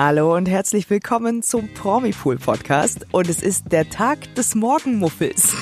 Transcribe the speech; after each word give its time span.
Hallo 0.00 0.36
und 0.36 0.48
herzlich 0.48 0.88
willkommen 0.90 1.42
zum 1.42 1.74
Promipool 1.74 2.36
Podcast. 2.36 3.04
Und 3.10 3.28
es 3.28 3.42
ist 3.42 3.72
der 3.72 3.90
Tag 3.90 4.32
des 4.36 4.54
Morgenmuffels. 4.54 5.52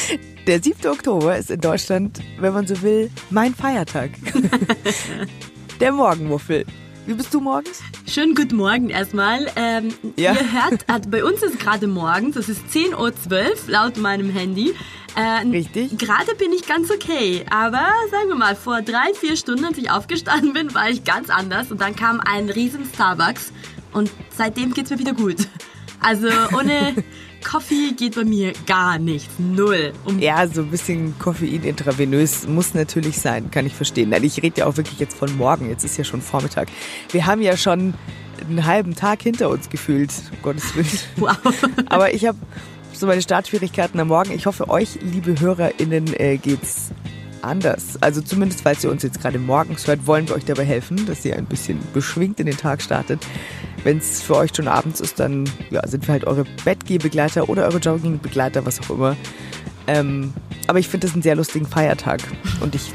Der 0.46 0.62
7. 0.62 0.90
Oktober 0.90 1.38
ist 1.38 1.50
in 1.50 1.62
Deutschland, 1.62 2.20
wenn 2.38 2.52
man 2.52 2.66
so 2.66 2.82
will, 2.82 3.10
mein 3.30 3.54
Feiertag. 3.54 4.10
Der 5.80 5.92
Morgenmuffel. 5.92 6.66
Wie 7.06 7.14
bist 7.14 7.32
du 7.32 7.40
morgens? 7.40 7.80
Schönen 8.06 8.34
guten 8.34 8.56
Morgen 8.56 8.90
erstmal. 8.90 9.50
Ähm, 9.56 9.94
Ja. 10.16 10.34
Ihr 10.34 10.52
hört, 10.52 10.84
also 10.86 11.08
bei 11.08 11.24
uns 11.24 11.42
ist 11.42 11.58
gerade 11.58 11.86
morgens, 11.86 12.36
es 12.36 12.50
ist 12.50 12.66
10.12 12.70 12.92
Uhr 12.98 13.54
laut 13.68 13.96
meinem 13.96 14.28
Handy. 14.28 14.74
Äh, 15.16 15.48
Richtig. 15.48 15.96
Gerade 15.96 16.34
bin 16.34 16.52
ich 16.52 16.66
ganz 16.68 16.90
okay, 16.90 17.46
aber 17.48 17.80
sagen 18.10 18.28
wir 18.28 18.36
mal, 18.36 18.54
vor 18.54 18.82
drei, 18.82 19.14
vier 19.14 19.38
Stunden, 19.38 19.64
als 19.64 19.78
ich 19.78 19.90
aufgestanden 19.90 20.52
bin, 20.52 20.74
war 20.74 20.90
ich 20.90 21.04
ganz 21.04 21.30
anders 21.30 21.70
und 21.70 21.80
dann 21.80 21.96
kam 21.96 22.20
ein 22.20 22.50
riesen 22.50 22.84
Starbucks 22.84 23.50
und 23.92 24.10
seitdem 24.36 24.74
geht's 24.74 24.90
mir 24.90 24.98
wieder 24.98 25.14
gut. 25.14 25.48
Also 26.00 26.28
ohne 26.56 26.94
Kaffee 27.42 27.92
geht 27.96 28.14
bei 28.14 28.24
mir 28.24 28.52
gar 28.66 28.98
nichts, 28.98 29.34
null. 29.38 29.92
Um 30.04 30.18
Ja, 30.18 30.46
so 30.46 30.62
ein 30.62 30.70
bisschen 30.70 31.18
Koffein 31.18 31.62
intravenös 31.62 32.46
muss 32.46 32.74
natürlich 32.74 33.18
sein, 33.18 33.50
kann 33.50 33.66
ich 33.66 33.74
verstehen. 33.74 34.10
Nein, 34.10 34.24
ich 34.24 34.42
rede 34.42 34.60
ja 34.60 34.66
auch 34.66 34.76
wirklich 34.76 34.98
jetzt 34.98 35.16
von 35.16 35.36
morgen, 35.36 35.68
jetzt 35.68 35.84
ist 35.84 35.96
ja 35.96 36.04
schon 36.04 36.20
Vormittag. 36.20 36.68
Wir 37.10 37.26
haben 37.26 37.42
ja 37.42 37.56
schon 37.56 37.94
einen 38.48 38.66
halben 38.66 38.94
Tag 38.94 39.22
hinter 39.22 39.50
uns 39.50 39.68
gefühlt, 39.68 40.12
um 40.32 40.42
Gottes 40.42 40.74
Willen. 40.76 40.86
Wow. 41.16 41.36
Aber 41.86 42.12
ich 42.12 42.26
habe 42.26 42.38
so 42.92 43.06
meine 43.06 43.22
Startschwierigkeiten 43.22 43.98
am 44.00 44.08
Morgen. 44.08 44.32
Ich 44.32 44.46
hoffe, 44.46 44.68
euch, 44.68 44.98
liebe 45.00 45.38
HörerInnen, 45.38 46.14
äh, 46.14 46.36
geht's 46.36 46.90
anders. 47.42 48.00
Also 48.00 48.20
zumindest, 48.20 48.62
falls 48.62 48.82
ihr 48.84 48.90
uns 48.90 49.02
jetzt 49.02 49.20
gerade 49.20 49.38
morgens 49.38 49.86
hört, 49.86 50.06
wollen 50.06 50.28
wir 50.28 50.34
euch 50.34 50.44
dabei 50.44 50.64
helfen, 50.64 51.06
dass 51.06 51.24
ihr 51.24 51.36
ein 51.36 51.46
bisschen 51.46 51.78
beschwingt 51.92 52.40
in 52.40 52.46
den 52.46 52.56
Tag 52.56 52.82
startet. 52.82 53.24
Wenn 53.84 53.98
es 53.98 54.22
für 54.22 54.36
euch 54.36 54.50
schon 54.54 54.68
abends 54.68 55.00
ist, 55.00 55.20
dann 55.20 55.48
ja, 55.70 55.86
sind 55.86 56.06
wir 56.06 56.12
halt 56.12 56.24
eure 56.24 56.44
Bettgehbegleiter 56.64 57.48
oder 57.48 57.64
eure 57.64 57.78
Joggingbegleiter, 57.78 58.64
was 58.66 58.80
auch 58.80 58.90
immer. 58.90 59.16
Ähm, 59.86 60.32
aber 60.66 60.78
ich 60.78 60.88
finde 60.88 61.06
das 61.06 61.14
einen 61.14 61.22
sehr 61.22 61.36
lustigen 61.36 61.66
Feiertag 61.66 62.20
und 62.60 62.74
ich 62.74 62.92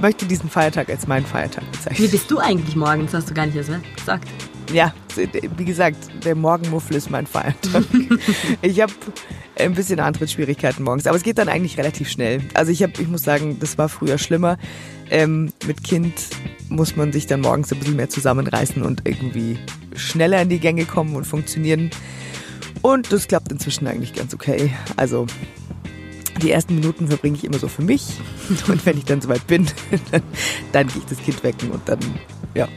möchte 0.00 0.26
diesen 0.26 0.50
Feiertag 0.50 0.88
als 0.88 1.06
meinen 1.06 1.26
Feiertag 1.26 1.64
Wie 1.64 1.76
bezeichnen. 1.76 2.10
bist 2.10 2.30
du 2.30 2.38
eigentlich 2.38 2.76
morgens? 2.76 3.14
Hast 3.14 3.30
du 3.30 3.34
gar 3.34 3.46
nicht 3.46 3.56
erst 3.56 3.70
gesagt. 3.96 4.28
Ja, 4.72 4.92
wie 5.56 5.64
gesagt, 5.64 5.96
der 6.24 6.34
Morgenmuffel 6.34 6.96
ist 6.96 7.10
mein 7.10 7.26
Feiertag. 7.26 7.84
ich 8.62 8.80
habe 8.80 8.92
ein 9.58 9.74
bisschen 9.74 10.00
Antrittsschwierigkeiten 10.00 10.84
morgens, 10.84 11.06
aber 11.06 11.16
es 11.16 11.22
geht 11.22 11.38
dann 11.38 11.48
eigentlich 11.48 11.78
relativ 11.78 12.08
schnell. 12.08 12.40
Also 12.54 12.72
ich 12.72 12.82
habe, 12.82 12.92
ich 13.00 13.08
muss 13.08 13.22
sagen, 13.22 13.58
das 13.60 13.78
war 13.78 13.88
früher 13.88 14.18
schlimmer. 14.18 14.58
Ähm, 15.10 15.52
mit 15.66 15.82
Kind 15.82 16.14
muss 16.68 16.96
man 16.96 17.12
sich 17.12 17.26
dann 17.26 17.40
morgens 17.40 17.72
ein 17.72 17.78
bisschen 17.78 17.96
mehr 17.96 18.08
zusammenreißen 18.08 18.82
und 18.82 19.02
irgendwie 19.04 19.58
schneller 19.94 20.42
in 20.42 20.48
die 20.48 20.58
Gänge 20.58 20.84
kommen 20.84 21.16
und 21.16 21.24
funktionieren. 21.24 21.90
Und 22.82 23.12
das 23.12 23.28
klappt 23.28 23.50
inzwischen 23.50 23.86
eigentlich 23.86 24.14
ganz 24.14 24.34
okay. 24.34 24.72
Also 24.96 25.26
die 26.42 26.50
ersten 26.50 26.74
Minuten 26.74 27.08
verbringe 27.08 27.36
ich 27.36 27.44
immer 27.44 27.58
so 27.58 27.68
für 27.68 27.82
mich. 27.82 28.12
Und 28.68 28.84
wenn 28.84 28.98
ich 28.98 29.04
dann 29.04 29.20
soweit 29.20 29.46
bin, 29.46 29.66
dann, 30.10 30.22
dann 30.72 30.86
gehe 30.88 30.98
ich 30.98 31.06
das 31.06 31.18
Kind 31.18 31.42
wecken 31.42 31.70
und 31.70 31.88
dann, 31.88 31.98
ja, 32.54 32.68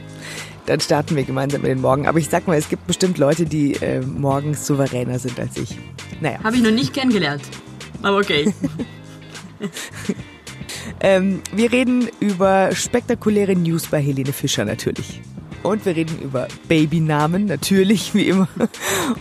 dann 0.70 0.78
starten 0.78 1.16
wir 1.16 1.24
gemeinsam 1.24 1.62
in 1.62 1.68
den 1.68 1.80
Morgen. 1.80 2.06
Aber 2.06 2.20
ich 2.20 2.28
sag 2.28 2.46
mal, 2.46 2.56
es 2.56 2.68
gibt 2.68 2.86
bestimmt 2.86 3.18
Leute, 3.18 3.44
die 3.44 3.72
äh, 3.74 4.00
morgens 4.02 4.64
souveräner 4.66 5.18
sind 5.18 5.38
als 5.40 5.56
ich. 5.56 5.76
Naja, 6.20 6.38
Habe 6.44 6.54
ich 6.56 6.62
noch 6.62 6.70
nicht 6.70 6.94
kennengelernt. 6.94 7.42
Aber 8.02 8.18
okay. 8.18 8.54
ähm, 11.00 11.42
wir 11.52 11.72
reden 11.72 12.08
über 12.20 12.72
spektakuläre 12.72 13.56
News 13.56 13.86
bei 13.86 14.00
Helene 14.00 14.32
Fischer 14.32 14.64
natürlich. 14.64 15.20
Und 15.64 15.84
wir 15.84 15.96
reden 15.96 16.20
über 16.22 16.46
Babynamen, 16.68 17.46
natürlich, 17.46 18.14
wie 18.14 18.28
immer. 18.28 18.48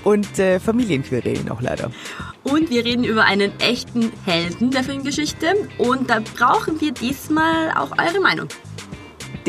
Und 0.03 0.38
äh, 0.38 0.59
Familienquerelen 0.59 1.50
auch 1.50 1.61
leider. 1.61 1.91
Und 2.44 2.69
wir 2.69 2.86
reden 2.86 3.03
über 3.03 3.23
einen 3.23 3.52
echten 3.59 4.11
Helden 4.25 4.69
der 4.69 4.84
Filmgeschichte. 4.84 5.47
Und 5.79 6.12
da 6.12 6.22
brauchen 6.38 6.79
wir 6.79 6.91
diesmal 6.91 7.72
auch 7.72 7.91
eure 7.97 8.22
Meinung. 8.22 8.47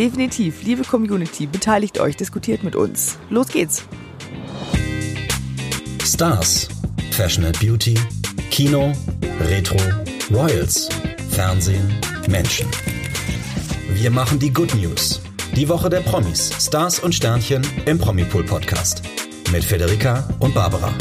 Definitiv, 0.00 0.62
liebe 0.62 0.82
Community, 0.82 1.46
beteiligt 1.46 2.00
euch, 2.00 2.16
diskutiert 2.16 2.62
mit 2.62 2.74
uns. 2.74 3.18
Los 3.28 3.48
geht's. 3.48 3.84
Stars, 6.02 6.68
Fashion 7.10 7.44
and 7.44 7.60
Beauty, 7.60 7.98
Kino, 8.50 8.94
Retro, 9.40 9.76
Royals, 10.32 10.88
Fernsehen, 11.28 12.00
Menschen. 12.28 12.66
Wir 13.92 14.10
machen 14.10 14.38
die 14.38 14.50
Good 14.50 14.74
News. 14.74 15.20
Die 15.54 15.68
Woche 15.68 15.90
der 15.90 16.00
Promis, 16.00 16.50
Stars 16.58 16.98
und 17.00 17.14
Sternchen 17.14 17.60
im 17.84 17.98
Promipool 17.98 18.44
Podcast. 18.44 19.02
Mit 19.52 19.62
Federica 19.62 20.26
und 20.38 20.54
Barbara. 20.54 20.94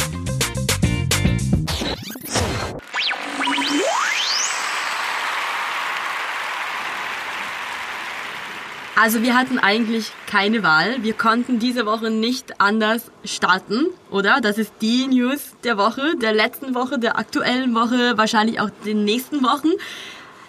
Also 9.02 9.24
wir 9.24 9.38
hatten 9.38 9.60
eigentlich 9.60 10.12
keine 10.28 10.62
Wahl. 10.62 11.02
Wir 11.04 11.14
konnten 11.14 11.58
diese 11.58 11.86
Woche 11.86 12.10
nicht 12.10 12.60
anders 12.60 13.12
starten, 13.24 13.86
oder? 14.12 14.42
Das 14.42 14.58
ist 14.58 14.74
die 14.82 15.08
News 15.08 15.54
der 15.64 15.78
Woche, 15.78 16.18
der 16.22 16.34
letzten 16.34 16.76
Woche, 16.76 17.00
der 17.00 17.18
aktuellen 17.18 17.74
Woche, 17.74 18.18
wahrscheinlich 18.18 18.60
auch 18.60 18.70
den 18.84 19.06
nächsten 19.06 19.42
Wochen. 19.42 19.70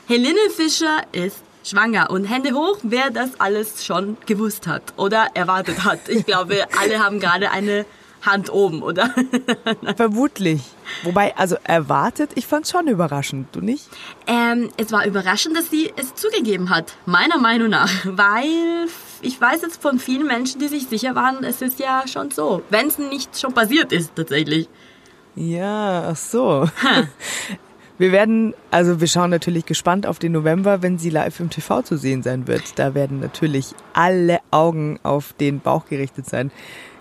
Helene 0.08 0.50
Fischer 0.52 0.96
ist 1.12 1.44
schwanger 1.62 2.10
und 2.10 2.24
Hände 2.24 2.50
hoch, 2.50 2.78
wer 2.82 3.10
das 3.10 3.38
alles 3.38 3.84
schon 3.84 4.16
gewusst 4.26 4.66
hat 4.66 4.82
oder 4.96 5.28
erwartet 5.34 5.84
hat. 5.84 6.08
Ich 6.08 6.26
glaube, 6.26 6.66
alle 6.76 6.98
haben 6.98 7.20
gerade 7.20 7.52
eine 7.52 7.86
Hand 8.22 8.53
oben, 8.53 8.82
oder? 8.82 9.14
Vermutlich. 9.97 10.62
Wobei, 11.03 11.36
also 11.36 11.56
erwartet, 11.64 12.32
ich 12.34 12.47
fand's 12.47 12.70
schon 12.70 12.88
überraschend, 12.88 13.48
du 13.53 13.60
nicht? 13.60 13.88
Ähm, 14.26 14.70
es 14.76 14.92
war 14.92 15.06
überraschend, 15.06 15.56
dass 15.56 15.70
sie 15.70 15.92
es 15.97 16.14
zugegeben 16.14 16.70
hat, 16.70 16.94
meiner 17.06 17.38
Meinung 17.38 17.70
nach, 17.70 17.91
weil 18.04 18.88
ich 19.22 19.41
weiß 19.41 19.62
jetzt 19.62 19.80
von 19.80 19.98
vielen 19.98 20.26
Menschen, 20.26 20.60
die 20.60 20.69
sich 20.69 20.86
sicher 20.86 21.14
waren, 21.14 21.44
es 21.44 21.62
ist 21.62 21.78
ja 21.78 22.04
schon 22.06 22.30
so, 22.30 22.62
wenn 22.70 22.88
es 22.88 22.98
nicht 22.98 23.38
schon 23.38 23.54
passiert 23.54 23.92
ist 23.92 24.14
tatsächlich. 24.14 24.69
Ja, 25.34 26.09
ach 26.10 26.16
so. 26.16 26.69
Wir 28.00 28.12
werden, 28.12 28.54
also 28.70 28.98
wir 28.98 29.09
schauen 29.09 29.28
natürlich 29.28 29.66
gespannt 29.66 30.06
auf 30.06 30.19
den 30.19 30.32
November, 30.32 30.80
wenn 30.80 30.97
sie 30.97 31.10
live 31.10 31.38
im 31.38 31.50
TV 31.50 31.82
zu 31.82 31.98
sehen 31.98 32.22
sein 32.22 32.47
wird. 32.47 32.78
Da 32.78 32.94
werden 32.94 33.20
natürlich 33.20 33.75
alle 33.92 34.38
Augen 34.50 34.98
auf 35.03 35.34
den 35.34 35.60
Bauch 35.60 35.84
gerichtet 35.84 36.25
sein. 36.25 36.50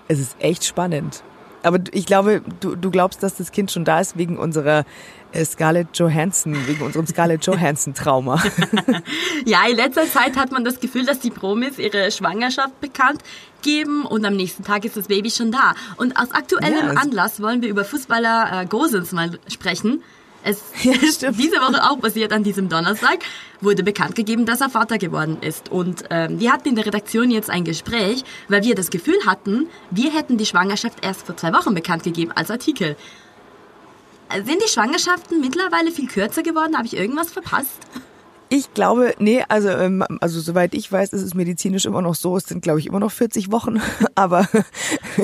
Es 0.09 0.20
ist 0.20 0.36
echt 0.40 0.66
spannend. 0.66 1.24
Aber 1.64 1.80
ich 1.92 2.06
glaube, 2.06 2.42
du, 2.62 2.75
du 2.75 2.90
glaubst, 2.90 3.22
dass 3.24 3.36
das 3.36 3.52
Kind 3.52 3.70
schon 3.72 3.84
da 3.86 4.00
ist 4.00 4.18
wegen 4.18 4.38
unserer 4.38 4.86
äh, 5.34 5.44
Scarlett 5.44 5.90
Johansson, 5.94 6.56
wegen 6.68 6.81
unserem 6.84 7.06
Scarlett 7.06 7.46
Johansson 7.46 7.94
Trauma. 7.94 8.42
Ja, 9.46 9.59
in 9.70 9.75
letzter 9.75 10.06
Zeit 10.09 10.36
hat 10.38 10.52
man 10.52 10.64
das 10.64 10.80
Gefühl, 10.80 11.06
dass 11.06 11.20
die 11.20 11.31
Promis 11.31 11.78
ihre 11.80 12.12
Schwangerschaft 12.12 12.80
bekannt 12.81 13.22
geben 13.62 14.06
und 14.06 14.25
am 14.25 14.36
nächsten 14.36 14.64
Tag 14.64 14.86
ist 14.86 14.96
das 14.97 15.08
Baby 15.08 15.31
schon 15.31 15.52
da. 15.52 15.74
Und 15.97 16.16
aus 16.18 16.31
aktuellem 16.31 16.74
Ja, 16.88 16.91
es- 16.94 16.97
Anlass 16.97 17.41
wollen 17.41 17.62
wir 17.62 17.70
über 17.70 17.84
Fußballer 17.86 18.62
äh, 18.62 18.66
Gosens 18.66 19.12
mal 19.12 19.38
sprechen. 19.47 20.02
Es 20.44 20.63
Ja, 20.83 20.94
ist 20.94 21.22
diese 21.22 21.57
Woche 21.57 21.83
auch 21.89 22.00
passiert 22.00 22.31
an 22.31 22.44
diesem 22.44 22.69
Donnerstag, 22.69 23.19
wurde 23.61 23.83
bekannt 23.83 24.16
gegeben, 24.16 24.45
dass 24.45 24.61
er 24.61 24.69
Vater 24.69 24.97
geworden 24.97 25.38
ist. 25.41 25.69
Und 25.69 26.05
ähm, 26.09 26.39
wir 26.39 26.51
hatten 26.51 26.69
in 26.69 26.75
der 26.75 26.85
Redaktion 26.85 27.31
jetzt 27.31 27.50
ein 27.50 27.63
Gespräch, 27.63 28.23
weil 28.47 28.63
wir 28.63 28.75
das 28.75 28.89
Gefühl 28.89 29.17
hatten, 29.25 29.67
wir 29.91 30.11
hätten 30.11 30.38
die 30.38 30.45
Schwangerschaft 30.45 31.03
erst 31.03 31.25
vor 31.25 31.35
zwei 31.35 31.53
Wochen 31.53 31.73
bekannt 31.73 32.03
gegeben 32.03 32.31
als 32.33 32.49
Artikel. 32.49 32.95
Sind 34.31 34.61
die 34.63 34.69
Schwangerschaften 34.69 35.41
mittlerweile 35.41 35.91
viel 35.91 36.07
kürzer 36.07 36.44
geworden? 36.44 36.78
Habe 36.78 36.85
ich 36.85 36.95
irgendwas 36.95 37.31
verpasst? 37.31 37.79
Ich 38.51 38.73
glaube, 38.73 39.13
nee, 39.19 39.44
also, 39.47 39.69
ähm, 39.69 40.03
also 40.22 40.39
soweit 40.39 40.73
ich 40.73 40.91
weiß, 40.91 41.13
ist 41.13 41.22
es 41.22 41.35
medizinisch 41.35 41.85
immer 41.85 42.01
noch 42.01 42.16
so. 42.16 42.35
Es 42.35 42.45
sind, 42.45 42.63
glaube 42.63 42.79
ich, 42.79 42.88
immer 42.88 42.99
noch 42.99 43.11
40 43.11 43.51
Wochen, 43.51 43.79
aber 44.16 44.47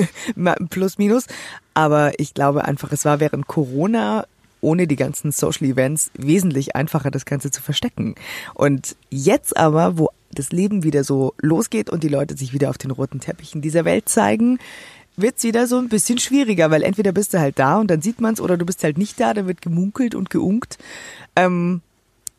plus 0.70 0.98
minus. 0.98 1.26
Aber 1.74 2.18
ich 2.18 2.34
glaube 2.34 2.64
einfach, 2.64 2.92
es 2.92 3.04
war 3.04 3.18
während 3.18 3.48
Corona 3.48 4.26
ohne 4.60 4.86
die 4.86 4.96
ganzen 4.96 5.32
Social 5.32 5.66
Events 5.66 6.10
wesentlich 6.14 6.76
einfacher, 6.76 7.10
das 7.10 7.24
Ganze 7.24 7.50
zu 7.50 7.62
verstecken. 7.62 8.14
Und 8.54 8.96
jetzt 9.10 9.56
aber, 9.56 9.98
wo 9.98 10.10
das 10.32 10.50
Leben 10.50 10.82
wieder 10.82 11.04
so 11.04 11.34
losgeht 11.40 11.90
und 11.90 12.02
die 12.02 12.08
Leute 12.08 12.36
sich 12.36 12.52
wieder 12.52 12.70
auf 12.70 12.78
den 12.78 12.90
roten 12.90 13.20
Teppichen 13.20 13.62
dieser 13.62 13.84
Welt 13.84 14.08
zeigen, 14.08 14.58
wird's 15.16 15.44
wieder 15.44 15.66
so 15.66 15.78
ein 15.78 15.88
bisschen 15.88 16.18
schwieriger, 16.18 16.70
weil 16.70 16.82
entweder 16.82 17.12
bist 17.12 17.32
du 17.32 17.40
halt 17.40 17.58
da 17.58 17.78
und 17.78 17.90
dann 17.90 18.02
sieht 18.02 18.20
man's 18.20 18.40
oder 18.40 18.56
du 18.56 18.66
bist 18.66 18.84
halt 18.84 18.98
nicht 18.98 19.18
da, 19.18 19.34
da 19.34 19.46
wird 19.46 19.62
gemunkelt 19.62 20.14
und 20.14 20.30
geunkt. 20.30 20.78
Ähm, 21.36 21.80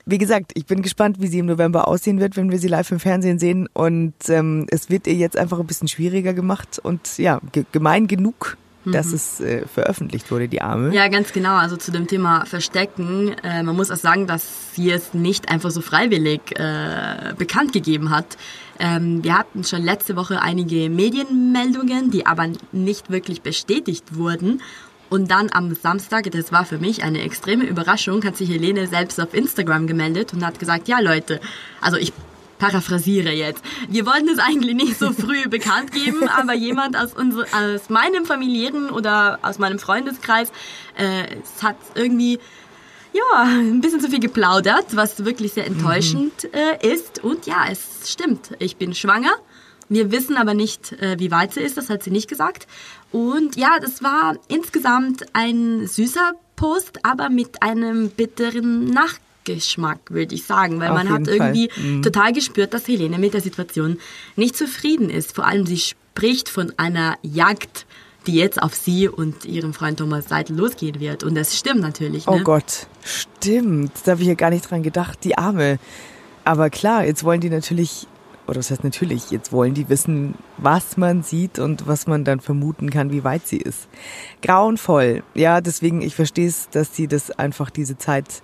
wie 0.06 0.18
gesagt, 0.18 0.52
ich 0.56 0.66
bin 0.66 0.82
gespannt, 0.82 1.20
wie 1.20 1.28
sie 1.28 1.40
im 1.40 1.48
November 1.48 1.88
aussehen 1.88 2.20
wird, 2.20 2.38
wenn 2.38 2.50
wir 2.50 2.60
sie 2.60 2.70
live 2.70 2.92
im 2.92 3.00
Fernsehen 3.00 3.40
sehen. 3.40 3.68
Und 3.74 4.14
ähm, 4.30 4.66
es 4.70 4.90
wird 4.90 5.06
ihr 5.06 5.16
jetzt 5.16 5.36
einfach 5.36 5.60
ein 5.60 5.68
bisschen 5.68 5.90
schwieriger 5.90 6.34
gemacht 6.34 6.80
und 6.82 7.18
ja, 7.18 7.42
ge 7.52 7.66
gemein 7.74 8.08
genug 8.08 8.58
dass 8.92 9.14
es 9.14 9.40
äh, 9.40 9.66
veröffentlicht 9.68 10.30
wurde, 10.32 10.48
die 10.48 10.62
Arme. 10.62 10.94
Ja, 10.94 11.08
ganz 11.08 11.34
genau. 11.34 11.56
Also 11.56 11.78
zu 11.78 11.92
dem 11.92 12.08
Thema 12.08 12.46
Verstecken. 12.46 13.36
Äh, 13.44 13.64
man 13.64 13.76
muss 13.76 13.92
auch 13.92 13.98
sagen, 13.98 14.28
dass 14.28 14.76
sie 14.76 14.92
es 14.92 15.14
nicht 15.14 15.50
einfach 15.50 15.72
so 15.72 15.82
freiwillig 15.82 16.42
äh, 16.58 17.34
bekannt 17.38 17.74
gegeben 17.74 18.10
hat. 18.10 18.38
Ähm, 18.80 19.24
wir 19.24 19.38
hatten 19.38 19.64
schon 19.64 19.84
letzte 19.84 20.16
Woche 20.16 20.42
einige 20.42 20.90
Medienmeldungen, 20.90 22.12
die 22.12 22.26
aber 22.26 22.48
nicht 22.72 23.10
wirklich 23.10 23.42
bestätigt 23.42 24.16
wurden. 24.16 24.62
Und 25.10 25.32
dann 25.32 25.50
am 25.54 25.74
Samstag, 25.74 26.30
das 26.32 26.52
war 26.52 26.66
für 26.66 26.80
mich 26.80 27.04
eine 27.04 27.22
extreme 27.22 27.64
Überraschung, 27.64 28.24
hat 28.26 28.36
sich 28.36 28.50
Helene 28.50 28.88
selbst 28.88 29.20
auf 29.22 29.34
Instagram 29.34 29.88
gemeldet 29.88 30.34
und 30.34 30.46
hat 30.46 30.60
gesagt, 30.60 30.90
ja 30.90 31.00
Leute, 31.00 31.40
also 31.80 31.98
ich 31.98 32.12
paraphrasiere 32.58 33.32
jetzt. 33.32 33.64
Wir 33.88 34.06
wollten 34.06 34.30
es 34.30 34.40
eigentlich 34.40 34.76
nicht 34.76 34.98
so 34.98 35.12
früh 35.12 35.48
bekannt 35.50 35.92
geben, 35.92 36.28
aber 36.28 36.54
jemand 36.54 36.98
aus, 36.98 37.14
unser, 37.14 37.44
aus 37.44 37.90
meinem 37.90 38.26
familiären 38.26 38.90
oder 38.90 39.40
aus 39.42 39.60
meinem 39.60 39.80
Freundeskreis 39.80 40.52
äh, 40.96 41.38
hat 41.62 41.78
irgendwie 41.96 42.40
ja, 43.14 43.44
ein 43.44 43.82
bisschen 43.82 44.02
zu 44.02 44.10
viel 44.10 44.20
geplaudert, 44.20 44.96
was 44.96 45.26
wirklich 45.26 45.54
sehr 45.54 45.66
enttäuschend 45.66 46.44
mhm. 46.44 46.50
äh, 46.54 46.94
ist. 46.94 47.24
Und 47.24 47.46
ja, 47.46 47.66
es 47.70 48.12
stimmt. 48.12 48.52
Ich 48.60 48.78
bin 48.78 48.94
schwanger. 48.94 49.32
Wir 49.90 50.12
wissen 50.12 50.36
aber 50.36 50.54
nicht, 50.54 50.92
äh, 50.94 51.18
wie 51.18 51.32
weit 51.32 51.54
sie 51.54 51.62
ist. 51.62 51.78
Das 51.78 51.90
hat 51.90 52.04
sie 52.04 52.12
nicht 52.12 52.28
gesagt. 52.28 52.68
Und 53.12 53.56
ja, 53.56 53.80
das 53.80 54.04
war 54.04 54.36
insgesamt 54.48 55.26
ein 55.34 55.88
süßer 55.88 56.34
Post, 56.56 57.00
aber 57.04 57.30
mit 57.30 57.62
einem 57.62 58.10
bitteren 58.10 58.86
Nachgeschmack, 59.48 60.00
würde 60.10 60.36
ich 60.36 60.46
sagen, 60.46 60.80
weil 60.80 60.90
Auf 60.90 60.96
man 60.96 61.10
hat 61.10 61.28
irgendwie 61.28 61.70
mhm. 61.78 62.02
total 62.02 62.34
gespürt, 62.34 62.74
dass 62.74 62.88
Helene 62.88 63.18
mit 63.18 63.34
der 63.34 63.42
Situation 63.42 63.98
nicht 64.36 64.56
zufrieden 64.56 65.10
ist. 65.10 65.36
Vor 65.36 65.46
allem 65.46 65.66
sie 65.66 65.78
spricht 65.78 66.50
von 66.50 66.74
einer 66.78 67.18
Jagd, 67.22 67.86
die 68.26 68.36
jetzt 68.36 68.62
auf 68.62 68.76
sie 68.76 69.08
und 69.08 69.46
ihren 69.46 69.74
Freund 69.74 70.00
Thomas 70.00 70.28
Seidel 70.28 70.58
losgehen 70.58 71.00
wird. 71.00 71.24
Und 71.24 71.36
das 71.36 71.58
stimmt 71.58 71.82
natürlich. 71.82 72.28
Ne? 72.28 72.34
Oh 72.34 72.40
Gott, 72.40 72.88
stimmt. 73.04 73.92
Da 74.06 74.12
habe 74.12 74.22
ich 74.22 74.28
ja 74.28 74.34
gar 74.34 74.50
nicht 74.50 74.70
dran 74.70 74.84
gedacht, 74.84 75.20
die 75.24 75.38
Arme. 75.38 75.80
Aber 76.44 76.70
klar, 76.70 77.06
jetzt 77.06 77.24
wollen 77.24 77.42
die 77.42 77.50
natürlich 77.50 78.08
oder 78.48 78.60
das 78.60 78.72
heißt 78.72 78.86
natürlich, 78.86 79.30
jetzt 79.30 79.52
wollen 79.52 79.74
die 79.74 79.90
wissen, 79.90 80.36
was 80.56 80.96
man 80.96 81.22
sieht 81.22 81.60
und 81.60 81.86
was 81.86 82.08
man 82.08 82.24
dann 82.24 82.40
vermuten 82.40 82.90
kann, 82.90 83.12
wie 83.12 83.26
weit 83.26 83.46
sie 83.46 83.58
ist. 83.58 83.90
Grauenvoll. 84.42 85.24
Ja, 85.34 85.60
deswegen, 85.60 86.02
ich 86.02 86.16
verstehe 86.16 86.48
es, 86.48 86.70
dass 86.70 86.96
sie 86.96 87.08
das 87.08 87.30
einfach 87.32 87.70
diese 87.70 87.98
Zeit 87.98 88.42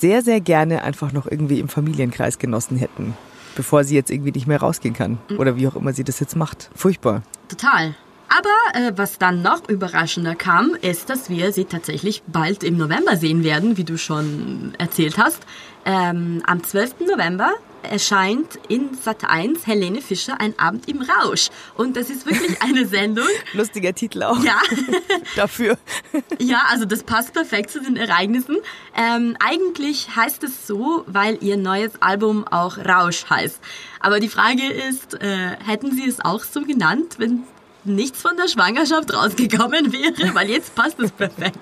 sehr, 0.00 0.22
sehr 0.22 0.40
gerne 0.40 0.82
einfach 0.82 1.12
noch 1.12 1.26
irgendwie 1.26 1.60
im 1.60 1.68
Familienkreis 1.68 2.38
genossen 2.38 2.76
hätten, 2.76 3.14
bevor 3.54 3.84
sie 3.84 3.94
jetzt 3.94 4.10
irgendwie 4.10 4.32
nicht 4.32 4.46
mehr 4.46 4.60
rausgehen 4.60 4.94
kann. 4.94 5.18
Mhm. 5.28 5.38
Oder 5.38 5.56
wie 5.56 5.68
auch 5.68 5.76
immer 5.76 5.92
sie 5.92 6.04
das 6.04 6.20
jetzt 6.20 6.36
macht. 6.36 6.70
Furchtbar. 6.74 7.22
Total. 7.48 7.94
Aber 8.30 8.80
äh, 8.80 8.92
was 8.96 9.18
dann 9.18 9.42
noch 9.42 9.68
überraschender 9.68 10.36
kam, 10.36 10.76
ist, 10.80 11.10
dass 11.10 11.30
wir 11.30 11.52
sie 11.52 11.64
tatsächlich 11.64 12.22
bald 12.28 12.62
im 12.62 12.76
November 12.76 13.16
sehen 13.16 13.42
werden, 13.42 13.76
wie 13.76 13.84
du 13.84 13.98
schon 13.98 14.72
erzählt 14.78 15.18
hast. 15.18 15.42
Ähm, 15.84 16.40
am 16.46 16.62
12. 16.62 17.00
November 17.00 17.54
erscheint 17.82 18.58
in 18.68 18.94
Sat 18.94 19.24
1 19.24 19.66
Helene 19.66 20.00
Fischer 20.00 20.40
ein 20.40 20.56
Abend 20.58 20.88
im 20.88 21.02
Rausch. 21.02 21.48
Und 21.76 21.96
das 21.96 22.08
ist 22.08 22.24
wirklich 22.26 22.62
eine 22.62 22.86
Sendung. 22.86 23.26
Lustiger 23.52 23.94
Titel 23.94 24.22
auch. 24.22 24.42
Ja. 24.44 24.60
Dafür. 25.36 25.76
ja, 26.38 26.62
also 26.68 26.84
das 26.84 27.02
passt 27.02 27.32
perfekt 27.32 27.70
zu 27.70 27.80
den 27.80 27.96
Ereignissen. 27.96 28.58
Ähm, 28.96 29.36
eigentlich 29.40 30.14
heißt 30.14 30.44
es 30.44 30.68
so, 30.68 31.04
weil 31.06 31.38
ihr 31.40 31.56
neues 31.56 32.00
Album 32.00 32.46
auch 32.46 32.78
Rausch 32.78 33.24
heißt. 33.28 33.60
Aber 33.98 34.20
die 34.20 34.28
Frage 34.28 34.70
ist, 34.88 35.20
äh, 35.20 35.56
hätten 35.64 35.92
Sie 35.92 36.06
es 36.06 36.20
auch 36.20 36.44
so 36.44 36.62
genannt, 36.62 37.16
wenn 37.18 37.44
nichts 37.84 38.20
von 38.20 38.36
der 38.36 38.48
Schwangerschaft 38.48 39.12
rausgekommen 39.12 39.92
wäre, 39.92 40.34
weil 40.34 40.50
jetzt 40.50 40.74
passt 40.74 40.98
es 40.98 41.10
perfekt. 41.10 41.58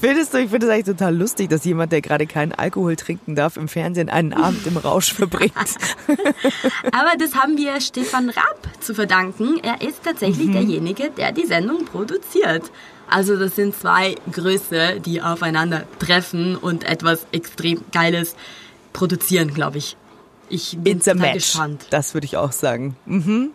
Findest 0.00 0.34
du, 0.34 0.38
ich 0.38 0.50
finde 0.50 0.66
es 0.66 0.72
eigentlich 0.72 0.96
total 0.96 1.16
lustig, 1.16 1.50
dass 1.50 1.64
jemand, 1.64 1.92
der 1.92 2.00
gerade 2.00 2.26
keinen 2.26 2.52
Alkohol 2.52 2.96
trinken 2.96 3.34
darf, 3.34 3.56
im 3.56 3.68
Fernsehen 3.68 4.08
einen 4.08 4.32
Abend 4.32 4.66
im 4.66 4.76
Rausch 4.76 5.12
verbringt. 5.12 5.52
Aber 6.92 7.12
das 7.18 7.34
haben 7.34 7.56
wir 7.56 7.80
Stefan 7.80 8.30
Rapp 8.30 8.68
zu 8.80 8.94
verdanken. 8.94 9.58
Er 9.62 9.86
ist 9.86 10.02
tatsächlich 10.04 10.48
mhm. 10.48 10.52
derjenige, 10.52 11.10
der 11.10 11.32
die 11.32 11.46
Sendung 11.46 11.84
produziert. 11.84 12.70
Also 13.08 13.36
das 13.36 13.56
sind 13.56 13.74
zwei 13.74 14.14
Größe, 14.30 15.00
die 15.04 15.20
aufeinander 15.20 15.84
treffen 15.98 16.56
und 16.56 16.84
etwas 16.84 17.26
extrem 17.32 17.82
Geiles 17.92 18.36
produzieren, 18.92 19.52
glaube 19.52 19.78
ich. 19.78 19.96
Ich 20.48 20.76
bin 20.78 20.98
It's 20.98 21.08
a 21.08 21.14
match. 21.14 21.34
gespannt. 21.34 21.86
Das 21.90 22.14
würde 22.14 22.24
ich 22.24 22.36
auch 22.36 22.52
sagen. 22.52 22.96
Mhm. 23.06 23.50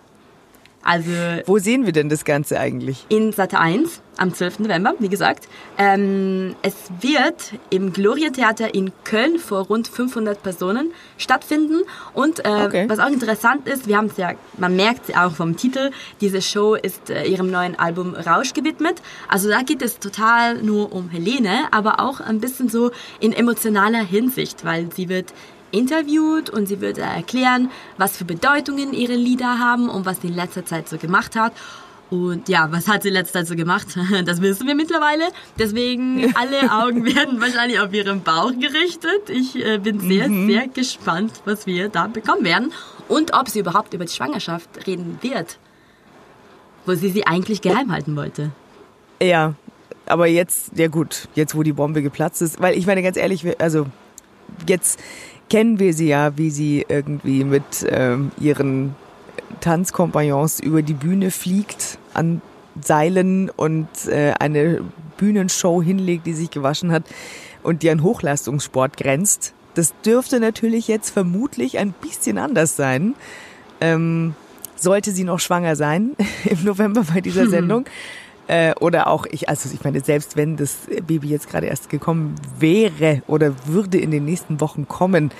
Also 0.86 1.10
Wo 1.48 1.58
sehen 1.58 1.86
wir 1.86 1.94
denn 1.94 2.10
das 2.10 2.26
Ganze 2.26 2.60
eigentlich? 2.60 3.06
In 3.10 3.34
Sat 3.34 3.56
1 3.56 4.02
am 4.18 4.34
12. 4.34 4.60
November, 4.60 4.94
wie 5.00 5.10
gesagt. 5.10 5.48
Ähm, 5.80 6.56
es 6.62 6.76
wird 7.02 7.54
im 7.72 7.92
Gloria 7.92 8.30
Theater 8.30 8.74
in 8.76 8.92
Köln 9.04 9.40
vor 9.40 9.66
rund 9.66 9.88
500 9.88 10.42
Personen 10.44 10.92
stattfinden. 11.18 11.82
Und 12.14 12.46
äh, 12.46 12.66
okay. 12.66 12.86
was 12.88 13.00
auch 13.00 13.10
interessant 13.10 13.68
ist, 13.68 13.88
wir 13.88 13.98
haben 13.98 14.08
es 14.08 14.18
ja, 14.18 14.34
man 14.58 14.76
merkt 14.76 15.10
es 15.10 15.16
auch 15.16 15.32
vom 15.32 15.58
Titel, 15.58 15.90
diese 16.22 16.42
Show 16.42 16.76
ist 16.76 17.10
äh, 17.10 17.26
ihrem 17.26 17.50
neuen 17.50 17.78
Album 17.78 18.14
Rausch 18.14 18.54
gewidmet. 18.54 19.02
Also 19.28 19.50
da 19.50 19.64
geht 19.64 19.82
es 19.82 19.98
total 19.98 20.62
nur 20.62 20.94
um 20.94 21.10
Helene, 21.10 21.66
aber 21.72 22.00
auch 22.00 22.20
ein 22.20 22.40
bisschen 22.40 22.70
so 22.70 22.92
in 23.20 23.34
emotionaler 23.34 24.04
Hinsicht, 24.04 24.64
weil 24.64 24.92
sie 24.94 25.10
wird 25.10 25.34
interviewt 25.76 26.50
und 26.50 26.68
sie 26.68 26.82
wird 26.82 26.98
erklären, 26.98 27.70
was 27.98 28.18
für 28.18 28.26
Bedeutungen 28.26 28.94
ihre 28.94 29.16
Lieder 29.16 29.60
haben 29.60 29.90
und 29.90 30.06
was 30.06 30.22
sie 30.22 30.28
in 30.28 30.36
letzter 30.36 30.66
Zeit 30.66 30.90
so 30.90 30.98
gemacht 30.98 31.36
hat. 31.36 31.54
Und 32.10 32.50
ja, 32.50 32.68
was 32.72 32.88
hat 32.88 33.02
sie 33.02 33.08
in 33.10 33.16
letzter 33.16 33.40
Zeit 33.40 33.48
so 33.48 33.56
gemacht? 33.56 33.88
Das 34.26 34.42
wissen 34.42 34.68
wir 34.68 34.76
mittlerweile. 34.76 35.24
Deswegen, 35.58 36.34
alle 36.36 36.72
Augen 36.72 37.06
werden 37.06 37.42
wahrscheinlich 37.42 37.80
auf 37.80 37.94
ihren 37.94 38.22
Bauch 38.22 38.52
gerichtet. 38.52 39.30
Ich 39.30 39.56
äh, 39.56 39.80
bin 39.80 40.00
sehr, 40.00 40.30
mhm. 40.30 40.48
sehr 40.48 40.68
gespannt, 40.68 41.42
was 41.46 41.66
wir 41.66 41.90
da 41.90 42.08
bekommen 42.08 42.44
werden. 42.44 42.72
Und 43.08 43.34
ob 43.34 43.50
sie 43.50 43.60
überhaupt 43.60 43.94
über 43.94 44.06
die 44.06 44.12
Schwangerschaft 44.12 44.88
reden 44.88 45.18
wird. 45.22 45.58
Wo 46.86 46.94
sie 46.94 47.10
sie 47.10 47.26
eigentlich 47.26 47.62
geheim 47.62 47.92
halten 47.92 48.16
wollte. 48.16 48.52
Ja, 49.22 49.56
aber 50.06 50.28
jetzt, 50.28 50.78
ja 50.78 50.88
gut, 50.88 51.28
jetzt 51.34 51.56
wo 51.56 51.64
die 51.64 51.74
Bombe 51.74 52.02
geplatzt 52.04 52.42
ist. 52.42 52.62
Weil 52.62 52.78
ich 52.78 52.86
meine 52.86 53.02
ganz 53.02 53.18
ehrlich, 53.18 53.60
also 53.60 53.88
jetzt 54.68 55.00
kennen 55.50 55.80
wir 55.80 55.94
sie 55.94 56.08
ja, 56.08 56.38
wie 56.38 56.50
sie 56.50 56.86
irgendwie 56.88 57.44
mit 57.44 57.86
ähm, 57.90 58.32
ihren 58.40 58.96
Tanzkompagnons 59.62 60.60
über 60.60 60.82
die 60.82 60.94
Bühne 60.94 61.32
fliegt 61.32 61.98
an 62.14 62.42
Seilen 62.82 63.50
und 63.50 63.88
äh, 64.08 64.34
eine 64.40 64.82
Bühnenshow 65.18 65.82
hinlegt, 65.82 66.26
die 66.26 66.34
sich 66.34 66.52
gewaschen 66.52 66.92
hat 66.92 67.04
und 67.64 67.84
die 67.84 67.90
an 67.90 68.04
Hochleistungssport 68.04 68.98
grenzt. 68.98 69.54
Das 69.76 69.94
dürfte 70.06 70.40
natürlich 70.40 70.88
jetzt 70.88 71.10
vermutlich 71.10 71.78
ein 71.78 71.94
bisschen 71.94 72.38
anders 72.38 72.76
sein. 72.76 73.16
Ähm, 73.82 74.36
sollte 74.76 75.12
sie 75.12 75.24
noch 75.24 75.40
schwanger 75.40 75.76
sein 75.76 76.16
im 76.46 76.64
November 76.64 77.04
bei 77.14 77.22
dieser 77.22 77.44
hm. 77.44 77.86
Äh, 78.48 78.74
oder 78.80 79.08
auch 79.08 79.26
ich, 79.26 79.50
also 79.50 79.70
ich 79.74 79.84
meine, 79.84 80.02
selbst 80.02 80.38
wenn 80.38 80.56
das 80.56 80.78
Baby 81.08 81.30
jetzt 81.30 81.50
gerade 81.50 81.66
erst 81.66 81.90
gekommen 81.90 82.36
wäre 82.60 83.24
oder 83.28 83.54
würde 83.66 83.98
in 83.98 84.12
den 84.12 84.26
nächsten 84.26 84.62
Wochen 84.62 84.88
kommen, 84.88 85.32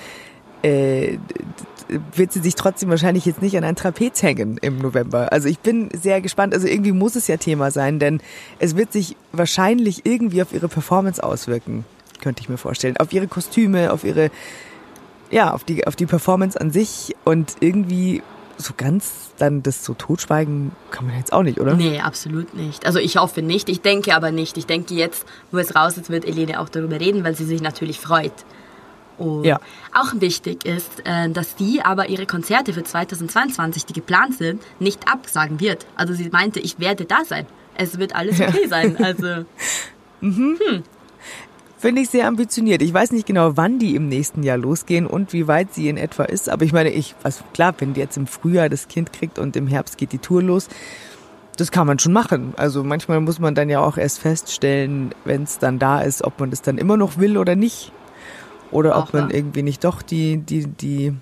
äh, 0.62 1.18
wird 2.14 2.32
sie 2.32 2.40
sich 2.40 2.56
trotzdem 2.56 2.90
wahrscheinlich 2.90 3.24
jetzt 3.24 3.42
nicht 3.42 3.56
an 3.56 3.62
ein 3.62 3.76
Trapez 3.76 4.22
hängen 4.22 4.58
im 4.58 4.78
November. 4.78 5.32
Also 5.32 5.48
ich 5.48 5.60
bin 5.60 5.88
sehr 5.92 6.20
gespannt. 6.20 6.52
Also 6.52 6.66
irgendwie 6.66 6.92
muss 6.92 7.14
es 7.14 7.28
ja 7.28 7.36
Thema 7.36 7.70
sein, 7.70 8.00
denn 8.00 8.20
es 8.58 8.76
wird 8.76 8.92
sich 8.92 9.16
wahrscheinlich 9.32 10.04
irgendwie 10.04 10.42
auf 10.42 10.52
ihre 10.52 10.68
Performance 10.68 11.22
auswirken, 11.22 11.84
könnte 12.20 12.42
ich 12.42 12.48
mir 12.48 12.58
vorstellen. 12.58 12.96
Auf 12.96 13.12
ihre 13.12 13.28
Kostüme, 13.28 13.92
auf 13.92 14.02
ihre, 14.02 14.30
ja, 15.30 15.52
auf 15.52 15.62
die, 15.62 15.86
auf 15.86 15.94
die 15.94 16.06
Performance 16.06 16.60
an 16.60 16.72
sich 16.72 17.14
und 17.24 17.56
irgendwie 17.60 18.22
so 18.58 18.74
ganz 18.76 19.32
dann 19.38 19.62
das 19.62 19.84
so 19.84 19.94
totschweigen 19.94 20.72
kann 20.90 21.06
man 21.06 21.16
jetzt 21.16 21.32
auch 21.32 21.42
nicht, 21.42 21.60
oder? 21.60 21.74
Nee, 21.74 22.00
absolut 22.00 22.54
nicht. 22.54 22.86
Also 22.86 22.98
ich 22.98 23.16
hoffe 23.16 23.42
nicht. 23.42 23.68
Ich 23.68 23.80
denke 23.80 24.14
aber 24.14 24.30
nicht. 24.30 24.56
Ich 24.56 24.66
denke 24.66 24.94
jetzt, 24.94 25.26
wo 25.50 25.58
es 25.58 25.74
raus 25.74 25.98
ist, 25.98 26.10
wird 26.10 26.24
Elene 26.24 26.60
auch 26.60 26.68
darüber 26.68 26.98
reden, 26.98 27.24
weil 27.24 27.34
sie 27.34 27.44
sich 27.44 27.60
natürlich 27.60 28.00
freut. 28.00 28.32
Und 29.18 29.44
ja. 29.44 29.60
auch 29.94 30.12
wichtig 30.20 30.64
ist, 30.64 31.02
äh, 31.04 31.30
dass 31.30 31.56
die 31.56 31.80
aber 31.82 32.08
ihre 32.08 32.26
Konzerte 32.26 32.72
für 32.72 32.84
2022, 32.84 33.86
die 33.86 33.94
geplant 33.94 34.36
sind, 34.36 34.62
nicht 34.78 35.10
absagen 35.10 35.60
wird. 35.60 35.86
Also 35.96 36.12
sie 36.12 36.28
meinte, 36.28 36.60
ich 36.60 36.78
werde 36.78 37.04
da 37.04 37.24
sein. 37.24 37.46
Es 37.74 37.98
wird 37.98 38.14
alles 38.14 38.40
okay 38.40 38.62
ja. 38.62 38.68
sein. 38.68 38.96
Also. 39.02 39.44
mhm. 40.20 40.58
hm. 40.58 40.82
Finde 41.86 42.02
ich 42.02 42.10
sehr 42.10 42.26
ambitioniert. 42.26 42.82
Ich 42.82 42.92
weiß 42.92 43.12
nicht 43.12 43.28
genau, 43.28 43.56
wann 43.56 43.78
die 43.78 43.94
im 43.94 44.08
nächsten 44.08 44.42
Jahr 44.42 44.56
losgehen 44.56 45.06
und 45.06 45.32
wie 45.32 45.46
weit 45.46 45.72
sie 45.72 45.88
in 45.88 45.98
etwa 45.98 46.24
ist. 46.24 46.48
Aber 46.48 46.64
ich 46.64 46.72
meine, 46.72 46.90
ich, 46.90 47.14
also 47.22 47.44
klar, 47.54 47.72
wenn 47.78 47.94
die 47.94 48.00
jetzt 48.00 48.16
im 48.16 48.26
Frühjahr 48.26 48.68
das 48.68 48.88
Kind 48.88 49.12
kriegt 49.12 49.38
und 49.38 49.54
im 49.54 49.68
Herbst 49.68 49.96
geht 49.96 50.10
die 50.10 50.18
Tour 50.18 50.42
los, 50.42 50.66
das 51.56 51.70
kann 51.70 51.86
man 51.86 52.00
schon 52.00 52.12
machen. 52.12 52.54
Also 52.56 52.82
manchmal 52.82 53.20
muss 53.20 53.38
man 53.38 53.54
dann 53.54 53.70
ja 53.70 53.78
auch 53.78 53.98
erst 53.98 54.18
feststellen, 54.18 55.14
wenn 55.24 55.44
es 55.44 55.60
dann 55.60 55.78
da 55.78 56.00
ist, 56.00 56.24
ob 56.24 56.40
man 56.40 56.50
das 56.50 56.60
dann 56.60 56.76
immer 56.76 56.96
noch 56.96 57.18
will 57.18 57.38
oder 57.38 57.54
nicht. 57.54 57.92
Oder 58.72 58.96
auch 58.96 59.04
ob 59.04 59.14
man 59.14 59.30
ja. 59.30 59.36
irgendwie 59.36 59.62
nicht 59.62 59.84
doch 59.84 60.02
die, 60.02 60.38
die, 60.38 60.66
die 60.66 61.14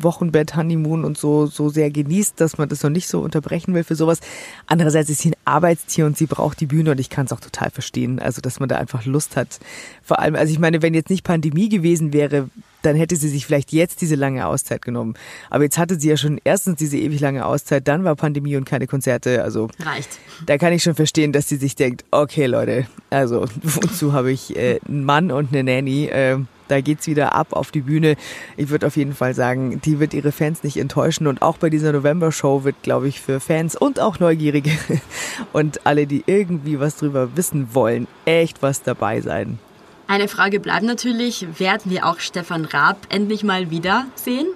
Wochenbett, 0.00 0.56
Honeymoon 0.56 1.04
und 1.04 1.18
so, 1.18 1.46
so 1.46 1.68
sehr 1.68 1.90
genießt, 1.90 2.40
dass 2.40 2.58
man 2.58 2.68
das 2.68 2.82
noch 2.82 2.90
nicht 2.90 3.08
so 3.08 3.20
unterbrechen 3.20 3.74
will 3.74 3.84
für 3.84 3.94
sowas. 3.94 4.20
Andererseits 4.66 5.10
ist 5.10 5.20
sie 5.20 5.30
ein 5.30 5.36
Arbeitstier 5.44 6.06
und 6.06 6.16
sie 6.16 6.26
braucht 6.26 6.60
die 6.60 6.66
Bühne 6.66 6.92
und 6.92 7.00
ich 7.00 7.10
kann 7.10 7.26
es 7.26 7.32
auch 7.32 7.40
total 7.40 7.70
verstehen. 7.70 8.18
Also, 8.18 8.40
dass 8.40 8.60
man 8.60 8.68
da 8.68 8.76
einfach 8.76 9.04
Lust 9.04 9.36
hat. 9.36 9.60
Vor 10.02 10.18
allem, 10.18 10.34
also 10.34 10.52
ich 10.52 10.58
meine, 10.58 10.82
wenn 10.82 10.94
jetzt 10.94 11.10
nicht 11.10 11.24
Pandemie 11.24 11.68
gewesen 11.68 12.12
wäre, 12.12 12.48
dann 12.82 12.96
hätte 12.96 13.16
sie 13.16 13.28
sich 13.28 13.46
vielleicht 13.46 13.72
jetzt 13.72 14.00
diese 14.00 14.16
lange 14.16 14.46
Auszeit 14.46 14.82
genommen. 14.82 15.14
Aber 15.50 15.64
jetzt 15.64 15.78
hatte 15.78 15.98
sie 15.98 16.08
ja 16.08 16.16
schon 16.16 16.40
erstens 16.44 16.76
diese 16.76 16.98
ewig 16.98 17.20
lange 17.20 17.46
Auszeit, 17.46 17.86
dann 17.88 18.04
war 18.04 18.16
Pandemie 18.16 18.56
und 18.56 18.64
keine 18.64 18.86
Konzerte. 18.86 19.42
Also 19.42 19.68
reicht. 19.78 20.18
Da 20.46 20.58
kann 20.58 20.72
ich 20.72 20.82
schon 20.82 20.94
verstehen, 20.94 21.32
dass 21.32 21.48
sie 21.48 21.56
sich 21.56 21.76
denkt, 21.76 22.04
okay 22.10 22.46
Leute, 22.46 22.86
also 23.10 23.46
wozu 23.62 24.12
habe 24.12 24.32
ich 24.32 24.56
äh, 24.56 24.80
einen 24.86 25.04
Mann 25.04 25.30
und 25.30 25.52
eine 25.52 25.64
Nanny? 25.64 26.06
Äh, 26.06 26.38
da 26.72 26.80
geht's 26.80 27.06
wieder 27.06 27.34
ab 27.34 27.48
auf 27.52 27.70
die 27.70 27.82
Bühne. 27.82 28.16
Ich 28.56 28.70
würde 28.70 28.86
auf 28.86 28.96
jeden 28.96 29.14
Fall 29.14 29.34
sagen, 29.34 29.80
die 29.82 30.00
wird 30.00 30.14
ihre 30.14 30.32
Fans 30.32 30.62
nicht 30.62 30.78
enttäuschen. 30.78 31.26
Und 31.26 31.42
auch 31.42 31.58
bei 31.58 31.68
dieser 31.68 31.92
November-Show 31.92 32.64
wird, 32.64 32.76
glaube 32.82 33.08
ich, 33.08 33.20
für 33.20 33.40
Fans 33.40 33.76
und 33.76 34.00
auch 34.00 34.18
Neugierige 34.18 34.70
und 35.52 35.86
alle, 35.86 36.06
die 36.06 36.24
irgendwie 36.26 36.80
was 36.80 36.96
drüber 36.96 37.36
wissen 37.36 37.74
wollen, 37.74 38.08
echt 38.24 38.62
was 38.62 38.82
dabei 38.82 39.20
sein. 39.20 39.58
Eine 40.06 40.28
Frage 40.28 40.60
bleibt 40.60 40.84
natürlich, 40.84 41.46
werden 41.58 41.90
wir 41.90 42.06
auch 42.06 42.18
Stefan 42.18 42.64
Raab 42.64 42.96
endlich 43.10 43.44
mal 43.44 43.70
wiedersehen? 43.70 44.46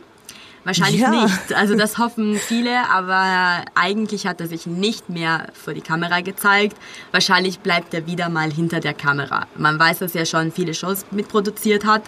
Wahrscheinlich 0.67 1.01
ja. 1.01 1.11
nicht. 1.11 1.55
Also 1.55 1.77
das 1.77 1.97
hoffen 1.97 2.35
viele, 2.35 2.91
aber 2.91 3.65
eigentlich 3.77 4.27
hat 4.27 4.41
er 4.41 4.49
sich 4.49 4.67
nicht 4.67 5.09
mehr 5.09 5.47
vor 5.53 5.75
die 5.75 5.81
Kamera 5.81 6.23
gezeigt. 6.23 6.77
Wahrscheinlich 7.13 7.61
bleibt 7.61 7.95
er 7.95 8.09
wieder 8.09 8.29
mal 8.29 8.53
hinter 8.53 8.81
der 8.81 8.93
Kamera. 8.93 9.47
Man 9.57 9.79
weiß, 9.79 10.01
dass 10.01 10.17
er 10.17 10.27
schon 10.27 10.51
viele 10.51 10.75
Shows 10.75 11.07
mitproduziert 11.13 11.87
hat. 11.87 12.03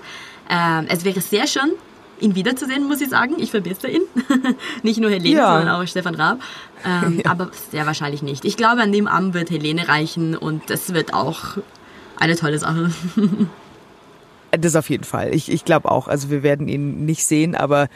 Ähm, 0.50 0.86
es 0.88 1.04
wäre 1.04 1.20
sehr 1.20 1.46
schön, 1.46 1.70
ihn 2.18 2.34
wiederzusehen, 2.34 2.82
muss 2.82 3.00
ich 3.00 3.10
sagen. 3.10 3.36
Ich 3.38 3.52
verbirste 3.52 3.86
ihn. 3.86 4.02
nicht 4.82 4.98
nur 4.98 5.10
Helene, 5.10 5.36
ja. 5.36 5.56
sondern 5.56 5.76
auch 5.76 5.86
Stefan 5.86 6.16
Raab. 6.16 6.40
Ähm, 6.84 7.20
ja. 7.24 7.30
Aber 7.30 7.52
sehr 7.70 7.86
wahrscheinlich 7.86 8.22
nicht. 8.22 8.44
Ich 8.44 8.56
glaube, 8.56 8.82
an 8.82 8.90
dem 8.90 9.06
Abend 9.06 9.34
wird 9.34 9.50
Helene 9.50 9.86
reichen 9.86 10.36
und 10.36 10.68
das 10.68 10.92
wird 10.92 11.14
auch 11.14 11.58
eine 12.16 12.34
tolle 12.34 12.58
Sache. 12.58 12.90
das 14.50 14.74
auf 14.74 14.90
jeden 14.90 15.04
Fall. 15.04 15.32
Ich, 15.32 15.48
ich 15.48 15.64
glaube 15.64 15.92
auch. 15.92 16.08
Also 16.08 16.28
wir 16.28 16.42
werden 16.42 16.66
ihn 16.66 17.04
nicht 17.04 17.24
sehen, 17.24 17.54
aber 17.54 17.88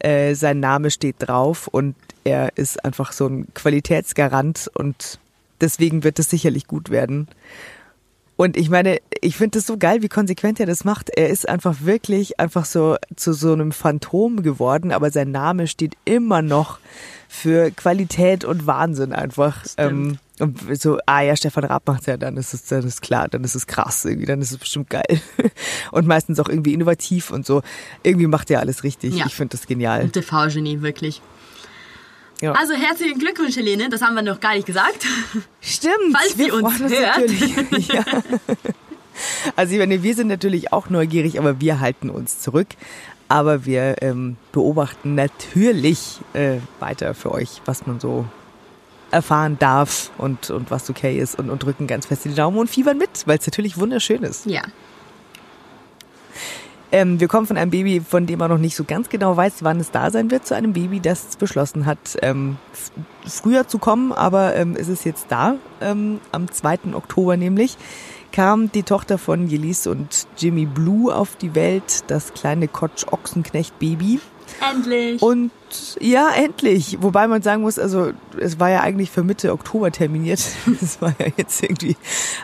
äh, 0.00 0.34
sein 0.34 0.60
Name 0.60 0.90
steht 0.90 1.16
drauf 1.18 1.68
und 1.68 1.94
er 2.24 2.56
ist 2.56 2.84
einfach 2.84 3.12
so 3.12 3.26
ein 3.26 3.46
Qualitätsgarant 3.54 4.70
und 4.74 5.18
deswegen 5.60 6.04
wird 6.04 6.18
es 6.18 6.30
sicherlich 6.30 6.66
gut 6.66 6.90
werden. 6.90 7.28
Und 8.36 8.56
ich 8.56 8.70
meine, 8.70 8.98
ich 9.20 9.36
finde 9.36 9.58
es 9.58 9.66
so 9.66 9.78
geil, 9.78 10.00
wie 10.02 10.08
konsequent 10.08 10.60
er 10.60 10.66
das 10.66 10.84
macht. 10.84 11.10
Er 11.10 11.28
ist 11.28 11.48
einfach 11.48 11.78
wirklich 11.80 12.38
einfach 12.38 12.66
so 12.66 12.96
zu 13.16 13.32
so 13.32 13.52
einem 13.52 13.72
Phantom 13.72 14.44
geworden, 14.44 14.92
aber 14.92 15.10
sein 15.10 15.32
Name 15.32 15.66
steht 15.66 15.94
immer 16.04 16.40
noch 16.40 16.78
für 17.28 17.72
Qualität 17.72 18.44
und 18.44 18.64
Wahnsinn 18.64 19.12
einfach. 19.12 19.64
Ähm, 19.76 20.18
und 20.40 20.80
so, 20.80 20.98
ah 21.06 21.20
ja, 21.22 21.36
Stefan 21.36 21.64
Raab 21.64 21.86
macht's 21.86 22.06
ja, 22.06 22.16
dann 22.16 22.36
ist 22.36 22.54
es, 22.54 22.64
dann 22.64 22.84
ist 22.84 23.02
klar, 23.02 23.28
dann 23.28 23.44
ist 23.44 23.54
es 23.54 23.66
krass 23.66 24.04
irgendwie, 24.04 24.26
dann 24.26 24.40
ist 24.40 24.52
es 24.52 24.58
bestimmt 24.58 24.90
geil. 24.90 25.20
Und 25.92 26.06
meistens 26.06 26.38
auch 26.40 26.48
irgendwie 26.48 26.74
innovativ 26.74 27.30
und 27.30 27.46
so. 27.46 27.62
Irgendwie 28.02 28.26
macht 28.26 28.50
er 28.50 28.60
alles 28.60 28.84
richtig. 28.84 29.14
Ja. 29.14 29.26
Ich 29.26 29.34
finde 29.34 29.56
das 29.56 29.66
genial. 29.66 30.08
TV-Genie, 30.08 30.82
wirklich. 30.82 31.22
Ja. 32.40 32.52
Also 32.52 32.74
herzlichen 32.74 33.18
Glückwunsch, 33.18 33.56
Helene, 33.56 33.88
das 33.88 34.02
haben 34.02 34.14
wir 34.14 34.22
noch 34.22 34.40
gar 34.40 34.54
nicht 34.54 34.66
gesagt. 34.66 35.04
Stimmt. 35.60 35.94
Falls 36.12 36.34
sie 36.34 36.50
uns 36.50 36.78
hört. 36.78 37.30
Ja. 37.92 38.04
Also 39.56 39.72
ich 39.72 39.78
meine, 39.80 40.02
wir 40.04 40.14
sind 40.14 40.28
natürlich 40.28 40.72
auch 40.72 40.90
neugierig, 40.90 41.40
aber 41.40 41.60
wir 41.60 41.80
halten 41.80 42.10
uns 42.10 42.38
zurück. 42.38 42.68
Aber 43.28 43.66
wir 43.66 43.96
ähm, 44.00 44.36
beobachten 44.52 45.14
natürlich 45.14 46.20
äh, 46.32 46.58
weiter 46.78 47.14
für 47.14 47.32
euch, 47.32 47.60
was 47.64 47.86
man 47.86 48.00
so 48.00 48.26
erfahren 49.10 49.58
darf 49.58 50.10
und, 50.18 50.50
und 50.50 50.70
was 50.70 50.88
okay 50.90 51.18
ist 51.18 51.38
und, 51.38 51.50
und 51.50 51.62
drücken 51.62 51.86
ganz 51.86 52.06
fest 52.06 52.24
die 52.24 52.34
Daumen 52.34 52.58
und 52.58 52.68
fiebern 52.68 52.98
mit, 52.98 53.26
weil 53.26 53.38
es 53.38 53.46
natürlich 53.46 53.78
wunderschön 53.78 54.22
ist. 54.22 54.46
Ja. 54.46 54.62
Ähm, 56.90 57.20
wir 57.20 57.28
kommen 57.28 57.46
von 57.46 57.58
einem 57.58 57.70
Baby, 57.70 58.00
von 58.00 58.26
dem 58.26 58.38
man 58.38 58.50
noch 58.50 58.58
nicht 58.58 58.74
so 58.74 58.84
ganz 58.84 59.10
genau 59.10 59.36
weiß, 59.36 59.62
wann 59.62 59.78
es 59.78 59.90
da 59.90 60.10
sein 60.10 60.30
wird, 60.30 60.46
zu 60.46 60.54
einem 60.54 60.72
Baby, 60.72 61.00
das 61.00 61.36
beschlossen 61.36 61.84
hat, 61.84 61.98
ähm, 62.22 62.56
früher 63.26 63.68
zu 63.68 63.78
kommen, 63.78 64.12
aber 64.12 64.56
ähm, 64.56 64.74
es 64.78 64.88
ist 64.88 65.04
jetzt 65.04 65.26
da, 65.28 65.56
ähm, 65.82 66.20
am 66.32 66.50
2. 66.50 66.94
Oktober 66.94 67.36
nämlich 67.36 67.76
kam 68.32 68.72
die 68.72 68.82
Tochter 68.82 69.18
von 69.18 69.48
Jelis 69.48 69.86
und 69.86 70.26
Jimmy 70.36 70.66
Blue 70.66 71.14
auf 71.14 71.36
die 71.36 71.54
Welt, 71.54 72.04
das 72.06 72.32
kleine 72.34 72.68
Kotsch 72.68 73.06
Ochsenknecht 73.10 73.78
Baby. 73.78 74.20
Endlich. 74.60 75.22
Und 75.22 75.50
ja, 76.00 76.30
endlich. 76.30 76.98
Wobei 77.00 77.26
man 77.28 77.42
sagen 77.42 77.62
muss, 77.62 77.78
also 77.78 78.12
es 78.40 78.58
war 78.58 78.70
ja 78.70 78.80
eigentlich 78.80 79.10
für 79.10 79.22
Mitte 79.22 79.52
Oktober 79.52 79.90
terminiert. 79.90 80.40
Das 80.80 81.02
war 81.02 81.14
ja 81.18 81.26
jetzt 81.36 81.62
irgendwie, 81.62 81.96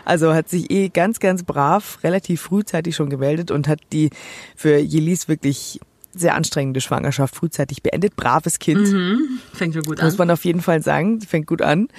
also 0.03 0.33
hat 0.33 0.49
sich 0.49 0.69
eh 0.69 0.89
ganz, 0.89 1.19
ganz 1.19 1.43
brav, 1.43 1.99
relativ 2.03 2.41
frühzeitig 2.41 2.95
schon 2.95 3.09
gemeldet 3.09 3.49
und 3.51 3.67
hat 3.67 3.79
die 3.91 4.09
für 4.55 4.77
Jelis 4.77 5.27
wirklich 5.27 5.79
sehr 6.15 6.35
anstrengende 6.35 6.81
Schwangerschaft 6.81 7.35
frühzeitig 7.35 7.83
beendet. 7.83 8.15
Braves 8.15 8.59
Kind. 8.59 8.91
Mhm. 8.91 9.39
Fängt 9.53 9.73
schon 9.73 9.83
gut 9.83 9.99
an. 9.99 10.05
Muss 10.05 10.17
man 10.17 10.31
auf 10.31 10.45
jeden 10.45 10.61
Fall 10.61 10.81
sagen. 10.81 11.21
Fängt 11.21 11.47
gut 11.47 11.61
an. 11.61 11.89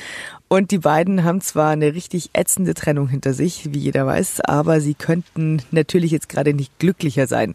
Und 0.48 0.70
die 0.70 0.78
beiden 0.78 1.24
haben 1.24 1.40
zwar 1.40 1.70
eine 1.70 1.94
richtig 1.94 2.30
ätzende 2.32 2.74
Trennung 2.74 3.08
hinter 3.08 3.34
sich, 3.34 3.72
wie 3.72 3.78
jeder 3.78 4.06
weiß, 4.06 4.40
aber 4.42 4.80
sie 4.80 4.94
könnten 4.94 5.62
natürlich 5.70 6.12
jetzt 6.12 6.28
gerade 6.28 6.54
nicht 6.54 6.78
glücklicher 6.78 7.26
sein. 7.26 7.54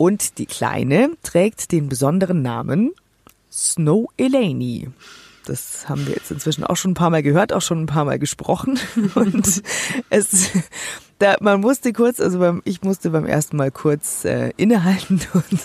Und 0.00 0.38
die 0.38 0.46
Kleine 0.46 1.10
trägt 1.22 1.72
den 1.72 1.90
besonderen 1.90 2.40
Namen 2.40 2.92
Snow 3.52 4.08
Eleni. 4.16 4.88
Das 5.44 5.90
haben 5.90 6.06
wir 6.06 6.14
jetzt 6.14 6.30
inzwischen 6.30 6.64
auch 6.64 6.76
schon 6.76 6.92
ein 6.92 6.94
paar 6.94 7.10
Mal 7.10 7.22
gehört, 7.22 7.52
auch 7.52 7.60
schon 7.60 7.82
ein 7.82 7.86
paar 7.86 8.06
Mal 8.06 8.18
gesprochen. 8.18 8.78
Und 9.14 9.62
es, 10.08 10.50
da, 11.18 11.36
man 11.40 11.60
musste 11.60 11.92
kurz, 11.92 12.18
also 12.18 12.38
beim, 12.38 12.62
ich 12.64 12.80
musste 12.80 13.10
beim 13.10 13.26
ersten 13.26 13.58
Mal 13.58 13.70
kurz 13.70 14.24
äh, 14.24 14.54
innehalten 14.56 15.20
und 15.34 15.60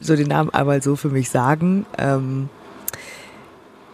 so 0.00 0.16
den 0.16 0.26
Namen 0.26 0.50
einmal 0.50 0.82
so 0.82 0.96
für 0.96 1.10
mich 1.10 1.30
sagen. 1.30 1.86
Ähm, 1.96 2.48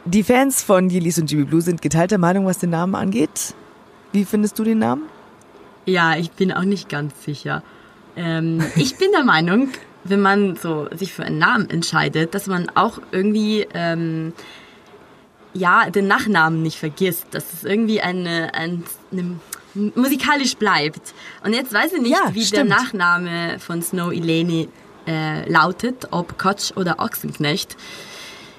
die 0.06 0.22
Fans 0.22 0.62
von 0.62 0.88
Yelis 0.88 1.18
und 1.18 1.30
Jimmy 1.30 1.44
Blue 1.44 1.60
sind 1.60 1.82
geteilter 1.82 2.16
Meinung, 2.16 2.46
was 2.46 2.56
den 2.56 2.70
Namen 2.70 2.94
angeht. 2.94 3.54
Wie 4.12 4.24
findest 4.24 4.58
du 4.58 4.64
den 4.64 4.78
Namen? 4.78 5.02
Ja, 5.84 6.16
ich 6.16 6.30
bin 6.30 6.50
auch 6.50 6.64
nicht 6.64 6.88
ganz 6.88 7.12
sicher. 7.24 7.62
Ähm, 8.16 8.62
ich 8.76 8.96
bin 8.96 9.10
der 9.12 9.24
Meinung, 9.24 9.68
wenn 10.04 10.20
man 10.20 10.56
so 10.56 10.88
sich 10.94 11.12
für 11.12 11.24
einen 11.24 11.38
Namen 11.38 11.70
entscheidet, 11.70 12.34
dass 12.34 12.46
man 12.46 12.70
auch 12.74 12.98
irgendwie 13.10 13.66
ähm, 13.74 14.32
ja 15.54 15.90
den 15.90 16.06
Nachnamen 16.08 16.62
nicht 16.62 16.78
vergisst, 16.78 17.26
dass 17.32 17.52
es 17.52 17.64
irgendwie 17.64 18.00
eine, 18.00 18.54
eine, 18.54 18.82
eine 19.10 19.38
musikalisch 19.94 20.56
bleibt. 20.56 21.14
Und 21.44 21.54
jetzt 21.54 21.72
weiß 21.72 21.92
ich 21.94 22.02
nicht, 22.02 22.12
ja, 22.12 22.34
wie 22.34 22.44
stimmt. 22.44 22.70
der 22.70 22.76
Nachname 22.76 23.58
von 23.58 23.82
Snow 23.82 24.12
Eleni 24.12 24.68
äh, 25.06 25.48
lautet, 25.50 26.08
ob 26.10 26.38
Kotsch 26.38 26.72
oder 26.76 26.98
Ochsenknecht 26.98 27.76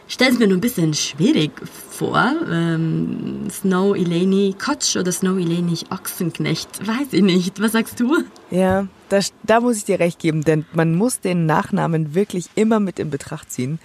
stelle 0.07 0.31
es 0.31 0.39
mir 0.39 0.47
nur 0.47 0.57
ein 0.57 0.61
bisschen 0.61 0.93
schwierig 0.93 1.51
vor. 1.89 2.33
Ähm, 2.51 3.47
Snow 3.49 3.95
Eleni 3.95 4.55
Kotsch 4.57 4.95
oder 4.95 5.11
Snow 5.11 5.37
Eleni 5.37 5.77
Ochsenknecht, 5.89 6.85
weiß 6.85 7.13
ich 7.13 7.21
nicht. 7.21 7.61
Was 7.61 7.73
sagst 7.73 7.99
du? 7.99 8.23
Ja, 8.51 8.87
da, 9.09 9.19
da 9.43 9.59
muss 9.59 9.77
ich 9.77 9.85
dir 9.85 9.99
recht 9.99 10.19
geben, 10.19 10.43
denn 10.43 10.65
man 10.73 10.95
muss 10.95 11.19
den 11.19 11.45
Nachnamen 11.45 12.15
wirklich 12.15 12.49
immer 12.55 12.79
mit 12.79 12.99
in 12.99 13.09
Betracht 13.09 13.51
ziehen. 13.51 13.79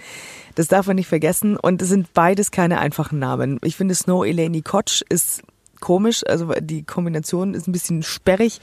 Das 0.55 0.67
darf 0.67 0.87
man 0.87 0.95
nicht 0.95 1.07
vergessen 1.07 1.55
und 1.55 1.81
es 1.81 1.89
sind 1.89 2.13
beides 2.13 2.51
keine 2.51 2.79
einfachen 2.79 3.19
Namen. 3.19 3.59
Ich 3.63 3.75
finde 3.75 3.95
Snow 3.95 4.25
Eleni 4.25 4.61
Kotsch 4.61 5.03
ist 5.07 5.43
komisch, 5.79 6.23
also 6.27 6.51
die 6.59 6.83
Kombination 6.83 7.53
ist 7.53 7.67
ein 7.67 7.71
bisschen 7.71 8.03
sperrig 8.03 8.59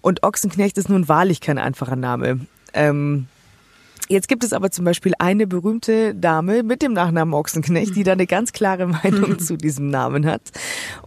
und 0.00 0.22
Ochsenknecht 0.22 0.78
ist 0.78 0.88
nun 0.88 1.08
wahrlich 1.08 1.40
kein 1.40 1.58
einfacher 1.58 1.96
Name. 1.96 2.46
Ähm, 2.74 3.26
Jetzt 4.12 4.28
gibt 4.28 4.44
es 4.44 4.52
aber 4.52 4.70
zum 4.70 4.84
Beispiel 4.84 5.14
eine 5.18 5.46
berühmte 5.46 6.14
Dame 6.14 6.62
mit 6.62 6.82
dem 6.82 6.92
Nachnamen 6.92 7.32
Ochsenknecht, 7.32 7.96
die 7.96 8.02
da 8.02 8.12
eine 8.12 8.26
ganz 8.26 8.52
klare 8.52 8.86
Meinung 8.86 9.38
zu 9.38 9.56
diesem 9.56 9.88
Namen 9.88 10.26
hat 10.26 10.42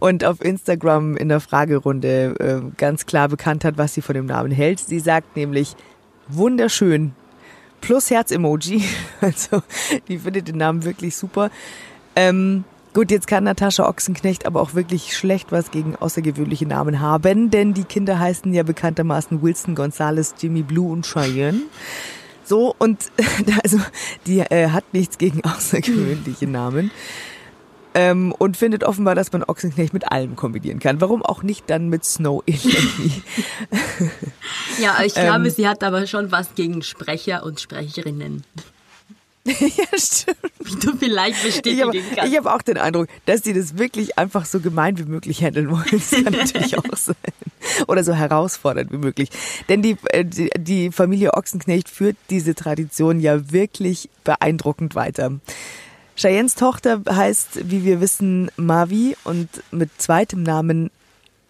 und 0.00 0.24
auf 0.24 0.44
Instagram 0.44 1.16
in 1.16 1.28
der 1.28 1.38
Fragerunde 1.38 2.34
äh, 2.40 2.74
ganz 2.76 3.06
klar 3.06 3.28
bekannt 3.28 3.64
hat, 3.64 3.78
was 3.78 3.94
sie 3.94 4.02
von 4.02 4.16
dem 4.16 4.26
Namen 4.26 4.50
hält. 4.50 4.80
Sie 4.80 4.98
sagt 4.98 5.36
nämlich 5.36 5.76
wunderschön 6.26 7.12
plus 7.80 8.10
Herz-Emoji. 8.10 8.82
Also 9.20 9.62
die 10.08 10.18
findet 10.18 10.48
den 10.48 10.56
Namen 10.56 10.84
wirklich 10.84 11.16
super. 11.16 11.50
Ähm, 12.16 12.64
Gut, 12.92 13.10
jetzt 13.10 13.26
kann 13.26 13.44
Natascha 13.44 13.86
Ochsenknecht 13.86 14.46
aber 14.46 14.62
auch 14.62 14.72
wirklich 14.72 15.14
schlecht 15.14 15.52
was 15.52 15.70
gegen 15.70 15.96
außergewöhnliche 15.96 16.64
Namen 16.64 16.98
haben, 17.00 17.50
denn 17.50 17.74
die 17.74 17.84
Kinder 17.84 18.18
heißen 18.18 18.54
ja 18.54 18.62
bekanntermaßen 18.62 19.42
Wilson 19.42 19.74
Gonzales, 19.74 20.34
Jimmy 20.40 20.62
Blue 20.62 20.90
und 20.90 21.04
Cheyenne. 21.04 21.60
So, 22.46 22.74
und 22.78 23.10
also 23.64 23.78
die 24.26 24.38
äh, 24.38 24.70
hat 24.70 24.84
nichts 24.92 25.18
gegen 25.18 25.42
außergewöhnliche 25.44 26.46
Namen. 26.46 26.90
Ähm, 27.94 28.32
und 28.36 28.58
findet 28.58 28.84
offenbar, 28.84 29.14
dass 29.14 29.32
man 29.32 29.42
Ochsenknecht 29.42 29.94
mit 29.94 30.12
allem 30.12 30.36
kombinieren 30.36 30.80
kann. 30.80 31.00
Warum 31.00 31.24
auch 31.24 31.42
nicht 31.42 31.70
dann 31.70 31.88
mit 31.88 32.04
Snow 32.04 32.42
Eleni? 32.46 33.22
ja, 34.78 34.98
ich 35.02 35.14
glaube, 35.14 35.46
ähm, 35.46 35.50
sie 35.50 35.66
hat 35.66 35.82
aber 35.82 36.06
schon 36.06 36.30
was 36.30 36.54
gegen 36.54 36.82
Sprecher 36.82 37.42
und 37.42 37.58
Sprecherinnen. 37.58 38.44
ja, 39.46 39.98
stimmt. 39.98 40.36
Wie 40.58 40.74
du 40.74 40.96
vielleicht 40.98 41.38
Ich 41.38 41.54
bestätigen 41.54 41.86
habe 41.86 42.02
kannst. 42.14 42.36
hab 42.36 42.46
auch 42.46 42.62
den 42.62 42.76
Eindruck, 42.76 43.08
dass 43.24 43.40
die 43.40 43.54
das 43.54 43.78
wirklich 43.78 44.18
einfach 44.18 44.44
so 44.44 44.60
gemein 44.60 44.98
wie 44.98 45.04
möglich 45.04 45.42
handeln 45.42 45.70
wollen. 45.70 45.86
Das 45.90 46.10
kann 46.10 46.34
natürlich 46.34 46.76
auch 46.76 46.96
sein. 46.96 47.16
Oder 47.88 48.04
so 48.04 48.14
herausfordernd 48.14 48.92
wie 48.92 48.98
möglich. 48.98 49.30
Denn 49.68 49.82
die, 49.82 49.96
äh, 50.10 50.24
die, 50.24 50.50
die 50.56 50.90
Familie 50.92 51.34
Ochsenknecht 51.34 51.88
führt 51.88 52.16
diese 52.30 52.54
Tradition 52.54 53.20
ja 53.20 53.52
wirklich 53.52 54.08
beeindruckend 54.24 54.94
weiter. 54.94 55.32
Cheyennes 56.16 56.54
Tochter 56.54 57.02
heißt, 57.08 57.70
wie 57.70 57.84
wir 57.84 58.00
wissen, 58.00 58.50
Mavi 58.56 59.16
und 59.24 59.48
mit 59.70 59.90
zweitem 59.98 60.42
Namen 60.42 60.90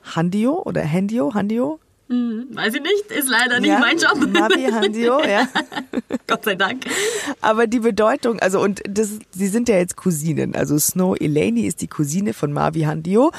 Handio 0.02 0.62
oder 0.64 0.84
Handio, 0.84 1.34
Handio? 1.34 1.78
Weiß 2.08 2.74
ich 2.74 2.82
nicht, 2.82 3.10
ist 3.10 3.28
leider 3.28 3.58
nicht 3.58 3.70
ja, 3.70 3.80
mein 3.80 3.98
Job. 3.98 4.14
Mavi 4.32 4.62
Handio, 4.70 5.20
ja. 5.28 5.48
Gott 6.28 6.44
sei 6.44 6.54
Dank. 6.54 6.84
Aber 7.40 7.66
die 7.66 7.80
Bedeutung, 7.80 8.38
also 8.38 8.60
und 8.60 8.80
das, 8.88 9.18
sie 9.32 9.48
sind 9.48 9.68
ja 9.68 9.76
jetzt 9.76 9.96
Cousinen. 9.96 10.54
Also 10.54 10.78
Snow 10.78 11.16
Eleni 11.18 11.62
ist 11.62 11.80
die 11.80 11.88
Cousine 11.88 12.32
von 12.32 12.52
Mavi 12.52 12.82
Handio. 12.82 13.32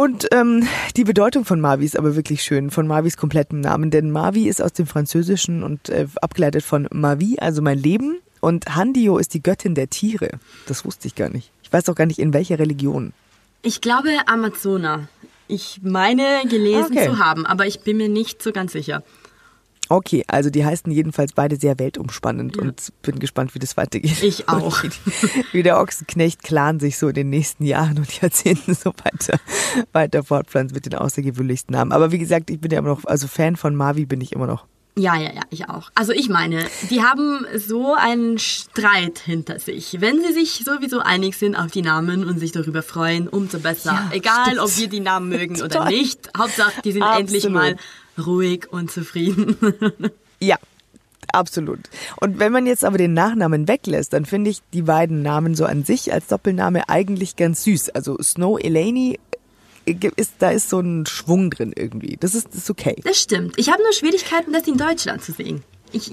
Und 0.00 0.28
ähm, 0.32 0.66
die 0.96 1.04
Bedeutung 1.04 1.44
von 1.44 1.60
Mavi 1.60 1.84
ist 1.84 1.94
aber 1.94 2.16
wirklich 2.16 2.42
schön, 2.42 2.70
von 2.70 2.86
Mavis 2.86 3.18
komplettem 3.18 3.60
Namen. 3.60 3.90
Denn 3.90 4.10
Mavi 4.10 4.48
ist 4.48 4.62
aus 4.62 4.72
dem 4.72 4.86
Französischen 4.86 5.62
und 5.62 5.90
äh, 5.90 6.06
abgeleitet 6.22 6.62
von 6.62 6.88
Mavi, 6.90 7.36
also 7.38 7.60
mein 7.60 7.76
Leben. 7.78 8.16
Und 8.40 8.74
Handio 8.74 9.18
ist 9.18 9.34
die 9.34 9.42
Göttin 9.42 9.74
der 9.74 9.90
Tiere. 9.90 10.38
Das 10.66 10.86
wusste 10.86 11.06
ich 11.06 11.16
gar 11.16 11.28
nicht. 11.28 11.50
Ich 11.62 11.70
weiß 11.70 11.86
auch 11.90 11.94
gar 11.94 12.06
nicht, 12.06 12.18
in 12.18 12.32
welcher 12.32 12.58
Religion. 12.58 13.12
Ich 13.60 13.82
glaube 13.82 14.08
Amazona. 14.24 15.06
Ich 15.48 15.80
meine 15.82 16.44
gelesen 16.48 16.96
Okay. 16.96 17.04
zu 17.04 17.18
haben, 17.18 17.44
aber 17.44 17.66
ich 17.66 17.80
bin 17.80 17.98
mir 17.98 18.08
nicht 18.08 18.42
so 18.42 18.52
ganz 18.52 18.72
sicher. 18.72 19.02
Okay, 19.90 20.22
also 20.28 20.50
die 20.50 20.64
heißen 20.64 20.92
jedenfalls 20.92 21.32
beide 21.32 21.56
sehr 21.56 21.76
weltumspannend 21.80 22.56
und 22.58 22.92
bin 23.02 23.18
gespannt, 23.18 23.56
wie 23.56 23.58
das 23.58 23.76
weitergeht. 23.76 24.22
Ich 24.22 24.48
auch. 24.48 24.84
Wie, 24.84 24.90
wie 25.50 25.62
der 25.64 25.80
Ochsenknecht-Clan 25.80 26.78
sich 26.78 26.96
so 26.96 27.08
in 27.08 27.14
den 27.14 27.28
nächsten 27.28 27.64
Jahren 27.64 27.98
und 27.98 28.20
Jahrzehnten 28.22 28.74
so 28.74 28.92
weiter, 29.02 29.40
weiter 29.92 30.22
fortpflanzt 30.22 30.76
mit 30.76 30.86
den 30.86 30.94
außergewöhnlichsten 30.94 31.72
Namen. 31.72 31.90
Aber 31.90 32.12
wie 32.12 32.18
gesagt, 32.18 32.50
ich 32.50 32.60
bin 32.60 32.70
ja 32.70 32.78
immer 32.78 32.90
noch, 32.90 33.04
also 33.04 33.26
Fan 33.26 33.56
von 33.56 33.74
Mavi 33.74 34.06
bin 34.06 34.20
ich 34.20 34.30
immer 34.30 34.46
noch. 34.46 34.64
Ja, 34.96 35.16
ja, 35.16 35.32
ja, 35.32 35.42
ich 35.50 35.68
auch. 35.68 35.90
Also 35.96 36.12
ich 36.12 36.28
meine, 36.28 36.64
die 36.90 37.02
haben 37.02 37.44
so 37.56 37.94
einen 37.94 38.38
Streit 38.38 39.18
hinter 39.18 39.58
sich. 39.58 40.00
Wenn 40.00 40.20
sie 40.20 40.32
sich 40.32 40.62
sowieso 40.64 41.00
einig 41.00 41.36
sind 41.36 41.56
auf 41.56 41.72
die 41.72 41.82
Namen 41.82 42.24
und 42.24 42.38
sich 42.38 42.52
darüber 42.52 42.82
freuen, 42.82 43.26
umso 43.26 43.58
besser. 43.58 43.92
Ja, 43.92 44.10
Egal, 44.12 44.46
stimmt. 44.46 44.60
ob 44.60 44.76
wir 44.76 44.88
die 44.88 45.00
Namen 45.00 45.30
mögen 45.30 45.60
oder 45.62 45.86
nicht. 45.86 46.30
Hauptsache, 46.36 46.80
die 46.84 46.92
sind 46.92 47.02
Absolut. 47.02 47.20
endlich 47.20 47.48
mal 47.48 47.76
ruhig 48.26 48.72
und 48.72 48.90
zufrieden. 48.90 49.56
Ja, 50.42 50.56
absolut. 51.34 51.80
Und 52.18 52.38
wenn 52.38 52.50
man 52.50 52.66
jetzt 52.66 52.82
aber 52.82 52.96
den 52.96 53.12
Nachnamen 53.12 53.68
weglässt, 53.68 54.14
dann 54.14 54.24
finde 54.24 54.48
ich 54.48 54.62
die 54.72 54.80
beiden 54.80 55.20
Namen 55.20 55.54
so 55.54 55.66
an 55.66 55.84
sich 55.84 56.14
als 56.14 56.28
Doppelname 56.28 56.88
eigentlich 56.88 57.36
ganz 57.36 57.64
süß. 57.64 57.90
Also 57.90 58.16
Snow 58.22 58.58
Eleni 58.58 59.18
äh, 59.84 60.10
ist, 60.16 60.34
da 60.38 60.50
ist 60.50 60.70
so 60.70 60.80
ein 60.80 61.06
Schwung 61.06 61.50
drin 61.50 61.72
irgendwie. 61.76 62.16
Das 62.18 62.34
ist, 62.34 62.48
das 62.48 62.56
ist 62.56 62.70
okay. 62.70 62.96
Das 63.04 63.20
stimmt. 63.20 63.58
Ich 63.58 63.70
habe 63.70 63.82
nur 63.82 63.92
Schwierigkeiten, 63.92 64.52
das 64.52 64.66
in 64.66 64.76
Deutschland 64.76 65.22
zu 65.22 65.32
sehen. 65.32 65.62
Ich, 65.92 66.10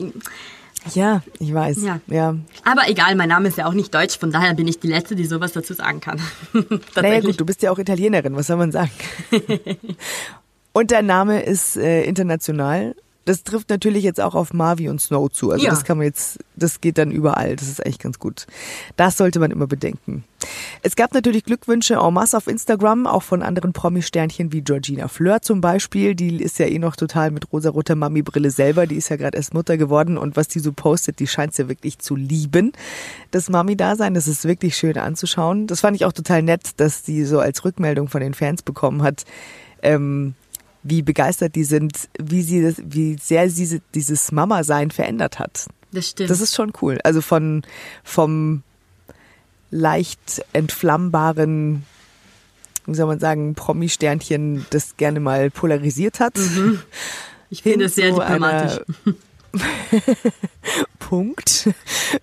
Ja, 0.94 1.22
ich 1.40 1.54
weiß. 1.54 1.82
Ja. 1.84 2.00
ja. 2.08 2.36
aber 2.64 2.88
egal, 2.88 3.16
mein 3.16 3.30
Name 3.30 3.48
ist 3.50 3.58
ja 3.58 3.66
auch 3.66 3.74
nicht 3.74 3.94
deutsch, 3.94 4.18
von 4.18 4.32
daher 4.32 4.54
bin 4.54 4.68
ich 4.68 4.80
die 4.80 4.88
Letzte, 4.88 5.16
die 5.16 5.26
sowas 5.26 5.54
dazu 5.54 5.74
sagen 5.74 6.02
kann. 6.02 6.20
Naja 6.96 7.20
gut, 7.22 7.40
du 7.40 7.46
bist 7.46 7.62
ja 7.62 7.72
auch 7.72 7.80
Italienerin, 7.80 8.36
was 8.36 8.48
soll 8.48 8.58
man 8.58 8.72
sagen? 8.72 8.92
und 10.78 10.92
dein 10.92 11.06
Name 11.08 11.42
ist 11.42 11.76
äh, 11.78 12.04
international. 12.04 12.96
Das 13.26 13.44
trifft 13.44 13.70
natürlich 13.70 14.06
jetzt 14.06 14.22
auch 14.22 14.36
auf 14.36 14.54
Marvi 14.54 14.88
und 14.88 15.02
Snow 15.02 15.30
zu. 15.30 15.52
Also 15.52 15.66
Ja. 15.66 15.72
das 15.72 15.84
kann 15.84 15.98
man 15.98 16.06
jetzt, 16.06 16.40
das 16.56 16.80
geht 16.80 16.98
dann 16.98 17.12
überall. 17.12 17.58
Das 17.58 17.68
ist 17.68 17.86
echt 17.86 18.02
ganz 18.02 18.20
gut. 18.20 18.48
Das 18.96 19.18
sollte 19.18 19.40
man 19.40 19.52
immer 19.52 19.68
bedenken. 19.68 20.24
Es 20.82 20.96
gab 20.96 21.14
natürlich 21.14 21.44
Glückwünsche 21.44 21.96
en 21.96 22.14
masse 22.14 22.38
auf 22.38 22.48
Instagram, 22.48 23.06
auch 23.06 23.24
von 23.24 23.42
anderen 23.42 23.74
Promi-Sternchen 23.74 24.54
wie 24.54 24.62
Georgina 24.62 25.10
Fleur 25.10 25.42
zum 25.42 25.60
Beispiel. 25.60 26.16
Die 26.16 26.42
ist 26.42 26.58
ja 26.58 26.68
eh 26.68 26.80
noch 26.80 26.96
total 26.96 27.32
mit 27.32 27.52
rosaroter 27.52 27.96
Mami-Brille 27.96 28.50
selber. 28.50 28.88
Die 28.88 28.96
ist 28.96 29.10
ja 29.10 29.18
gerade 29.18 29.36
erst 29.36 29.54
Mutter 29.54 29.76
geworden 29.76 30.18
und 30.18 30.38
was 30.38 30.48
die 30.48 30.60
so 30.60 30.72
postet, 30.72 31.20
die 31.20 31.28
scheint 31.28 31.58
ja 31.58 31.68
wirklich 31.68 32.00
zu 32.00 32.16
lieben. 32.16 32.72
Das 33.32 33.50
Mami-Dasein, 33.50 34.14
das 34.14 34.28
ist 34.30 34.46
wirklich 34.46 34.78
schön 34.78 34.98
anzuschauen. 34.98 35.68
Das 35.68 35.82
fand 35.82 35.98
ich 35.98 36.06
auch 36.06 36.14
total 36.14 36.44
nett, 36.44 36.70
dass 36.78 37.04
die 37.04 37.26
so 37.26 37.40
als 37.40 37.66
Rückmeldung 37.66 38.08
von 38.08 38.22
den 38.22 38.34
Fans 38.36 38.62
bekommen 38.62 39.04
hat. 39.04 39.26
Ähm, 39.82 40.34
wie 40.90 41.02
begeistert 41.02 41.56
die 41.56 41.64
sind, 41.64 42.10
wie 42.20 42.42
sie 42.42 42.62
das, 42.62 42.76
wie 42.84 43.18
sehr 43.22 43.50
sie 43.50 43.82
dieses 43.94 44.32
Mama-Sein 44.32 44.92
verändert 44.92 45.40
hat. 45.40 45.68
Das 45.92 46.10
stimmt. 46.10 46.30
Das 46.30 46.42
ist 46.42 46.56
schon 46.56 46.74
cool. 46.82 47.00
Also 47.04 47.22
von 47.22 47.64
vom 48.04 48.64
leicht 49.70 50.44
entflammbaren, 50.54 51.84
wie 52.86 52.96
soll 52.96 53.08
man 53.08 53.20
sagen, 53.20 53.56
Promi-Sternchen, 53.56 54.66
das 54.70 54.98
gerne 54.98 55.20
mal 55.20 55.50
polarisiert 55.50 56.20
hat. 56.20 56.38
ich 57.50 57.64
finde 57.64 57.86
es 57.86 57.96
sehr 57.96 58.12
diplomatisch. 58.12 58.80
Punkt 61.00 61.70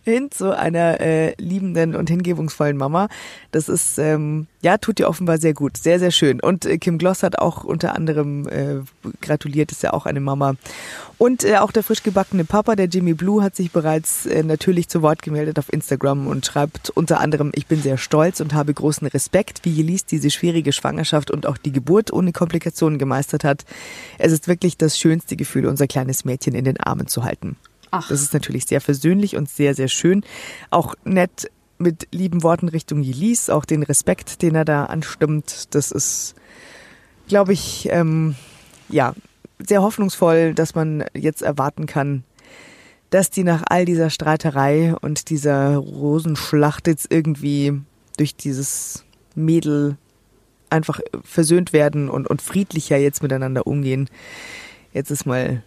hin 0.05 0.31
zu 0.31 0.57
einer 0.57 1.01
äh, 1.01 1.35
liebenden 1.39 1.97
und 1.97 2.11
hingebungsvollen 2.11 2.77
Mama. 2.77 3.09
Das 3.51 3.69
ist, 3.69 3.99
ähm, 3.99 4.47
ja, 4.65 4.79
tut 4.79 4.99
ihr 4.99 5.09
offenbar 5.09 5.37
sehr 5.37 5.53
gut. 5.53 5.77
Sehr, 5.77 5.99
sehr 5.99 6.11
schön. 6.11 6.41
Und 6.41 6.65
äh, 6.65 6.79
Kim 6.79 6.97
Gloss 6.97 7.23
hat 7.23 7.39
auch 7.39 7.65
unter 7.65 7.95
anderem 7.95 8.49
äh, 8.49 8.77
gratuliert, 9.21 9.71
ist 9.71 9.83
ja 9.83 9.93
auch 9.93 10.07
eine 10.07 10.21
Mama. 10.21 10.55
Und 11.19 11.45
äh, 11.45 11.59
auch 11.59 11.71
der 11.71 11.83
frisch 11.83 12.03
gebackene 12.03 12.47
Papa, 12.47 12.75
der 12.75 12.87
Jimmy 12.87 13.13
Blue, 13.13 13.43
hat 13.43 13.55
sich 13.55 13.73
bereits 13.73 14.25
äh, 14.25 14.43
natürlich 14.43 14.89
zu 14.89 15.03
Wort 15.03 15.21
gemeldet 15.23 15.59
auf 15.59 15.71
Instagram 15.71 16.27
und 16.27 16.47
schreibt 16.47 16.89
unter 16.89 17.21
anderem, 17.21 17.53
ich 17.55 17.67
bin 17.67 17.83
sehr 17.83 17.99
stolz 17.99 18.41
und 18.41 18.55
habe 18.55 18.73
großen 18.73 19.07
Respekt, 19.07 19.61
wie 19.65 19.71
Jelis 19.71 20.07
diese 20.07 20.31
schwierige 20.31 20.73
Schwangerschaft 20.73 21.31
und 21.31 21.45
auch 21.45 21.59
die 21.59 21.73
Geburt 21.73 22.11
ohne 22.11 22.33
Komplikationen 22.33 22.99
gemeistert 22.99 23.45
hat. 23.45 23.67
Es 24.19 24.33
ist 24.33 24.49
wirklich 24.49 24.79
das 24.79 24.99
schönste 24.99 25.37
Gefühl, 25.37 25.67
unser 25.67 25.87
kleines 25.87 26.25
Mädchen 26.25 26.55
in 26.55 26.65
den 26.65 26.81
Armen 26.81 27.07
zu 27.07 27.23
halten. 27.23 27.57
Ach. 27.91 28.09
Das 28.09 28.23
ist 28.23 28.33
natürlich 28.33 28.65
sehr 28.65 28.81
versöhnlich 28.81 29.37
und 29.37 29.51
sehr, 29.51 29.75
sehr 29.75 29.89
schön. 29.89 30.25
Auch 30.71 30.95
nett 31.05 31.51
mit 31.85 32.09
lieben 32.11 32.43
Worten 32.43 32.69
Richtung 32.69 33.03
Jelis, 33.03 33.51
auch 33.51 33.65
den 33.65 33.85
Respekt, 33.85 34.43
den 34.43 34.57
er 34.57 34.65
da 34.65 34.87
anstimmt. 34.87 35.75
Das 35.75 35.93
ist, 35.93 36.35
glaube 37.29 37.53
ich, 37.53 37.89
ähm, 37.91 38.35
ja, 38.89 39.15
sehr 39.59 39.83
hoffnungsvoll, 39.83 40.55
dass 40.55 40.75
man 40.75 41.05
jetzt 41.15 41.43
erwarten 41.43 41.87
kann, 41.87 42.25
dass 43.11 43.31
die 43.31 43.45
nach 43.45 43.63
all 43.69 43.85
dieser 43.85 44.11
Streiterei 44.11 44.95
und 45.01 45.31
dieser 45.31 45.77
Rosenschlacht 45.77 46.89
jetzt 46.89 47.13
irgendwie 47.13 47.81
durch 48.17 48.35
dieses 48.35 49.05
Mädel 49.37 49.97
einfach 50.71 51.01
versöhnt 51.23 51.73
werden 51.73 52.09
und, 52.11 52.27
und 52.27 52.43
friedlicher 52.43 52.97
jetzt 52.97 53.23
miteinander 53.23 53.67
umgehen. 53.67 54.09
Jetzt 54.93 55.11
ist 55.11 55.27
mal, 55.27 55.63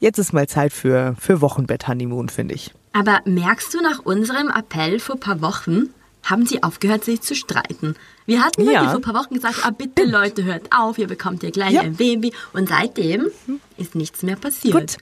jetzt 0.00 0.18
ist 0.18 0.32
mal 0.32 0.46
Zeit 0.46 0.72
für, 0.72 1.14
für 1.18 1.40
Wochenbett-Honeymoon, 1.40 2.28
finde 2.28 2.54
ich. 2.54 2.74
Aber 2.94 3.20
merkst 3.26 3.74
du 3.74 3.82
nach 3.82 3.98
unserem 3.98 4.48
Appell 4.48 5.00
vor 5.00 5.16
ein 5.16 5.20
paar 5.20 5.40
Wochen, 5.42 5.90
haben 6.22 6.46
sie 6.46 6.62
aufgehört, 6.62 7.04
sich 7.04 7.20
zu 7.20 7.34
streiten. 7.34 7.96
Wir 8.24 8.42
hatten 8.42 8.62
Ja. 8.62 8.68
wirklich 8.70 8.88
vor 8.90 8.94
ein 8.96 9.02
paar 9.02 9.14
Wochen 9.24 9.34
gesagt, 9.34 9.56
ah, 9.62 9.70
bitte 9.70 10.04
Leute, 10.04 10.44
hört 10.44 10.68
auf, 10.74 10.96
ihr 10.96 11.06
bekommt 11.08 11.42
ihr 11.42 11.50
gleich 11.50 11.72
Ja. 11.72 11.82
ein 11.82 11.96
Baby. 11.96 12.32
Und 12.54 12.70
seitdem 12.70 13.30
ist 13.76 13.94
nichts 13.94 14.22
mehr 14.22 14.36
passiert. 14.36 14.72
Gut. 14.74 14.96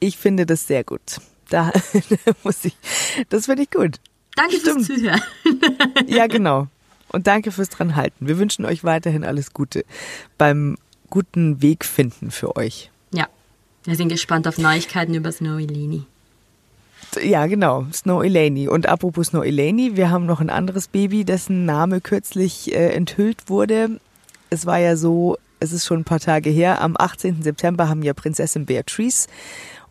Ich 0.00 0.18
finde 0.18 0.44
das 0.44 0.66
sehr 0.66 0.84
gut. 0.84 1.00
Da 1.48 1.72
muss 2.44 2.64
ich, 2.66 2.76
das 3.30 3.46
finde 3.46 3.62
ich 3.62 3.70
gut. 3.70 3.96
Danke 4.36 4.58
fürs 4.58 4.84
Zuhören. 4.86 5.22
Ja, 6.06 6.26
genau. 6.26 6.66
Und 7.08 7.26
danke 7.26 7.50
fürs 7.52 7.70
dran 7.70 7.96
halten. 7.96 8.26
Wir 8.28 8.38
wünschen 8.38 8.66
euch 8.66 8.84
weiterhin 8.84 9.24
alles 9.24 9.54
Gute 9.54 9.84
beim 10.36 10.76
guten 11.08 11.62
Weg 11.62 11.86
finden 11.86 12.30
für 12.30 12.56
euch. 12.56 12.90
Ja, 13.12 13.26
wir 13.84 13.96
sind 13.96 14.08
gespannt 14.10 14.46
auf 14.46 14.58
Neuigkeiten 14.58 15.14
über 15.14 15.32
Snowy 15.32 15.64
Lini. 15.64 16.04
Ja, 17.22 17.46
genau. 17.46 17.86
Snow 17.92 18.22
Eleni. 18.22 18.68
Und 18.68 18.86
apropos 18.86 19.28
Snow 19.28 19.44
Eleni, 19.44 19.96
wir 19.96 20.10
haben 20.10 20.26
noch 20.26 20.40
ein 20.40 20.50
anderes 20.50 20.88
Baby, 20.88 21.24
dessen 21.24 21.64
Name 21.64 22.00
kürzlich 22.00 22.74
äh, 22.74 22.92
enthüllt 22.92 23.48
wurde. 23.48 24.00
Es 24.50 24.66
war 24.66 24.78
ja 24.78 24.96
so, 24.96 25.36
es 25.60 25.72
ist 25.72 25.86
schon 25.86 26.00
ein 26.00 26.04
paar 26.04 26.20
Tage 26.20 26.50
her, 26.50 26.80
am 26.80 26.96
18. 26.98 27.42
September 27.42 27.88
haben 27.88 28.02
ja 28.02 28.14
Prinzessin 28.14 28.66
Beatrice 28.66 29.28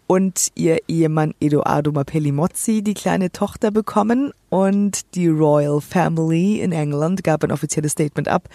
und 0.08 0.48
ihr 0.56 0.80
Ehemann 0.88 1.34
Edoardo 1.40 1.92
Mapelli 1.92 2.32
Mozzi 2.32 2.82
die 2.82 2.94
kleine 2.94 3.32
Tochter 3.32 3.72
bekommen 3.72 4.32
und 4.50 5.16
die 5.16 5.28
Royal 5.28 5.82
Family 5.82 6.60
in 6.62 6.72
England 6.72 7.24
gab 7.24 7.44
ein 7.44 7.52
offizielles 7.52 7.94
Statement 7.94 8.28
ab. 8.28 8.50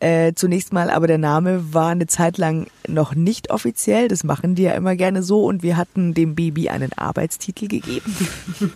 Äh, 0.00 0.34
zunächst 0.34 0.72
mal 0.72 0.90
aber 0.90 1.06
der 1.06 1.18
Name 1.18 1.72
war 1.72 1.88
eine 1.88 2.06
Zeit 2.06 2.36
lang 2.36 2.66
noch 2.88 3.14
nicht 3.14 3.50
offiziell, 3.50 4.08
das 4.08 4.24
machen 4.24 4.54
die 4.54 4.64
ja 4.64 4.72
immer 4.72 4.96
gerne 4.96 5.22
so 5.22 5.44
und 5.44 5.62
wir 5.62 5.76
hatten 5.76 6.14
dem 6.14 6.34
Baby 6.34 6.68
einen 6.68 6.92
Arbeitstitel 6.92 7.68
gegeben. 7.68 8.14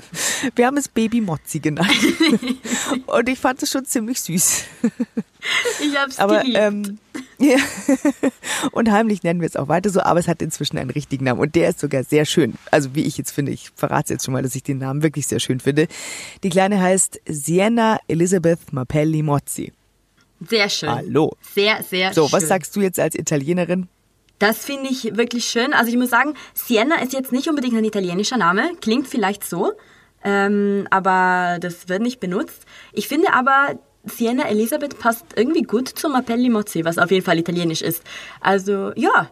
Wir 0.54 0.66
haben 0.66 0.76
es 0.76 0.88
Baby 0.88 1.20
Mozzi 1.20 1.58
genannt 1.58 1.90
und 3.06 3.28
ich 3.28 3.38
fand 3.38 3.62
es 3.62 3.70
schon 3.70 3.84
ziemlich 3.84 4.20
süß. 4.20 4.64
Ich 5.82 5.98
hab's 5.98 6.18
Aber 6.18 6.40
geliebt. 6.40 6.58
ähm, 6.58 6.98
Ja. 7.38 7.56
Und 8.72 8.90
heimlich 8.90 9.22
nennen 9.22 9.40
wir 9.40 9.46
es 9.46 9.54
auch 9.56 9.68
weiter 9.68 9.90
so, 9.90 10.00
aber 10.00 10.18
es 10.18 10.26
hat 10.26 10.42
inzwischen 10.42 10.76
einen 10.76 10.90
richtigen 10.90 11.24
Namen 11.24 11.40
und 11.40 11.54
der 11.54 11.68
ist 11.68 11.78
sogar 11.78 12.02
sehr 12.02 12.24
schön. 12.24 12.54
Also 12.72 12.94
wie 12.96 13.04
ich 13.04 13.16
jetzt 13.16 13.30
finde, 13.30 13.52
ich 13.52 13.70
verrate 13.76 14.14
jetzt 14.14 14.24
schon 14.24 14.34
mal, 14.34 14.42
dass 14.42 14.56
ich 14.56 14.64
den 14.64 14.78
Namen 14.78 15.04
wirklich 15.04 15.26
sehr 15.28 15.38
schön 15.38 15.60
finde. 15.60 15.86
Die 16.48 16.52
Kleine 16.52 16.80
heißt 16.80 17.20
Sienna 17.28 17.98
Elizabeth 18.08 18.72
Mapelli 18.72 19.22
Mozzi. 19.22 19.70
Sehr 20.48 20.70
schön. 20.70 20.88
Hallo. 20.88 21.36
Sehr, 21.42 21.82
sehr 21.82 22.14
So, 22.14 22.22
schön. 22.26 22.32
was 22.32 22.48
sagst 22.48 22.74
du 22.74 22.80
jetzt 22.80 22.98
als 22.98 23.14
Italienerin? 23.14 23.86
Das 24.38 24.64
finde 24.64 24.88
ich 24.88 25.14
wirklich 25.18 25.44
schön. 25.44 25.74
Also 25.74 25.90
ich 25.92 25.98
muss 25.98 26.08
sagen, 26.08 26.32
Sienna 26.54 27.02
ist 27.02 27.12
jetzt 27.12 27.32
nicht 27.32 27.48
unbedingt 27.48 27.74
ein 27.76 27.84
italienischer 27.84 28.38
Name, 28.38 28.70
klingt 28.80 29.08
vielleicht 29.08 29.44
so, 29.44 29.72
ähm, 30.24 30.86
aber 30.90 31.58
das 31.60 31.90
wird 31.90 32.00
nicht 32.00 32.18
benutzt. 32.18 32.62
Ich 32.94 33.08
finde 33.08 33.34
aber, 33.34 33.78
Sienna 34.04 34.48
Elisabeth 34.48 34.98
passt 34.98 35.26
irgendwie 35.36 35.64
gut 35.64 35.86
zum 35.90 36.14
Appelli 36.14 36.48
Mozzi, 36.48 36.82
was 36.86 36.96
auf 36.96 37.10
jeden 37.10 37.26
Fall 37.26 37.38
italienisch 37.38 37.82
ist. 37.82 38.02
Also 38.40 38.92
ja, 38.96 39.28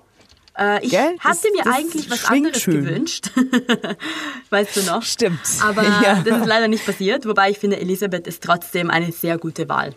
äh, 0.59 0.85
ich 0.85 0.91
Gell? 0.91 1.17
Das- 1.23 1.25
hatte 1.25 1.49
mir 1.57 1.63
das 1.65 1.75
eigentlich 1.75 2.11
was 2.11 2.25
anderes 2.27 2.63
schön. 2.63 2.85
gewünscht. 2.85 3.31
weißt 4.51 4.77
du 4.77 4.83
noch? 4.83 5.03
Stimmt. 5.03 5.41
Aber 5.63 5.83
Ja. 5.83 6.23
das 6.25 6.41
ist 6.41 6.47
leider 6.47 6.69
nicht 6.69 6.85
passiert, 6.87 7.27
wobei 7.27 7.51
ich 7.51 7.59
finde, 7.59 7.79
Elisabeth 7.81 8.27
ist 8.27 8.43
trotzdem 8.43 8.91
eine 8.91 9.13
sehr 9.13 9.39
gute 9.39 9.69
Wahl. 9.69 9.95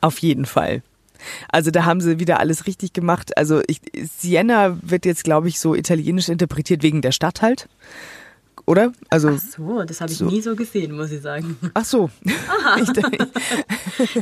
Auf 0.00 0.18
jeden 0.18 0.46
Fall. 0.46 0.82
Also 1.50 1.70
da 1.70 1.84
haben 1.84 2.00
sie 2.00 2.18
wieder 2.18 2.40
alles 2.40 2.66
richtig 2.66 2.92
gemacht. 2.92 3.36
Also 3.36 3.62
ich, 3.68 3.80
Siena 4.18 4.76
wird 4.82 5.04
jetzt, 5.06 5.22
glaube 5.22 5.46
ich, 5.48 5.60
so 5.60 5.74
italienisch 5.74 6.28
interpretiert 6.28 6.82
wegen 6.82 7.00
der 7.00 7.12
Stadt 7.12 7.42
halt. 7.42 7.68
Oder? 8.66 8.92
Also, 9.10 9.30
Ach 9.30 9.38
so, 9.38 9.82
das 9.82 10.00
habe 10.00 10.12
ich 10.12 10.18
So. 10.18 10.26
nie 10.26 10.40
so 10.40 10.54
gesehen, 10.54 10.94
muss 10.96 11.10
ich 11.10 11.20
sagen. 11.22 11.56
ach 11.74 11.84
so. 11.84 12.10
Ich, 12.80 12.88
dachte- 12.92 13.28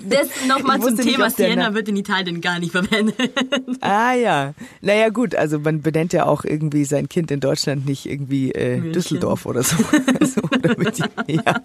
Das 0.04 0.28
nochmal 0.48 0.78
Ich 0.78 0.84
zum 0.84 0.94
nicht, 0.94 1.08
Thema 1.08 1.30
Siena 1.30 1.68
Na- 1.70 1.74
wird 1.74 1.88
in 1.88 1.96
Italien 1.96 2.40
gar 2.40 2.58
nicht 2.58 2.72
verwendet. 2.72 3.16
ah 3.80 4.14
ja. 4.14 4.54
Naja 4.80 5.10
gut, 5.10 5.34
also 5.34 5.58
man 5.60 5.82
benennt 5.82 6.12
ja 6.12 6.26
auch 6.26 6.44
irgendwie 6.44 6.84
sein 6.84 7.08
Kind 7.08 7.30
in 7.30 7.40
Deutschland 7.40 7.86
nicht 7.86 8.06
irgendwie 8.06 8.50
äh. 8.52 8.80
Düsseldorf 8.92 9.46
oder 9.46 9.62
so. 9.62 9.76
also, 10.20 10.40
oder 10.42 10.74
die, 10.90 11.34
ja, 11.34 11.60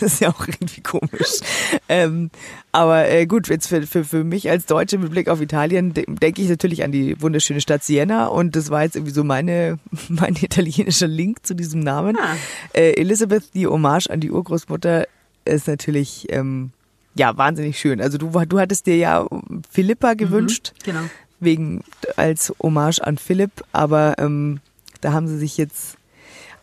das 0.00 0.12
ist 0.14 0.20
ja 0.20 0.30
auch 0.30 0.46
irgendwie 0.46 0.80
komisch. 0.80 1.40
Ähm, 1.88 2.30
aber 2.72 3.08
äh, 3.08 3.26
gut, 3.26 3.48
jetzt 3.48 3.68
für, 3.68 3.82
für, 3.86 4.04
für 4.04 4.24
mich 4.24 4.50
als 4.50 4.66
Deutsche 4.66 4.98
mit 4.98 5.10
Blick 5.10 5.28
auf 5.28 5.40
Italien 5.40 5.94
de 5.94 6.06
denke 6.08 6.42
ich 6.42 6.48
natürlich 6.48 6.82
an 6.84 6.92
die 6.92 7.20
wunderschöne 7.20 7.60
Stadt 7.60 7.84
Siena 7.84 8.26
und 8.26 8.56
das 8.56 8.70
war 8.70 8.82
jetzt 8.82 8.96
irgendwie 8.96 9.12
so 9.14 9.24
meine, 9.24 9.78
mein 10.08 10.34
italienischer 10.36 11.06
Link 11.08 11.44
zu 11.46 11.54
diesem 11.54 11.80
Namen. 11.80 11.97
Ah. 12.06 12.36
Äh, 12.72 12.92
Elisabeth, 13.00 13.54
die 13.54 13.66
Hommage 13.66 14.08
an 14.10 14.20
die 14.20 14.30
Urgroßmutter, 14.30 15.06
ist 15.44 15.66
natürlich 15.68 16.26
ähm, 16.30 16.70
ja 17.14 17.36
wahnsinnig 17.36 17.78
schön. 17.78 18.00
Also 18.00 18.18
du, 18.18 18.30
du 18.46 18.58
hattest 18.60 18.86
dir 18.86 18.96
ja 18.96 19.26
Philippa 19.70 20.14
gewünscht 20.14 20.72
Genau. 20.84 21.00
wegen 21.40 21.82
als 22.16 22.52
Hommage 22.62 23.00
an 23.00 23.18
Philipp, 23.18 23.52
aber 23.72 24.14
ähm, 24.18 24.60
da 25.00 25.12
haben 25.12 25.26
sie 25.28 25.38
sich 25.38 25.56
jetzt 25.56 25.96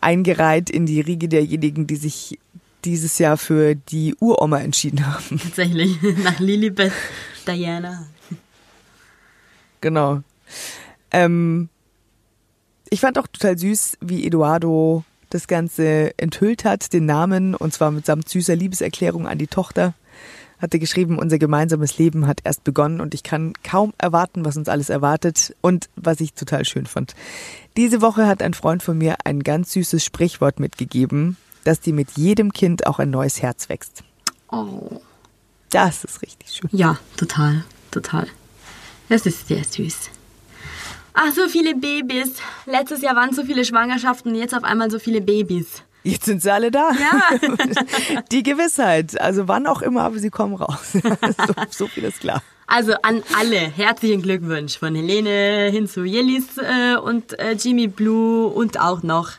eingereiht 0.00 0.70
in 0.70 0.86
die 0.86 1.00
Riege 1.00 1.28
derjenigen, 1.28 1.86
die 1.86 1.96
sich 1.96 2.38
dieses 2.84 3.18
Jahr 3.18 3.36
für 3.36 3.74
die 3.74 4.14
Uroma 4.20 4.58
entschieden 4.60 5.04
haben. 5.06 5.40
Tatsächlich. 5.42 6.00
Nach 6.22 6.38
Lilibet 6.38 6.92
Diana. 7.46 8.06
Genau. 9.80 10.22
Ähm, 11.10 11.68
ich 12.90 13.00
fand 13.00 13.18
auch 13.18 13.26
total 13.26 13.58
süß, 13.58 13.98
wie 14.00 14.26
Eduardo 14.26 15.04
das 15.36 15.46
Ganze 15.46 16.18
enthüllt 16.18 16.64
hat, 16.64 16.92
den 16.92 17.06
Namen, 17.06 17.54
und 17.54 17.72
zwar 17.72 17.90
mitsamt 17.90 18.28
süßer 18.28 18.56
Liebeserklärung 18.56 19.26
an 19.28 19.38
die 19.38 19.46
Tochter. 19.46 19.94
Hatte 20.58 20.78
geschrieben, 20.78 21.18
unser 21.18 21.38
gemeinsames 21.38 21.98
Leben 21.98 22.26
hat 22.26 22.40
erst 22.44 22.64
begonnen 22.64 23.02
und 23.02 23.12
ich 23.12 23.22
kann 23.22 23.52
kaum 23.62 23.92
erwarten, 23.98 24.46
was 24.46 24.56
uns 24.56 24.70
alles 24.70 24.88
erwartet 24.88 25.54
und 25.60 25.90
was 25.96 26.20
ich 26.20 26.32
total 26.32 26.64
schön 26.64 26.86
fand. 26.86 27.14
Diese 27.76 28.00
Woche 28.00 28.26
hat 28.26 28.42
ein 28.42 28.54
Freund 28.54 28.82
von 28.82 28.96
mir 28.96 29.16
ein 29.24 29.42
ganz 29.42 29.72
süßes 29.72 30.02
Sprichwort 30.02 30.58
mitgegeben, 30.58 31.36
dass 31.64 31.80
dir 31.80 31.92
mit 31.92 32.12
jedem 32.12 32.54
Kind 32.54 32.86
auch 32.86 32.98
ein 32.98 33.10
neues 33.10 33.42
Herz 33.42 33.68
wächst. 33.68 34.02
Oh. 34.50 35.00
Das 35.70 36.04
ist 36.04 36.22
richtig 36.22 36.50
schön. 36.50 36.70
Ja, 36.72 36.98
total. 37.18 37.64
Total. 37.90 38.26
Das 39.10 39.26
ist 39.26 39.48
sehr 39.48 39.62
süß. 39.62 40.10
Ach, 41.18 41.32
so 41.32 41.48
viele 41.48 41.74
Babys. 41.74 42.34
Letztes 42.66 43.00
Jahr 43.00 43.16
waren 43.16 43.32
so 43.32 43.42
viele 43.42 43.64
Schwangerschaften, 43.64 44.34
jetzt 44.34 44.54
auf 44.54 44.64
einmal 44.64 44.90
so 44.90 44.98
viele 44.98 45.22
Babys. 45.22 45.82
Jetzt 46.02 46.26
sind 46.26 46.42
sie 46.42 46.52
alle 46.52 46.70
da. 46.70 46.90
Ja. 46.90 48.22
Die 48.32 48.42
Gewissheit. 48.42 49.18
Also 49.18 49.48
wann 49.48 49.66
auch 49.66 49.80
immer, 49.80 50.02
aber 50.02 50.18
sie 50.18 50.28
kommen 50.28 50.54
raus. 50.54 50.92
so, 50.92 51.54
so 51.70 51.86
viel 51.86 52.04
ist 52.04 52.20
klar. 52.20 52.42
Also 52.66 52.92
an 53.02 53.22
alle 53.34 53.56
herzlichen 53.56 54.20
Glückwunsch 54.20 54.78
von 54.78 54.94
Helene 54.94 55.70
hin 55.70 55.88
zu 55.88 56.04
Jelis 56.04 56.58
äh, 56.58 56.96
und 56.96 57.38
äh, 57.38 57.52
Jimmy 57.52 57.88
Blue 57.88 58.48
und 58.48 58.78
auch 58.78 59.02
noch 59.02 59.30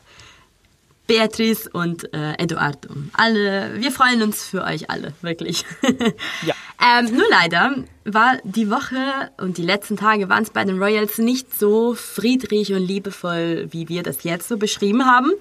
Beatrice 1.07 1.69
und 1.71 2.13
äh, 2.13 2.33
Eduardo. 2.37 2.89
Alle, 3.13 3.71
wir 3.75 3.91
freuen 3.91 4.21
uns 4.21 4.43
für 4.43 4.63
euch 4.63 4.89
alle, 4.89 5.13
wirklich. 5.21 5.65
Ja. 6.45 6.53
ähm, 6.99 7.15
nur 7.15 7.25
leider 7.29 7.75
war 8.03 8.37
die 8.43 8.69
Woche 8.69 9.31
und 9.37 9.57
die 9.57 9.63
letzten 9.63 9.97
Tage 9.97 10.29
waren 10.29 10.43
es 10.43 10.49
bei 10.49 10.63
den 10.63 10.81
Royals 10.81 11.17
nicht 11.17 11.57
so 11.57 11.95
friedlich 11.95 12.73
und 12.73 12.85
liebevoll, 12.85 13.67
wie 13.71 13.89
wir 13.89 14.03
das 14.03 14.23
jetzt 14.23 14.47
so 14.47 14.57
beschrieben 14.57 15.05
haben. 15.05 15.31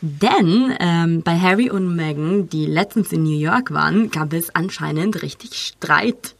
Denn 0.00 0.76
ähm, 0.80 1.22
bei 1.22 1.38
Harry 1.38 1.70
und 1.70 1.96
Meghan, 1.96 2.48
die 2.48 2.66
letztens 2.66 3.10
in 3.12 3.24
New 3.24 3.38
York 3.38 3.72
waren, 3.72 4.10
gab 4.10 4.32
es 4.32 4.54
anscheinend 4.54 5.22
richtig 5.22 5.54
Streit. 5.54 6.34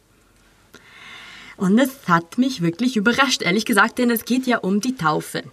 Und 1.56 1.78
es 1.78 2.08
hat 2.08 2.38
mich 2.38 2.62
wirklich 2.62 2.96
überrascht, 2.96 3.42
ehrlich 3.42 3.64
gesagt, 3.64 3.98
denn 3.98 4.10
es 4.10 4.24
geht 4.24 4.46
ja 4.46 4.58
um 4.58 4.80
die 4.80 4.96
Taufe. 4.96 5.44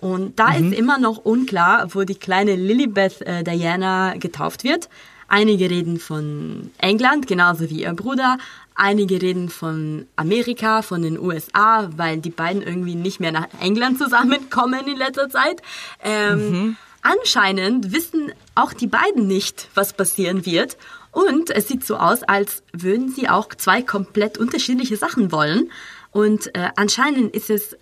Und 0.00 0.38
da 0.38 0.54
ist 0.54 0.74
immer 0.74 0.98
noch 0.98 1.18
unklar, 1.18 1.94
wo 1.94 2.04
die 2.04 2.14
kleine 2.14 2.54
Lilibeth 2.54 3.22
äh, 3.22 3.42
Diana 3.42 4.14
getauft 4.18 4.64
wird. 4.64 4.88
Einige 5.28 5.70
reden 5.70 5.98
von 5.98 6.70
England, 6.78 7.26
genauso 7.26 7.68
wie 7.70 7.82
ihr 7.82 7.92
Bruder. 7.94 8.38
Einige 8.74 9.20
reden 9.20 9.48
von 9.48 10.06
Amerika, 10.16 10.82
von 10.82 11.02
den 11.02 11.18
USA, 11.18 11.88
weil 11.96 12.18
die 12.18 12.30
beiden 12.30 12.62
irgendwie 12.62 12.94
nicht 12.94 13.20
mehr 13.20 13.32
nach 13.32 13.48
England 13.60 13.98
zusammenkommen 13.98 14.86
in 14.86 14.96
letzter 14.96 15.28
Zeit. 15.28 15.62
Ähm, 16.04 16.76
Anscheinend 17.08 17.92
wissen 17.92 18.32
auch 18.56 18.72
die 18.72 18.88
beiden 18.88 19.28
nicht, 19.28 19.68
was 19.74 19.92
passieren 19.92 20.44
wird. 20.44 20.76
Und 21.12 21.50
es 21.50 21.68
sieht 21.68 21.86
so 21.86 21.98
aus, 21.98 22.24
als 22.24 22.64
würden 22.72 23.10
sie 23.10 23.28
auch 23.28 23.54
zwei 23.54 23.80
komplett 23.80 24.38
unterschiedliche 24.38 24.96
Sachen 24.96 25.30
wollen. 25.30 25.70
Und 26.10 26.52
äh, 26.56 26.70
anscheinend 26.74 27.32
ist 27.32 27.48
es 27.48 27.76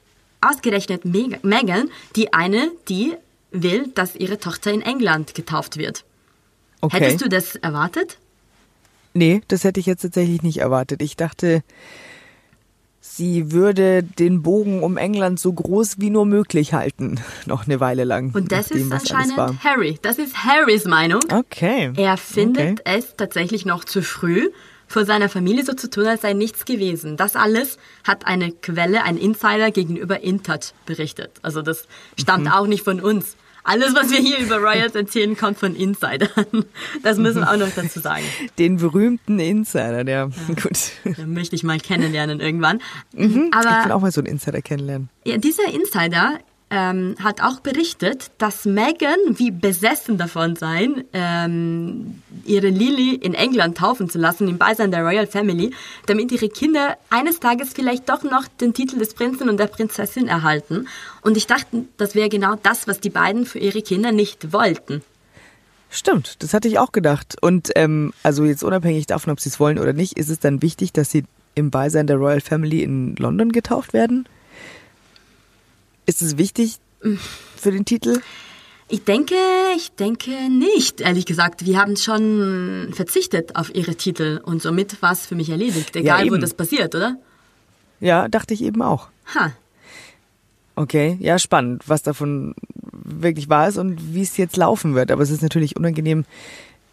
ausgerechnet 0.49 1.05
Meg- 1.05 1.43
Meghan, 1.45 1.91
die 2.17 2.33
eine, 2.33 2.71
die 2.89 3.15
will, 3.51 3.89
dass 3.95 4.17
ihre 4.17 4.39
Tochter 4.39 4.73
in 4.73 4.83
England 4.83 5.35
getauft 5.35 5.77
wird. 5.77 6.05
Okay. 6.81 6.99
Hättest 7.01 7.23
du 7.25 7.29
das 7.29 7.57
erwartet? 7.57 8.19
Nee, 9.15 9.43
das 9.49 9.63
hätte 9.65 9.79
ich 9.81 9.87
jetzt 9.87 10.03
tatsächlich 10.03 10.43
nicht 10.43 10.59
erwartet. 10.59 11.01
Ich 11.01 11.17
dachte, 11.17 11.63
sie 13.01 13.53
würde 13.53 14.03
den 14.03 14.43
Bogen 14.43 14.83
um 14.83 14.97
England 14.97 15.39
so 15.39 15.53
groß 15.53 16.01
wie 16.01 16.11
nur 16.11 16.27
möglich 16.27 16.73
halten. 16.73 17.21
Noch 17.47 17.67
eine 17.67 17.81
Weile 17.81 18.05
lang. 18.05 18.35
Und 18.35 18.51
das 18.51 18.71
nachdem, 18.71 18.93
ist 18.93 19.13
anscheinend. 19.13 19.63
Harry. 19.65 19.99
Das 20.03 20.19
ist 20.19 20.37
Harrys 20.45 20.85
Meinung. 20.85 21.21
Okay. 21.31 21.93
Er 21.97 22.17
findet 22.17 22.81
Okay. 22.81 22.97
es 22.99 23.15
tatsächlich 23.17 23.65
noch 23.67 23.85
zu 23.85 24.03
früh, 24.03 24.49
vor 24.87 25.05
seiner 25.05 25.29
Familie 25.29 25.65
so 25.65 25.73
zu 25.73 25.89
tun, 25.91 26.07
als 26.07 26.23
sei 26.23 26.33
nichts 26.33 26.65
gewesen. 26.65 27.17
Das 27.17 27.37
alles 27.37 27.79
hat 28.05 28.27
eine 28.27 28.53
Quelle, 28.53 29.03
ein 29.05 29.17
Insider 29.17 29.71
gegenüber 29.71 30.21
Intouch 30.23 30.73
berichtet. 30.87 31.31
Also 31.43 31.63
das 31.63 31.87
stammt 32.21 32.45
Mhm. 32.47 32.51
auch 32.53 32.67
nicht 32.67 32.85
von 32.85 33.01
uns. 33.01 33.37
Alles, 33.67 33.95
was 33.95 34.11
wir 34.11 34.19
hier 34.19 34.37
über 34.41 34.59
Royals 34.59 34.95
erzählen, 34.95 35.35
kommt 35.39 35.59
von 35.59 35.75
Insidern. 35.75 36.29
Das 37.03 37.17
müssen 37.17 37.41
wir 37.41 37.51
auch 37.51 37.57
noch 37.57 37.71
dazu 37.75 37.99
sagen. 37.99 38.25
Den 38.59 38.77
berühmten 38.77 39.39
Insider, 39.39 40.05
der 40.05 40.31
gut. 40.49 40.91
Den 41.17 41.33
möchte 41.33 41.57
ich 41.57 41.63
mal 41.63 41.79
kennenlernen 41.81 42.41
irgendwann. 42.41 42.83
Mhm. 43.15 43.27
ich 43.29 43.35
will 43.35 43.51
Aber 43.55 43.95
auch 43.95 44.01
mal 44.03 44.13
so 44.13 44.21
einen 44.21 44.27
Insider 44.27 44.61
kennenlernen. 44.61 45.09
ja, 45.25 45.39
dieser 45.39 45.65
Insider 45.73 46.39
ähm, 46.71 47.15
hat 47.23 47.41
auch 47.41 47.61
berichtet, 47.61 48.31
dass 48.39 48.65
Meghan 48.65 49.17
wie 49.29 49.51
besessen 49.51 50.19
davon 50.19 50.57
sein, 50.57 51.05
ähm, 51.13 52.23
ihre 52.45 52.69
Lily 52.69 53.15
in 53.15 53.35
England 53.35 53.79
taufen 53.79 54.09
zu 54.09 54.19
lassen, 54.19 54.49
im 54.49 54.59
Beisein 54.59 54.91
der 54.91 55.05
Royal 55.05 55.27
Family, 55.27 55.73
damit 56.07 56.33
ihre 56.33 56.49
Kinder 56.49 56.97
eines 57.11 57.41
Tages 57.41 57.73
vielleicht 57.73 58.09
doch 58.09 58.23
noch 58.23 58.49
den 58.49 58.75
Titel 58.75 58.99
des 58.99 59.15
Prinzen 59.15 59.49
und 59.49 59.59
der 59.59 59.67
Prinzessin 59.67 60.27
erhalten. 60.27 60.89
Und 61.23 61.37
ich 61.37 61.47
dachte, 61.47 61.85
das 61.97 62.15
wäre 62.15 62.29
genau 62.29 62.57
das, 62.63 62.89
was 62.89 63.01
die 63.01 63.11
beiden 63.11 63.47
für 63.47 63.59
ihre 63.59 63.83
Kinder 63.83 64.11
nicht 64.11 64.53
wollten. 64.53 65.03
Stimmt, 65.91 66.43
das 66.43 66.55
hatte 66.55 66.67
ich 66.67 66.81
auch 66.81 66.91
gedacht. 66.91 67.37
Und 67.41 67.71
ähm, 67.77 68.13
also 68.25 68.45
jetzt 68.45 68.65
unabhängig 68.65 69.07
davon, 69.07 69.33
ob 69.33 69.39
sie 69.39 69.49
es 69.49 69.61
wollen 69.61 69.79
oder 69.79 69.93
nicht, 69.93 70.19
ist 70.19 70.29
es 70.29 70.41
dann 70.41 70.61
wichtig, 70.61 70.93
dass 70.93 71.11
sie 71.11 71.25
im 71.55 71.71
Beisein 71.71 72.09
der 72.09 72.17
Royal 72.17 72.41
Family 72.41 72.83
in 72.83 73.15
London 73.15 73.53
getauft 73.53 73.93
werden? 73.93 74.27
Ist 76.07 76.23
es 76.23 76.39
wichtig 76.39 76.79
für 77.57 77.73
den 77.73 77.85
Titel? 77.85 78.21
Ich 78.89 79.05
denke, 79.05 79.35
ich 79.77 79.93
denke 79.93 80.31
nicht, 80.51 81.01
ehrlich 81.01 81.25
gesagt. 81.25 81.65
Wir 81.65 81.79
haben 81.79 81.97
schon 81.97 82.91
verzichtet 82.93 83.57
auf 83.57 83.75
ihre 83.75 83.95
Titel 83.95 84.41
und 84.45 84.61
somit 84.61 85.01
war 85.01 85.13
es 85.13 85.27
für 85.27 85.35
mich 85.35 85.49
erledigt, 85.49 85.97
egal 85.97 86.23
wo 86.25 86.35
eben. 86.35 86.41
das 86.41 86.55
passiert, 86.55 86.95
oder? 86.95 87.17
Ja, 88.01 88.29
dachte 88.29 88.53
ich 88.53 88.63
eben 88.63 88.83
auch. 88.83 89.09
Ha. 89.35 89.53
Okay, 90.77 91.17
ja, 91.21 91.39
spannend, 91.39 91.85
was 91.87 92.03
davon 92.03 92.55
wirklich 92.93 93.49
wahr 93.49 93.69
ist 93.69 93.79
und 93.79 94.15
wie 94.15 94.23
es 94.23 94.37
jetzt 94.37 94.57
laufen 94.57 94.95
wird. 94.95 95.11
Aber 95.11 95.23
es 95.23 95.31
ist 95.31 95.43
natürlich 95.43 95.77
unangenehm, 95.77 96.25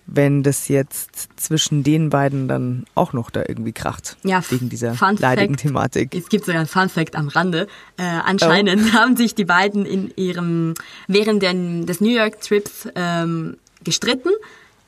wenn 0.06 0.44
das 0.44 0.68
jetzt 0.68 1.30
zwischen 1.38 1.84
den 1.84 2.10
beiden 2.10 2.48
dann 2.48 2.86
auch 2.96 3.14
noch 3.14 3.30
da 3.30 3.44
irgendwie 3.48 3.72
kracht. 3.72 4.18
Ja, 4.24 4.44
wegen 4.50 4.70
dieser 4.70 4.94
Fun 4.94 5.18
leidigen 5.18 5.54
Fact. 5.54 5.62
Thematik. 5.62 6.16
Es 6.16 6.30
gibt 6.30 6.46
sogar 6.46 6.62
ein 6.62 6.68
Fun 6.68 6.90
Fact 6.90 7.16
am 7.16 7.28
Rande. 7.28 7.68
Äh, 7.98 8.04
anscheinend 8.04 8.94
haben 8.94 9.16
sich 9.16 9.36
die 9.36 9.46
beiden 9.46 9.86
in 9.86 10.12
ihrem 10.16 10.74
während 11.08 11.42
den, 11.44 11.86
des 11.86 12.02
New 12.02 12.14
York 12.14 12.42
Trips 12.42 12.88
ähm, 12.96 13.58
gestritten. 13.84 14.32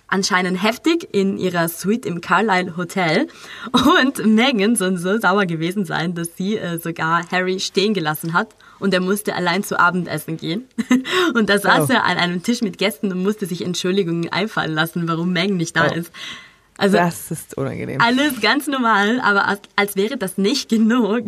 Anscheinend 0.08 0.62
heftig 0.62 1.08
in 1.12 1.38
ihrer 1.38 1.67
Suite 1.69 2.06
im 2.06 2.21
Carlisle 2.21 2.78
Hotel. 2.78 3.28
Und 3.71 4.23
Megan 4.26 4.76
soll 4.76 4.97
so 4.97 5.17
sauer 5.17 5.45
gewesen 5.45 5.86
sein, 5.86 6.13
dass 6.13 6.36
sie 6.38 6.58
äh, 6.58 6.78
sogar 6.78 7.23
Harry 7.32 7.60
stehen 7.60 7.93
gelassen 7.93 8.34
hat 8.34 8.49
und 8.83 8.93
er 8.93 8.99
musste 9.01 9.33
allein 9.35 9.63
zu 9.63 9.79
Abendessen 9.79 10.37
gehen. 10.37 10.65
Und 11.33 11.49
da 11.49 11.57
saß 11.57 11.89
Oh. 11.89 11.93
er 11.93 12.03
an 12.03 12.17
einem 12.17 12.43
Tisch 12.43 12.61
mit 12.61 12.77
Gästen 12.77 13.11
und 13.11 13.23
musste 13.23 13.45
sich 13.47 13.63
Entschuldigungen 13.65 14.31
einfallen 14.31 14.73
lassen, 14.73 15.07
warum 15.07 15.31
Megan 15.33 15.57
nicht 15.57 15.75
da 15.75 15.87
Oh. 15.89 15.95
ist. 15.95 16.11
Also 16.77 16.97
Das 16.97 17.31
ist 17.31 17.55
unangenehm. 17.57 18.01
alles 18.01 18.41
ganz 18.41 18.67
normal, 18.67 19.19
aber 19.21 19.47
als, 19.47 19.61
als 19.75 19.95
wäre 19.95 20.17
das 20.17 20.37
nicht 20.37 20.69
genug, 20.75 21.23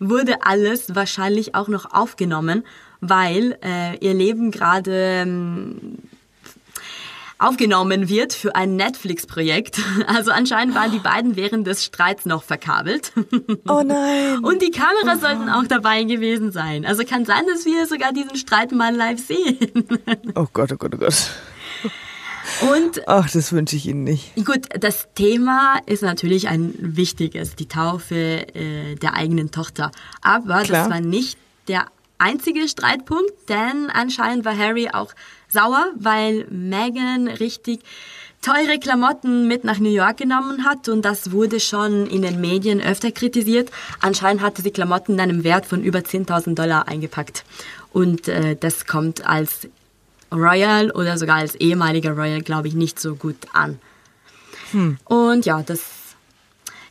wurde 0.00 0.42
alles 0.44 0.94
wahrscheinlich 0.94 1.54
auch 1.54 1.68
noch 1.68 1.92
aufgenommen, 1.94 2.62
weil 3.00 3.56
äh, 3.64 3.96
ihr 4.00 4.12
Leben 4.14 4.50
gerade 4.50 4.92
ähm, 5.22 5.98
aufgenommen 7.38 8.08
wird 8.08 8.32
für 8.32 8.54
ein 8.54 8.76
Netflix-Projekt. 8.76 9.80
Also 10.06 10.30
anscheinend 10.30 10.74
waren 10.74 10.90
die 10.90 10.98
beiden 10.98 11.36
während 11.36 11.66
des 11.66 11.84
Streits 11.84 12.24
noch 12.24 12.42
verkabelt. 12.42 13.12
Oh 13.68 13.82
nein. 13.84 14.38
Und 14.42 14.62
die 14.62 14.70
Kameras 14.70 15.20
sollten 15.20 15.48
auch 15.48 15.66
dabei 15.66 16.04
gewesen 16.04 16.50
sein. 16.50 16.86
Also 16.86 17.04
kann 17.04 17.24
sein, 17.24 17.42
dass 17.52 17.66
wir 17.66 17.86
sogar 17.86 18.12
diesen 18.12 18.36
Streit 18.36 18.72
mal 18.72 18.94
live 18.94 19.20
sehen. 19.20 19.88
Oh 20.34 20.46
Gott, 20.52 20.72
oh 20.72 20.76
Gott, 20.76 20.94
oh 20.94 20.98
Gott. 20.98 21.30
Und 22.72 23.06
Ach, 23.06 23.28
das 23.30 23.52
wünsche 23.52 23.76
ich 23.76 23.86
Ihnen 23.86 24.04
nicht. 24.04 24.34
Gut, 24.36 24.66
das 24.78 25.08
Thema 25.14 25.78
ist 25.86 26.02
natürlich 26.02 26.48
ein 26.48 26.74
wichtiges, 26.78 27.56
die 27.56 27.68
Taufe 27.68 28.14
äh, 28.54 28.94
der 28.96 29.14
eigenen 29.14 29.50
Tochter. 29.50 29.90
Aber 30.22 30.62
Klar. 30.62 30.84
das 30.84 30.90
war 30.90 31.00
nicht 31.00 31.38
der 31.68 31.86
einzige 32.18 32.68
Streitpunkt, 32.68 33.32
denn 33.48 33.90
anscheinend 33.92 34.44
war 34.44 34.56
Harry 34.56 34.88
auch 34.92 35.12
sauer, 35.48 35.90
weil 35.96 36.46
Meghan 36.50 37.28
richtig 37.28 37.80
teure 38.42 38.78
Klamotten 38.78 39.48
mit 39.48 39.64
nach 39.64 39.78
New 39.78 39.90
York 39.90 40.18
genommen 40.18 40.64
hat 40.64 40.88
und 40.88 41.02
das 41.02 41.32
wurde 41.32 41.58
schon 41.60 42.06
in 42.06 42.22
den 42.22 42.40
Medien 42.40 42.80
öfter 42.80 43.10
kritisiert. 43.10 43.70
Anscheinend 44.00 44.42
hatte 44.42 44.62
sie 44.62 44.70
Klamotten 44.70 45.14
in 45.14 45.20
einem 45.20 45.44
Wert 45.44 45.66
von 45.66 45.82
über 45.82 46.00
10.000 46.00 46.54
Dollar 46.54 46.86
eingepackt 46.88 47.44
und 47.92 48.28
äh, 48.28 48.56
das 48.56 48.86
kommt 48.86 49.26
als 49.26 49.68
Royal 50.30 50.90
oder 50.90 51.18
sogar 51.18 51.36
als 51.36 51.54
ehemaliger 51.54 52.12
Royal, 52.12 52.42
glaube 52.42 52.68
ich, 52.68 52.74
nicht 52.74 53.00
so 53.00 53.14
gut 53.14 53.36
an. 53.52 53.78
Und 55.04 55.46
ja, 55.46 55.62
das, 55.62 55.80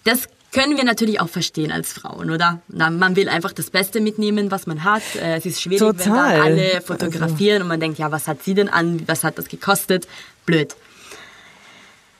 das 0.03 0.27
können 0.57 0.77
wir 0.77 0.83
natürlich 0.83 1.19
auch 1.19 1.29
verstehen 1.29 1.71
als 1.71 1.93
Frauen, 1.93 2.31
oder? 2.31 2.61
Na, 2.67 2.89
man 2.89 3.15
will 3.15 3.29
einfach 3.29 3.53
das 3.53 3.69
Beste 3.69 4.01
mitnehmen, 4.01 4.49
was 4.49 4.65
man 4.65 4.83
hat. 4.83 5.03
Äh, 5.15 5.37
Es 5.37 5.45
ist 5.45 5.61
schwierig, 5.61 5.81
wenn 5.81 5.97
Total. 5.97 6.37
dann 6.37 6.41
alle 6.41 6.81
fotografieren 6.81 7.61
und 7.61 7.67
man 7.67 7.79
denkt, 7.79 7.99
ja, 7.99 8.11
was 8.11 8.27
hat 8.27 8.43
sie 8.43 8.53
denn 8.53 8.69
an? 8.69 9.03
Was 9.07 9.23
hat 9.23 9.37
das 9.37 9.47
gekostet? 9.49 10.07
Blöd. 10.45 10.75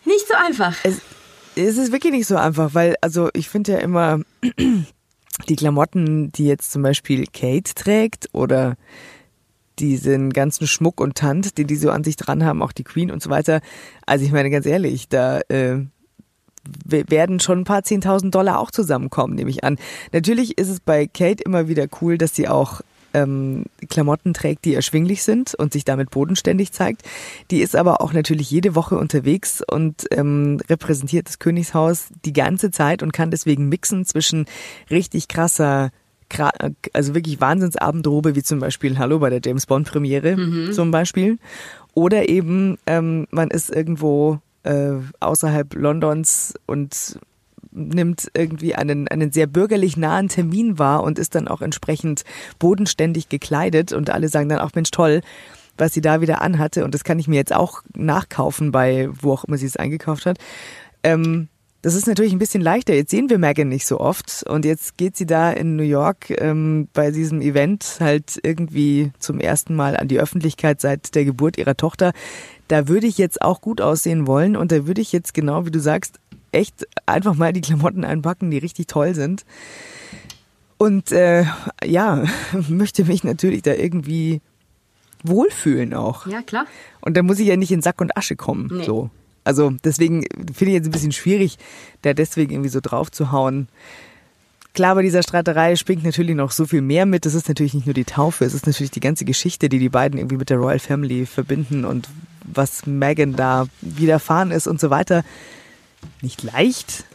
Nicht 0.06 0.28
so 0.28 0.36
einfach. 0.36 0.76
Es, 0.84 1.02
es 1.56 1.78
ist 1.78 1.92
wirklich 1.92 2.14
nicht 2.14 2.28
so 2.28 2.36
einfach, 2.36 2.74
weil, 2.74 2.96
also 3.02 3.30
ich 3.34 3.50
finde 3.50 3.74
ja 3.74 3.78
immer, 3.80 4.22
die 5.50 5.56
Klamotten, 5.56 6.32
die 6.32 6.46
jetzt 6.46 6.72
zum 6.72 6.84
Beispiel 6.84 7.26
Kate 7.26 7.74
trägt 7.74 8.30
oder 8.34 8.76
diesen 9.80 10.32
ganzen 10.32 10.68
Schmuck 10.68 11.00
und 11.02 11.16
Tand, 11.16 11.58
den 11.58 11.68
die 11.68 11.76
so 11.76 11.92
an 11.92 12.04
sich 12.04 12.16
dran 12.16 12.44
haben, 12.44 12.62
auch 12.62 12.72
die 12.72 12.84
Queen 12.84 13.12
und 13.12 13.22
so 13.22 13.30
weiter. 13.30 13.62
Also 14.06 14.26
ich 14.26 14.32
meine 14.32 14.50
ganz 14.50 14.66
ehrlich, 14.66 15.08
da 15.10 15.40
äh, 15.50 15.86
werden 16.86 17.40
schon 17.40 17.60
ein 17.60 17.64
paar 17.64 17.82
10.000 17.82 18.32
Dollar 18.32 18.60
auch 18.60 18.72
zusammenkommen, 18.72 19.36
nehme 19.36 19.50
ich 19.50 19.64
an. 19.64 19.78
Natürlich 20.12 20.58
ist 20.58 20.70
es 20.70 20.80
bei 20.80 21.08
Kate 21.08 21.44
immer 21.44 21.68
wieder 21.68 21.88
cool, 22.02 22.18
dass 22.18 22.36
sie 22.36 22.48
auch 22.48 22.82
ähm, 23.14 23.66
Klamotten 23.90 24.34
trägt, 24.34 24.66
die 24.66 24.74
erschwinglich 24.74 25.24
sind 25.24 25.56
und 25.56 25.74
sich 25.74 25.86
damit 25.86 26.12
bodenständig 26.12 26.72
zeigt. 26.72 27.04
Die 27.52 27.62
ist 27.62 27.76
aber 27.76 28.02
auch 28.02 28.14
natürlich 28.14 28.52
jede 28.52 28.76
Woche 28.76 28.98
unterwegs 28.98 29.64
und 29.66 30.06
ähm, 30.12 30.60
repräsentiert 30.70 31.28
das 31.28 31.40
Königshaus 31.40 32.08
die 32.26 32.34
ganze 32.34 32.72
Zeit 32.72 33.04
und 33.04 33.14
kann 33.14 33.32
deswegen 33.32 33.70
mixen 33.70 34.06
zwischen 34.06 34.46
richtig 34.90 35.28
krasser 35.28 35.92
also 36.92 37.16
wirklich 37.16 37.40
Wahnsinnsabendrobe, 37.40 38.36
wie 38.36 38.44
zum 38.44 38.60
Beispiel 38.60 38.98
Hallo 38.98 39.20
bei 39.20 39.30
der 39.30 39.40
James 39.42 39.66
Bond 39.66 39.88
Premiere 39.88 40.36
zum 40.74 40.92
Beispiel. 40.92 41.40
Oder 41.94 42.28
eben 42.28 42.78
ähm, 42.86 43.28
man 43.32 43.50
ist 43.50 43.70
irgendwo 43.70 44.40
äh, 44.64 44.94
außerhalb 45.20 45.74
Londons 45.76 46.54
und 46.66 47.20
nimmt 47.72 48.30
irgendwie 48.34 48.76
einen, 48.76 49.08
einen 49.08 49.32
sehr 49.32 49.48
bürgerlich 49.48 49.98
nahen 49.98 50.30
Termin 50.30 50.80
wahr 50.80 51.04
und 51.04 51.20
ist 51.20 51.36
dann 51.36 51.48
auch 51.48 51.62
entsprechend 51.62 52.24
bodenständig 52.60 53.30
gekleidet 53.30 53.94
und 53.94 54.10
alle 54.10 54.30
sagen 54.30 54.50
dann 54.50 54.60
auch, 54.60 54.72
Mensch, 54.74 54.92
toll, 54.92 55.22
was 55.78 55.94
sie 55.94 56.02
da 56.02 56.22
wieder 56.22 56.42
anhatte 56.42 56.84
und 56.84 56.94
das 56.94 57.04
kann 57.04 57.20
ich 57.20 57.28
mir 57.28 57.36
jetzt 57.36 57.54
auch 57.54 57.84
nachkaufen 57.96 58.72
bei, 58.72 59.10
wo 59.12 59.34
auch 59.34 59.44
immer 59.46 59.58
sie 59.58 59.68
es 59.68 59.78
eingekauft 59.78 60.26
hat. 60.26 60.40
Ähm, 61.04 61.50
das 61.84 61.94
ist 61.94 62.08
natürlich 62.08 62.34
ein 62.34 62.40
bisschen 62.40 62.62
leichter. 62.62 62.96
Jetzt 62.96 63.12
sehen 63.12 63.30
wir 63.30 63.38
Megan 63.38 63.70
nicht 63.70 63.86
so 63.86 64.00
oft 64.00 64.44
und 64.44 64.66
jetzt 64.66 64.98
geht 64.98 65.16
sie 65.16 65.28
da 65.28 65.52
in 65.52 65.76
New 65.76 65.84
York 65.84 66.32
ähm, 66.32 66.88
bei 66.92 67.12
diesem 67.12 67.40
Event 67.40 67.98
halt 68.00 68.40
irgendwie 68.42 69.12
zum 69.20 69.40
ersten 69.40 69.76
Mal 69.76 69.96
an 69.96 70.08
die 70.08 70.20
Öffentlichkeit 70.20 70.82
seit 70.82 71.14
der 71.14 71.24
Geburt 71.24 71.58
ihrer 71.58 71.78
Tochter. 71.78 72.14
Da 72.68 72.88
würde 72.88 73.08
ich 73.08 73.18
jetzt 73.18 73.42
auch 73.42 73.62
gut 73.62 73.82
aussehen 73.82 74.28
wollen 74.28 74.56
und 74.56 74.72
da 74.72 74.88
würde 74.88 75.02
ich 75.02 75.12
jetzt 75.12 75.34
genau 75.34 75.66
wie 75.66 75.72
du 75.72 75.80
sagst 75.80 76.20
echt 76.52 76.88
einfach 77.06 77.36
mal 77.36 77.54
die 77.54 77.62
Klamotten 77.62 78.04
einpacken, 78.04 78.52
die 78.52 78.58
richtig 78.58 78.88
toll 78.88 79.16
sind. 79.16 79.46
Und 80.78 81.12
äh, 81.12 81.46
ja, 81.84 82.24
möchte 82.70 83.06
mich 83.06 83.24
natürlich 83.24 83.62
da 83.62 83.74
irgendwie 83.74 84.42
wohlfühlen 85.24 85.94
auch. 85.94 86.28
Ja, 86.28 86.42
klar. 86.42 86.66
Und 87.02 87.18
da 87.18 87.24
muss 87.24 87.40
ich 87.40 87.48
ja 87.48 87.58
nicht 87.58 87.72
in 87.72 87.82
Sack 87.82 88.02
und 88.02 88.16
Asche 88.16 88.36
kommen. 88.36 88.70
Nee. 88.72 88.86
So. 88.86 89.10
Also 89.44 89.74
deswegen 89.84 90.26
finde 90.54 90.72
ich 90.72 90.74
jetzt 90.74 90.86
ein 90.86 90.92
bisschen 90.92 91.14
schwierig, 91.14 91.58
da 92.02 92.14
deswegen 92.14 92.52
irgendwie 92.52 92.70
so 92.70 92.82
drauf 92.82 93.12
zu 93.12 93.32
hauen. 93.32 93.70
Klar, 94.74 94.94
bei 94.94 95.02
dieser 95.02 95.24
Streiterei 95.24 95.76
springt 95.76 96.04
natürlich 96.04 96.36
noch 96.36 96.52
so 96.52 96.66
viel 96.66 96.82
mehr 96.82 97.06
mit. 97.06 97.26
Das 97.26 97.34
ist 97.34 97.48
natürlich 97.48 97.74
nicht 97.74 97.88
nur 97.88 97.94
die 97.94 98.04
Taufe, 98.04 98.46
es 98.46 98.54
ist 98.54 98.68
natürlich 98.68 98.92
die 98.92 99.00
ganze 99.00 99.26
Geschichte, 99.26 99.70
die 99.70 99.80
die 99.80 99.90
beiden 99.90 100.20
irgendwie 100.20 100.38
mit 100.38 100.50
der 100.50 100.58
Royal 100.58 100.80
Family 100.80 101.26
verbinden 101.26 101.86
und 101.86 102.10
was 102.48 102.86
Meghan 102.86 103.36
da 103.36 103.68
widerfahren 103.82 104.52
ist 104.52 104.68
und 104.68 104.80
so 104.80 104.90
weiter. 104.90 105.24
Nicht 106.22 106.44
leicht. 106.44 107.06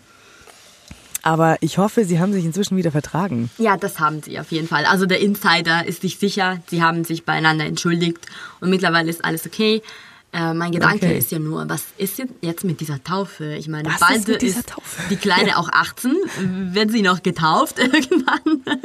Aber 1.25 1.57
ich 1.61 1.79
hoffe, 1.79 2.05
sie 2.05 2.19
haben 2.19 2.33
sich 2.33 2.45
inzwischen 2.45 2.77
wieder 2.77 2.91
vertragen. 2.91 3.49
Ja, 3.59 3.77
das 3.77 4.01
haben 4.01 4.23
sie 4.23 4.41
auf 4.41 4.51
jeden 4.51 4.67
Fall. 4.67 4.85
Also 4.87 5.07
der 5.07 5.21
Insider 5.21 5.87
ist 5.87 6.03
sich 6.03 6.19
sicher, 6.19 6.61
sie 6.69 6.83
haben 6.83 7.05
sich 7.05 7.25
beieinander 7.25 7.65
entschuldigt 7.65 8.19
und 8.61 8.71
mittlerweile 8.71 9.09
ist 9.09 9.25
alles 9.25 9.47
okay. 9.47 9.83
Äh, 10.33 10.55
mein 10.55 10.73
Gedanke 10.73 11.07
Okay. 11.07 11.19
ist 11.19 11.31
ja 11.31 11.39
nur, 11.39 11.69
was 11.69 11.85
ist 11.99 12.21
jetzt 12.41 12.65
mit 12.65 12.81
dieser 12.81 13.05
Taufe? 13.05 13.55
Ich 13.55 13.69
meine, 13.69 13.89
Was 13.91 14.01
bald 14.01 14.19
ist 14.21 14.29
mit 14.29 14.43
dieser 14.43 14.65
Taufe? 14.65 15.03
die 15.11 15.17
Kleine 15.17 15.59
auch 15.59 15.69
18. 15.71 16.13
Wird 16.73 16.91
sie 16.91 17.03
noch 17.03 17.23
getauft 17.23 17.79
irgendwann? 17.79 18.63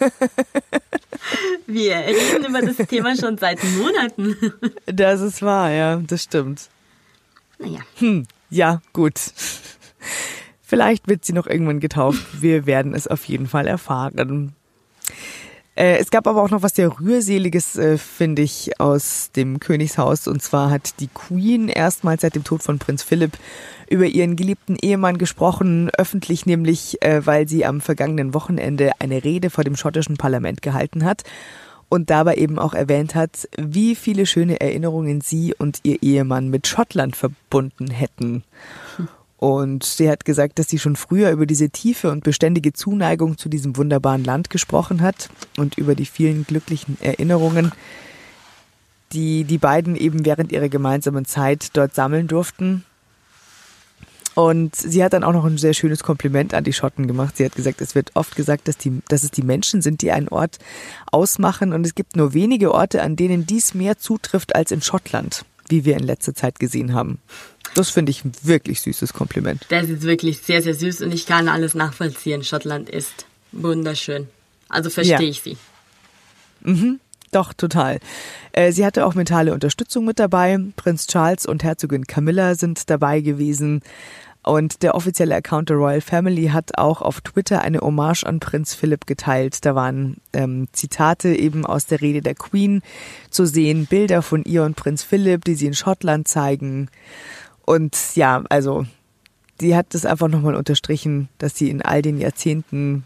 Wir 1.66 1.96
reden 1.96 2.46
über 2.46 2.62
das 2.62 2.76
Thema 2.88 3.16
schon 3.16 3.38
seit 3.38 3.62
Monaten. 3.64 4.36
Das 4.86 5.20
ist 5.20 5.42
wahr, 5.42 5.70
ja, 5.70 5.96
das 5.96 6.22
stimmt. 6.22 6.68
Naja, 7.58 7.80
Ja, 8.50 8.80
gut. 8.92 9.14
Vielleicht 10.62 11.08
wird 11.08 11.24
sie 11.24 11.32
noch 11.32 11.46
irgendwann 11.46 11.80
getauft. 11.80 12.24
Wir 12.40 12.66
werden 12.66 12.94
es 12.94 13.06
auf 13.06 13.24
jeden 13.24 13.46
Fall 13.46 13.66
erfahren. 13.66 14.54
Äh, 15.76 15.98
es 15.98 16.10
gab 16.10 16.26
aber 16.26 16.42
auch 16.42 16.50
noch 16.50 16.62
was 16.62 16.74
sehr 16.74 16.98
rührseliges, 16.98 17.76
äh, 17.76 17.98
finde 17.98 18.42
ich, 18.42 18.80
aus 18.80 19.30
dem 19.36 19.60
Königshaus. 19.60 20.26
Und 20.26 20.42
zwar 20.42 20.70
hat 20.70 21.00
die 21.00 21.08
Queen 21.08 21.68
erstmals 21.68 22.22
seit 22.22 22.34
dem 22.34 22.44
Tod 22.44 22.62
von 22.62 22.78
Prinz 22.78 23.02
Philipp 23.02 23.32
über 23.88 24.06
ihren 24.06 24.36
geliebten 24.36 24.76
Ehemann 24.76 25.18
gesprochen, 25.18 25.90
öffentlich 25.96 26.46
nämlich, 26.46 27.02
äh, 27.02 27.24
weil 27.26 27.46
sie 27.46 27.66
am 27.66 27.80
vergangenen 27.80 28.32
Wochenende 28.32 28.92
eine 28.98 29.22
Rede 29.22 29.50
vor 29.50 29.64
dem 29.64 29.76
schottischen 29.76 30.16
Parlament 30.16 30.62
gehalten 30.62 31.04
hat 31.04 31.24
und 31.88 32.10
dabei 32.10 32.36
eben 32.36 32.58
auch 32.58 32.74
erwähnt 32.74 33.14
hat, 33.14 33.48
wie 33.56 33.94
viele 33.94 34.26
schöne 34.26 34.60
Erinnerungen 34.60 35.20
sie 35.20 35.54
und 35.54 35.80
ihr 35.82 36.02
Ehemann 36.02 36.48
mit 36.48 36.66
Schottland 36.66 37.16
verbunden 37.16 37.90
hätten. 37.90 38.42
Und 39.38 39.84
sie 39.84 40.08
hat 40.08 40.24
gesagt, 40.24 40.58
dass 40.58 40.68
sie 40.68 40.78
schon 40.78 40.96
früher 40.96 41.30
über 41.30 41.44
diese 41.44 41.68
tiefe 41.68 42.10
und 42.10 42.24
beständige 42.24 42.72
Zuneigung 42.72 43.36
zu 43.36 43.48
diesem 43.48 43.76
wunderbaren 43.76 44.24
Land 44.24 44.48
gesprochen 44.48 45.02
hat 45.02 45.28
und 45.58 45.76
über 45.76 45.94
die 45.94 46.06
vielen 46.06 46.44
glücklichen 46.44 46.96
Erinnerungen, 47.02 47.72
die 49.12 49.44
die 49.44 49.58
beiden 49.58 49.94
eben 49.94 50.24
während 50.24 50.52
ihrer 50.52 50.68
gemeinsamen 50.68 51.26
Zeit 51.26 51.70
dort 51.74 51.94
sammeln 51.94 52.28
durften. 52.28 52.84
Und 54.34 54.76
sie 54.76 55.02
hat 55.02 55.14
dann 55.14 55.24
auch 55.24 55.32
noch 55.32 55.46
ein 55.46 55.56
sehr 55.56 55.72
schönes 55.72 56.02
Kompliment 56.02 56.52
an 56.52 56.64
die 56.64 56.74
Schotten 56.74 57.06
gemacht. 57.06 57.38
Sie 57.38 57.44
hat 57.44 57.54
gesagt, 57.54 57.80
es 57.80 57.94
wird 57.94 58.10
oft 58.14 58.36
gesagt, 58.36 58.68
dass, 58.68 58.76
die, 58.76 59.00
dass 59.08 59.22
es 59.22 59.30
die 59.30 59.42
Menschen 59.42 59.80
sind, 59.80 60.02
die 60.02 60.12
einen 60.12 60.28
Ort 60.28 60.58
ausmachen. 61.10 61.72
Und 61.72 61.86
es 61.86 61.94
gibt 61.94 62.16
nur 62.16 62.34
wenige 62.34 62.72
Orte, 62.72 63.02
an 63.02 63.16
denen 63.16 63.46
dies 63.46 63.72
mehr 63.72 63.96
zutrifft 63.96 64.54
als 64.54 64.72
in 64.72 64.82
Schottland, 64.82 65.46
wie 65.68 65.84
wir 65.84 65.96
in 65.96 66.04
letzter 66.04 66.34
Zeit 66.34 66.58
gesehen 66.58 66.94
haben. 66.94 67.18
Das 67.74 67.90
finde 67.90 68.10
ich 68.10 68.24
ein 68.24 68.32
wirklich 68.42 68.80
süßes 68.80 69.12
Kompliment. 69.12 69.66
Das 69.68 69.88
ist 69.88 70.02
wirklich 70.02 70.38
sehr, 70.38 70.62
sehr 70.62 70.74
süß 70.74 71.02
und 71.02 71.12
ich 71.12 71.26
kann 71.26 71.48
alles 71.48 71.74
nachvollziehen. 71.74 72.42
Schottland 72.42 72.88
ist 72.88 73.26
wunderschön. 73.52 74.28
Also 74.68 74.90
verstehe 74.90 75.20
ja. 75.20 75.28
ich 75.28 75.42
sie. 75.42 75.56
Mhm. 76.62 77.00
Doch, 77.32 77.52
total. 77.52 77.98
Äh, 78.52 78.72
sie 78.72 78.86
hatte 78.86 79.04
auch 79.04 79.14
mentale 79.14 79.52
Unterstützung 79.52 80.04
mit 80.04 80.18
dabei. 80.18 80.58
Prinz 80.76 81.06
Charles 81.06 81.44
und 81.44 81.64
Herzogin 81.64 82.06
Camilla 82.06 82.54
sind 82.54 82.88
dabei 82.88 83.20
gewesen. 83.20 83.82
Und 84.46 84.84
der 84.84 84.94
offizielle 84.94 85.34
Account 85.34 85.70
der 85.70 85.76
Royal 85.76 86.00
Family 86.00 86.46
hat 86.46 86.78
auch 86.78 87.02
auf 87.02 87.20
Twitter 87.20 87.62
eine 87.62 87.80
Hommage 87.80 88.22
an 88.22 88.38
Prinz 88.38 88.74
Philipp 88.74 89.04
geteilt. 89.04 89.64
Da 89.64 89.74
waren 89.74 90.18
ähm, 90.32 90.68
Zitate 90.70 91.34
eben 91.34 91.66
aus 91.66 91.86
der 91.86 92.00
Rede 92.00 92.20
der 92.20 92.36
Queen 92.36 92.80
zu 93.28 93.44
sehen, 93.44 93.86
Bilder 93.86 94.22
von 94.22 94.44
ihr 94.44 94.62
und 94.62 94.76
Prinz 94.76 95.02
Philipp, 95.02 95.44
die 95.44 95.56
sie 95.56 95.66
in 95.66 95.74
Schottland 95.74 96.28
zeigen. 96.28 96.88
Und 97.64 97.96
ja, 98.14 98.44
also 98.48 98.86
sie 99.58 99.74
hat 99.74 99.86
das 99.90 100.06
einfach 100.06 100.28
nochmal 100.28 100.54
unterstrichen, 100.54 101.28
dass 101.38 101.56
sie 101.56 101.68
in 101.68 101.82
all 101.82 102.00
den 102.00 102.20
Jahrzehnten, 102.20 103.02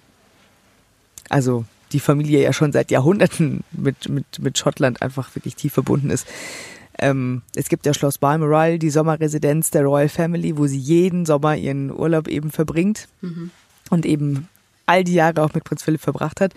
also 1.31 1.65
die 1.93 2.01
Familie 2.01 2.43
ja 2.43 2.53
schon 2.53 2.73
seit 2.73 2.91
Jahrhunderten 2.91 3.65
mit, 3.73 4.11
mit, 4.11 4.41
mit 4.41 4.59
Schottland 4.59 5.01
einfach 5.01 5.35
wirklich 5.35 5.57
tief 5.57 5.73
verbunden 5.73 6.11
ist. 6.11 6.27
Ähm, 6.99 7.43
es 7.55 7.69
gibt 7.69 7.87
ja 7.87 7.95
Schloss 7.95 8.19
Balmoral, 8.19 8.79
die 8.79 8.91
Sommerresidenz 8.91 9.71
der 9.71 9.85
Royal 9.85 10.09
Family, 10.09 10.57
wo 10.57 10.67
sie 10.67 10.79
jeden 10.79 11.25
Sommer 11.25 11.57
ihren 11.57 11.91
Urlaub 11.91 12.29
eben 12.29 12.51
verbringt 12.51 13.09
mhm. 13.21 13.51
und 13.91 14.05
eben 14.07 14.49
all 14.87 15.05
die 15.05 15.15
Jahre 15.15 15.43
auch 15.43 15.55
mit 15.55 15.65
Prinz 15.65 15.83
Philipp 15.83 16.01
verbracht 16.01 16.41
hat. 16.41 16.53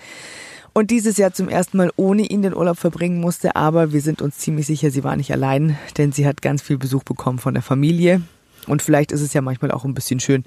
Und 0.74 0.89
dieses 0.89 1.17
Jahr 1.17 1.34
zum 1.34 1.50
ersten 1.50 1.78
Mal 1.78 1.91
ohne 1.98 2.24
ihn 2.24 2.41
den 2.41 2.56
Urlaub 2.56 2.78
verbringen 2.78 3.22
musste, 3.22 3.56
aber 3.56 3.93
wir 3.93 4.02
sind 4.02 4.24
uns 4.24 4.39
ziemlich 4.39 4.65
sicher, 4.65 4.89
sie 4.89 5.04
war 5.04 5.15
nicht 5.15 5.32
allein, 5.32 5.78
denn 5.98 6.12
sie 6.12 6.26
hat 6.26 6.41
ganz 6.41 6.63
viel 6.63 6.80
Besuch 6.80 7.04
bekommen 7.04 7.38
von 7.38 7.54
der 7.54 7.62
Familie. 7.62 8.24
Und 8.65 8.82
vielleicht 8.82 9.12
ist 9.12 9.22
es 9.22 9.34
ja 9.34 9.41
manchmal 9.41 9.72
auch 9.72 9.86
ein 9.86 9.93
bisschen 9.93 10.19
schön, 10.19 10.43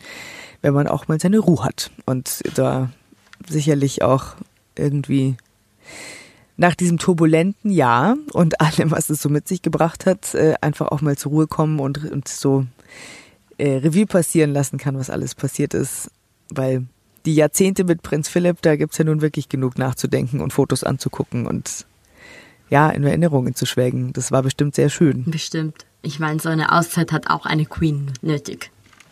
wenn 0.63 0.75
man 0.75 0.89
auch 0.89 1.07
mal 1.07 1.21
seine 1.21 1.39
Ruhe 1.39 1.63
hat 1.63 1.93
und 2.07 2.43
da 2.55 2.91
sicherlich 3.49 4.03
auch 4.03 4.35
irgendwie 4.75 5.37
nach 6.57 6.75
diesem 6.75 6.99
turbulenten 6.99 7.71
Jahr 7.71 8.17
und 8.33 8.61
allem, 8.61 8.91
was 8.91 9.11
es 9.11 9.23
so 9.23 9.29
mit 9.29 9.49
sich 9.49 9.63
gebracht 9.63 10.07
hat, 10.07 10.35
äh, 10.35 10.55
einfach 10.61 10.89
auch 10.89 11.01
mal 11.01 11.17
zur 11.17 11.33
Ruhe 11.33 11.47
kommen 11.47 11.81
und, 11.81 12.11
und 12.11 12.29
so 12.29 12.67
äh, 13.59 13.77
Revue 13.77 14.07
passieren 14.07 14.53
lassen 14.53 14.79
kann, 14.79 14.99
was 14.99 15.11
alles 15.11 15.35
passiert 15.35 15.75
ist. 15.75 16.11
Weil 16.49 16.87
die 17.25 17.35
Jahrzehnte 17.35 17.85
mit 17.85 18.03
Prinz 18.03 18.29
Philipp, 18.29 18.63
da 18.63 18.77
gibt's 18.77 18.99
ja 18.99 19.05
nun 19.05 19.21
wirklich 19.21 19.49
genug 19.49 19.79
nachzudenken 19.79 20.41
und 20.41 20.53
Fotos 20.53 20.85
anzugucken 20.85 21.47
und 21.47 21.87
ja, 22.69 22.91
in 22.91 23.05
Erinnerungen 23.05 23.55
zu 23.55 23.67
schwelgen. 23.67 24.13
Das 24.13 24.33
war 24.33 24.43
bestimmt 24.43 24.75
sehr 24.75 24.89
schön. 24.89 25.25
Bestimmt. 25.27 25.87
Ich 26.03 26.19
meine, 26.19 26.41
so 26.41 26.49
eine 26.49 26.73
Auszeit 26.73 27.13
hat 27.13 27.31
auch 27.31 27.47
eine 27.47 27.65
Queen 27.65 28.13
nötig. 28.23 28.71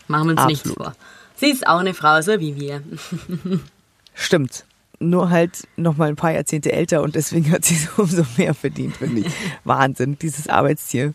Machen 0.09 0.27
wir 0.27 0.31
uns 0.33 0.41
Absolut. 0.41 0.65
nichts 0.65 0.73
vor. 0.75 0.97
Sie 1.37 1.51
ist 1.51 1.67
auch 1.67 1.79
eine 1.79 1.95
Frau, 1.95 2.21
so 2.21 2.41
wie 2.41 2.57
wir. 2.57 2.83
Stimmt 4.15 4.65
nur 5.11 5.31
halt 5.31 5.69
noch 5.77 5.97
mal 5.97 6.09
ein 6.09 6.17
paar 6.17 6.33
Jahrzehnte 6.33 6.73
älter 6.73 7.03
und 7.03 7.15
deswegen 7.15 7.51
hat 7.51 7.65
sie 7.65 7.75
so 7.97 8.03
umso 8.03 8.25
mehr 8.37 8.55
verdient, 8.55 8.97
finde 8.97 9.23
ich. 9.23 9.33
Wahnsinn, 9.65 10.19
dieses 10.19 10.49
Arbeitstier. 10.49 11.15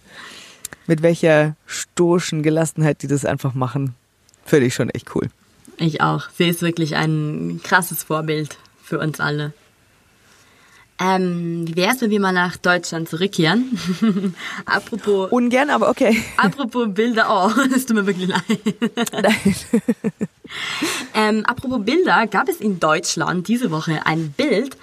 Mit 0.87 1.01
welcher 1.01 1.55
stoischen 1.67 2.41
Gelassenheit 2.41 3.03
die 3.03 3.07
das 3.07 3.25
einfach 3.25 3.53
machen, 3.53 3.95
finde 4.45 4.67
ich 4.67 4.73
schon 4.73 4.89
echt 4.89 5.15
cool. 5.15 5.29
Ich 5.77 6.01
auch. 6.01 6.29
Sie 6.35 6.47
ist 6.49 6.61
wirklich 6.61 6.95
ein 6.95 7.61
krasses 7.63 8.03
Vorbild 8.03 8.57
für 8.83 8.99
uns 8.99 9.19
alle. 9.19 9.53
Ähm, 11.01 11.65
wie 11.65 11.77
wäre 11.77 11.93
es, 11.93 12.01
wenn 12.01 12.09
wir 12.09 12.19
mal 12.19 12.33
nach 12.33 12.57
Deutschland 12.57 13.07
zurückkehren? 13.07 13.77
apropos. 14.65 15.31
Ungern, 15.31 15.69
aber 15.69 15.89
okay. 15.89 16.21
apropos 16.35 16.87
Bilder. 16.93 17.27
Oh, 17.29 17.61
es 17.73 17.85
tut 17.85 17.95
mir 17.95 18.05
wirklich 18.05 18.27
leid. 18.27 18.59
Nein. 19.13 20.29
ähm, 21.13 21.45
apropos 21.45 21.83
Bilder, 21.83 22.27
gab 22.27 22.49
es 22.49 22.57
in 22.57 22.79
Deutschland 22.79 23.47
diese 23.47 23.71
Woche 23.71 24.05
ein 24.05 24.31
Bild 24.31 24.77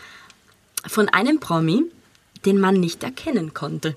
von 0.87 1.09
einem 1.09 1.40
Promi, 1.40 1.85
den 2.44 2.61
man 2.61 2.74
nicht 2.74 3.02
erkennen 3.02 3.55
konnte. 3.55 3.96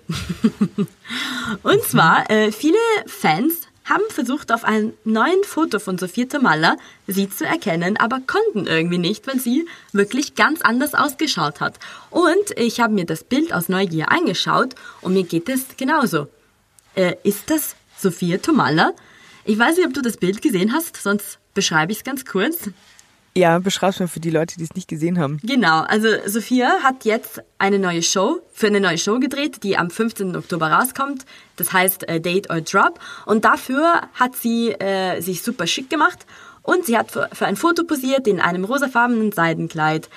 Und 1.63 1.84
zwar, 1.84 2.29
äh, 2.29 2.51
viele 2.51 2.77
Fans 3.05 3.69
haben 3.89 4.03
versucht, 4.10 4.51
auf 4.51 4.63
einem 4.63 4.93
neuen 5.03 5.43
Foto 5.43 5.79
von 5.79 5.97
Sophie 5.97 6.27
Tomalla 6.27 6.77
sie 7.08 7.29
zu 7.29 7.45
erkennen, 7.45 7.97
aber 7.97 8.21
konnten 8.25 8.67
irgendwie 8.67 8.99
nicht, 8.99 9.25
weil 9.27 9.39
sie 9.39 9.67
wirklich 9.91 10.36
ganz 10.36 10.62
anders 10.62 10.93
ausgeschaut 10.93 11.60
hat. 11.60 11.79
Und 12.12 12.51
ich 12.55 12.79
habe 12.79 12.93
mir 12.93 13.05
das 13.05 13.23
Bild 13.23 13.51
aus 13.51 13.67
Neugier 13.67 14.12
angeschaut 14.12 14.75
und 15.01 15.13
mir 15.13 15.23
geht 15.23 15.49
es 15.49 15.75
genauso. 15.75 16.27
Äh, 16.95 17.15
ist 17.23 17.49
das 17.49 17.75
Sophia 17.97 18.38
Tomalla? 18.38 18.93
Ich 19.50 19.58
weiß 19.58 19.78
nicht, 19.78 19.88
ob 19.88 19.96
du 19.96 20.04
das 20.04 20.18
Bild 20.18 20.44
gesehen 20.44 20.74
hast, 20.74 20.96
sonst 20.98 21.40
beschreibe 21.56 21.92
ich 21.92 21.98
es 21.98 22.04
ganz 22.04 22.24
kurz. 22.24 22.70
Ja, 23.36 23.58
beschreib's 23.58 24.00
mal 24.00 24.08
für 24.08 24.20
die 24.20 24.30
Leute, 24.30 24.58
die 24.58 24.64
es 24.64 24.76
nicht 24.76 24.88
gesehen 24.88 25.18
haben. 25.18 25.40
Genau, 25.42 25.80
also 25.80 26.08
Sophia 26.28 26.84
hat 26.84 27.04
jetzt 27.04 27.42
eine 27.58 27.80
neue 27.80 28.04
Show, 28.04 28.42
für 28.54 28.68
eine 28.68 28.80
neue 28.80 29.00
Show 29.00 29.18
gedreht, 29.18 29.64
die 29.64 29.76
am 29.76 29.90
15. 29.90 30.36
Oktober 30.36 30.68
rauskommt. 30.68 31.26
Das 31.56 31.74
heißt 31.74 32.08
äh, 32.08 32.22
Date 32.22 32.52
or 32.52 32.62
Drop. 32.62 33.00
Und 33.26 33.44
dafür 33.44 34.04
hat 34.14 34.36
sie 34.36 34.70
äh, 34.74 35.20
sich 35.20 35.42
super 35.42 35.66
schick 35.66 35.90
gemacht 35.90 36.28
und 36.62 36.86
sie 36.86 36.96
hat 36.96 37.10
für, 37.10 37.28
für 37.34 37.48
ein 37.48 37.56
Foto 37.56 37.86
posiert 37.86 38.28
in 38.28 38.40
einem 38.40 38.66
rosafarbenen 38.66 39.32
Seidenkleid 39.32 40.12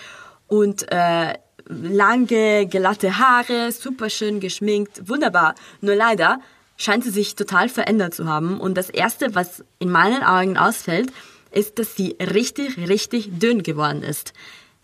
und 0.46 0.92
äh, 0.92 1.38
lange, 1.68 2.66
glatte 2.66 3.16
Haare, 3.16 3.72
super 3.72 4.10
schön 4.10 4.40
geschminkt, 4.40 5.08
wunderbar. 5.08 5.54
Nur 5.80 5.94
leider 5.94 6.38
scheint 6.76 7.04
sie 7.04 7.10
sich 7.10 7.36
total 7.36 7.68
verändert 7.68 8.14
zu 8.14 8.26
haben. 8.26 8.60
Und 8.60 8.76
das 8.76 8.90
Erste, 8.90 9.34
was 9.34 9.64
in 9.78 9.90
meinen 9.90 10.22
Augen 10.22 10.56
ausfällt, 10.56 11.12
ist, 11.50 11.78
dass 11.78 11.96
sie 11.96 12.16
richtig, 12.20 12.76
richtig 12.88 13.38
dünn 13.38 13.62
geworden 13.62 14.02
ist. 14.02 14.32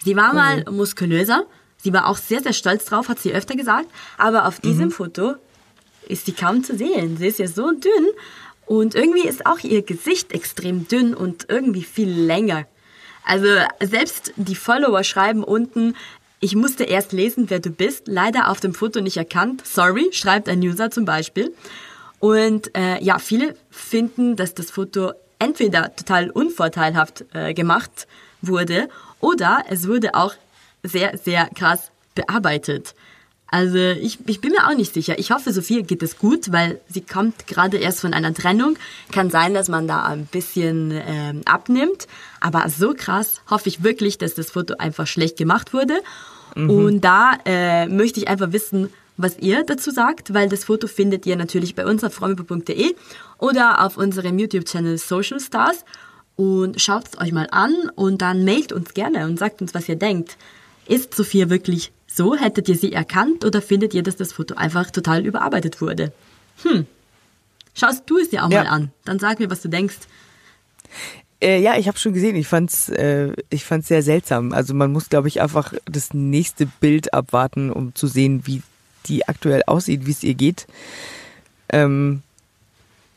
Sie 0.05 0.17
war 0.17 0.33
mal 0.33 0.65
mhm. 0.65 0.77
muskulöser, 0.77 1.45
sie 1.77 1.93
war 1.93 2.07
auch 2.07 2.19
sehr, 2.19 2.43
sehr 2.43 2.53
stolz 2.53 2.85
drauf, 2.85 3.09
hat 3.09 3.19
sie 3.19 3.33
öfter 3.33 3.57
gesagt, 3.57 3.89
aber 4.17 4.47
auf 4.47 4.61
diesem 4.61 4.87
mhm. 4.87 4.93
Foto 4.93 5.35
ist 6.07 6.27
sie 6.27 6.33
kaum 6.33 6.63
zu 6.63 6.77
sehen. 6.77 7.17
Sie 7.17 7.27
ist 7.27 7.39
ja 7.39 7.49
so 7.49 7.71
dünn 7.73 8.07
und 8.67 8.95
irgendwie 8.95 9.27
ist 9.27 9.47
auch 9.47 9.59
ihr 9.61 9.83
Gesicht 9.83 10.33
extrem 10.33 10.87
dünn 10.89 11.15
und 11.15 11.47
irgendwie 11.49 11.83
viel 11.83 12.11
länger. 12.11 12.67
Also 13.25 13.47
selbst 13.81 14.33
die 14.37 14.55
Follower 14.55 15.05
schreiben 15.05 15.45
unten, 15.45 15.95
ich 16.41 16.55
musste 16.55 16.85
erst 16.85 17.13
lesen, 17.13 17.51
wer 17.51 17.61
du 17.61 17.71
bist, 17.71 18.07
leider 18.07 18.51
auf 18.51 18.61
dem 18.61 18.75
Foto 18.75 19.01
nicht 19.01 19.17
erkannt. 19.17 19.67
Sorry, 19.67 20.09
schreibt 20.13 20.49
ein 20.49 20.61
User 20.61 20.91
zum 20.91 21.05
Beispiel. 21.05 21.53
Und 22.21 22.77
äh, 22.77 23.03
ja, 23.03 23.19
viele 23.19 23.57
finden, 23.71 24.37
dass 24.37 24.55
das 24.55 24.71
Foto 24.71 25.13
entweder 25.39 25.95
total 25.95 26.31
unvorteilhaft 26.31 27.25
äh, 27.33 27.55
gemacht 27.55 28.07
wurde 28.43 28.89
oder 29.21 29.65
es 29.69 29.87
wurde 29.89 30.15
auch 30.15 30.35
sehr, 30.83 31.17
sehr 31.19 31.49
krass 31.55 31.91
bearbeitet. 32.15 32.95
Also 33.51 33.79
ich, 33.79 34.19
ich 34.27 34.41
bin 34.43 34.53
mir 34.53 34.69
auch 34.69 34.77
nicht 34.77 34.93
sicher. 34.93 35.19
Ich 35.19 35.31
hoffe, 35.31 35.53
Sophie 35.53 35.83
geht 35.83 36.03
es 36.03 36.19
gut, 36.19 36.53
weil 36.53 36.81
sie 36.89 37.01
kommt 37.01 37.47
gerade 37.47 37.79
erst 37.79 38.01
von 38.01 38.13
einer 38.13 38.35
Trennung. 38.35 38.77
Kann 39.11 39.31
sein, 39.31 39.55
dass 39.55 39.69
man 39.69 39.89
da 39.89 40.05
ein 40.05 40.27
bisschen 40.27 40.93
ähm, 40.93 41.41
abnimmt. 41.47 42.07
Aber 42.41 42.69
so 42.69 42.93
krass 42.95 43.41
hoffe 43.49 43.71
ich 43.71 43.83
wirklich, 43.83 44.19
dass 44.19 44.35
das 44.35 44.51
Foto 44.51 44.75
einfach 44.77 45.07
schlecht 45.07 45.39
gemacht 45.39 45.73
wurde. 45.73 45.95
Mhm. 46.55 46.71
Und 46.71 47.01
da 47.01 47.39
äh, 47.47 47.89
möchte 47.89 48.21
ich 48.21 48.29
einfach 48.29 48.53
wissen, 48.53 48.91
was 49.17 49.39
ihr 49.39 49.65
dazu 49.65 49.91
sagt, 49.91 50.35
weil 50.35 50.49
das 50.51 50.65
Foto 50.65 50.87
findet 50.87 51.25
ihr 51.25 51.37
natürlich 51.37 51.75
bei 51.75 51.87
uns 51.87 52.05
auf 52.05 52.13
frommipo.de 52.13 52.95
oder 53.39 53.85
auf 53.85 53.97
unserem 53.97 54.39
YouTube-Channel 54.39 54.99
Social 54.99 55.41
Stars. 55.41 55.85
Und 56.37 56.81
schaut 56.81 57.09
es 57.09 57.21
euch 57.21 57.33
mal 57.33 57.49
an 57.51 57.75
und 57.97 58.23
dann 58.23 58.45
mailt 58.45 58.73
uns 58.73 58.95
gerne 58.95 59.25
und 59.25 59.39
sagt 59.39 59.63
uns, 59.63 59.75
was 59.75 59.89
ihr 59.89 59.97
denkt. 59.97 60.37
Ist 60.87 61.15
Sophia 61.15 61.51
wirklich 61.51 61.93
so? 62.19 62.37
Hättet 62.37 62.69
ihr 62.69 62.77
sie 62.77 62.93
erkannt 62.93 63.47
oder 63.47 63.63
findet 63.63 63.95
ihr, 63.95 64.03
dass 64.03 64.17
das 64.17 64.35
Foto 64.35 64.55
einfach 64.55 64.91
total 64.91 65.25
überarbeitet 65.25 65.81
wurde? 65.81 66.13
Hm. 66.63 66.87
Schaust 67.75 68.03
du 68.11 68.19
es 68.19 68.29
dir 68.29 68.45
auch 68.45 68.51
ja. 68.51 68.65
mal 68.65 68.71
an. 68.71 68.91
Dann 69.07 69.19
sag 69.19 69.39
mir, 69.39 69.51
was 69.51 69.63
du 69.63 69.69
denkst. 69.69 69.97
Äh, 71.41 71.61
ja, 71.63 71.79
ich 71.79 71.89
habe 71.89 71.99
schon 71.99 72.13
gesehen. 72.13 72.37
Ich 72.37 72.49
fand's, 72.49 72.91
äh, 72.91 73.33
ich 73.49 73.65
fand's 73.65 73.89
sehr 73.89 74.03
seltsam. 74.03 74.53
Also 74.53 74.75
man 74.75 74.93
muss, 74.93 75.09
glaube 75.09 75.29
ich, 75.29 75.41
einfach 75.41 75.73
das 75.87 76.13
nächste 76.13 76.67
Bild 76.67 77.15
abwarten, 77.15 77.71
um 77.71 77.95
zu 77.95 78.07
sehen, 78.07 78.43
wie 78.45 78.63
die 79.07 79.27
aktuell 79.27 79.63
aussieht, 79.67 80.05
wie 80.05 80.11
es 80.11 80.23
ihr 80.23 80.35
geht. 80.35 80.67
Ähm, 81.71 82.23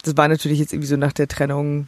das 0.04 0.16
war 0.16 0.28
natürlich 0.28 0.60
jetzt 0.60 0.72
irgendwie 0.72 0.88
so 0.88 0.95
nach 0.95 1.14
der 1.14 1.28
Trennung 1.28 1.88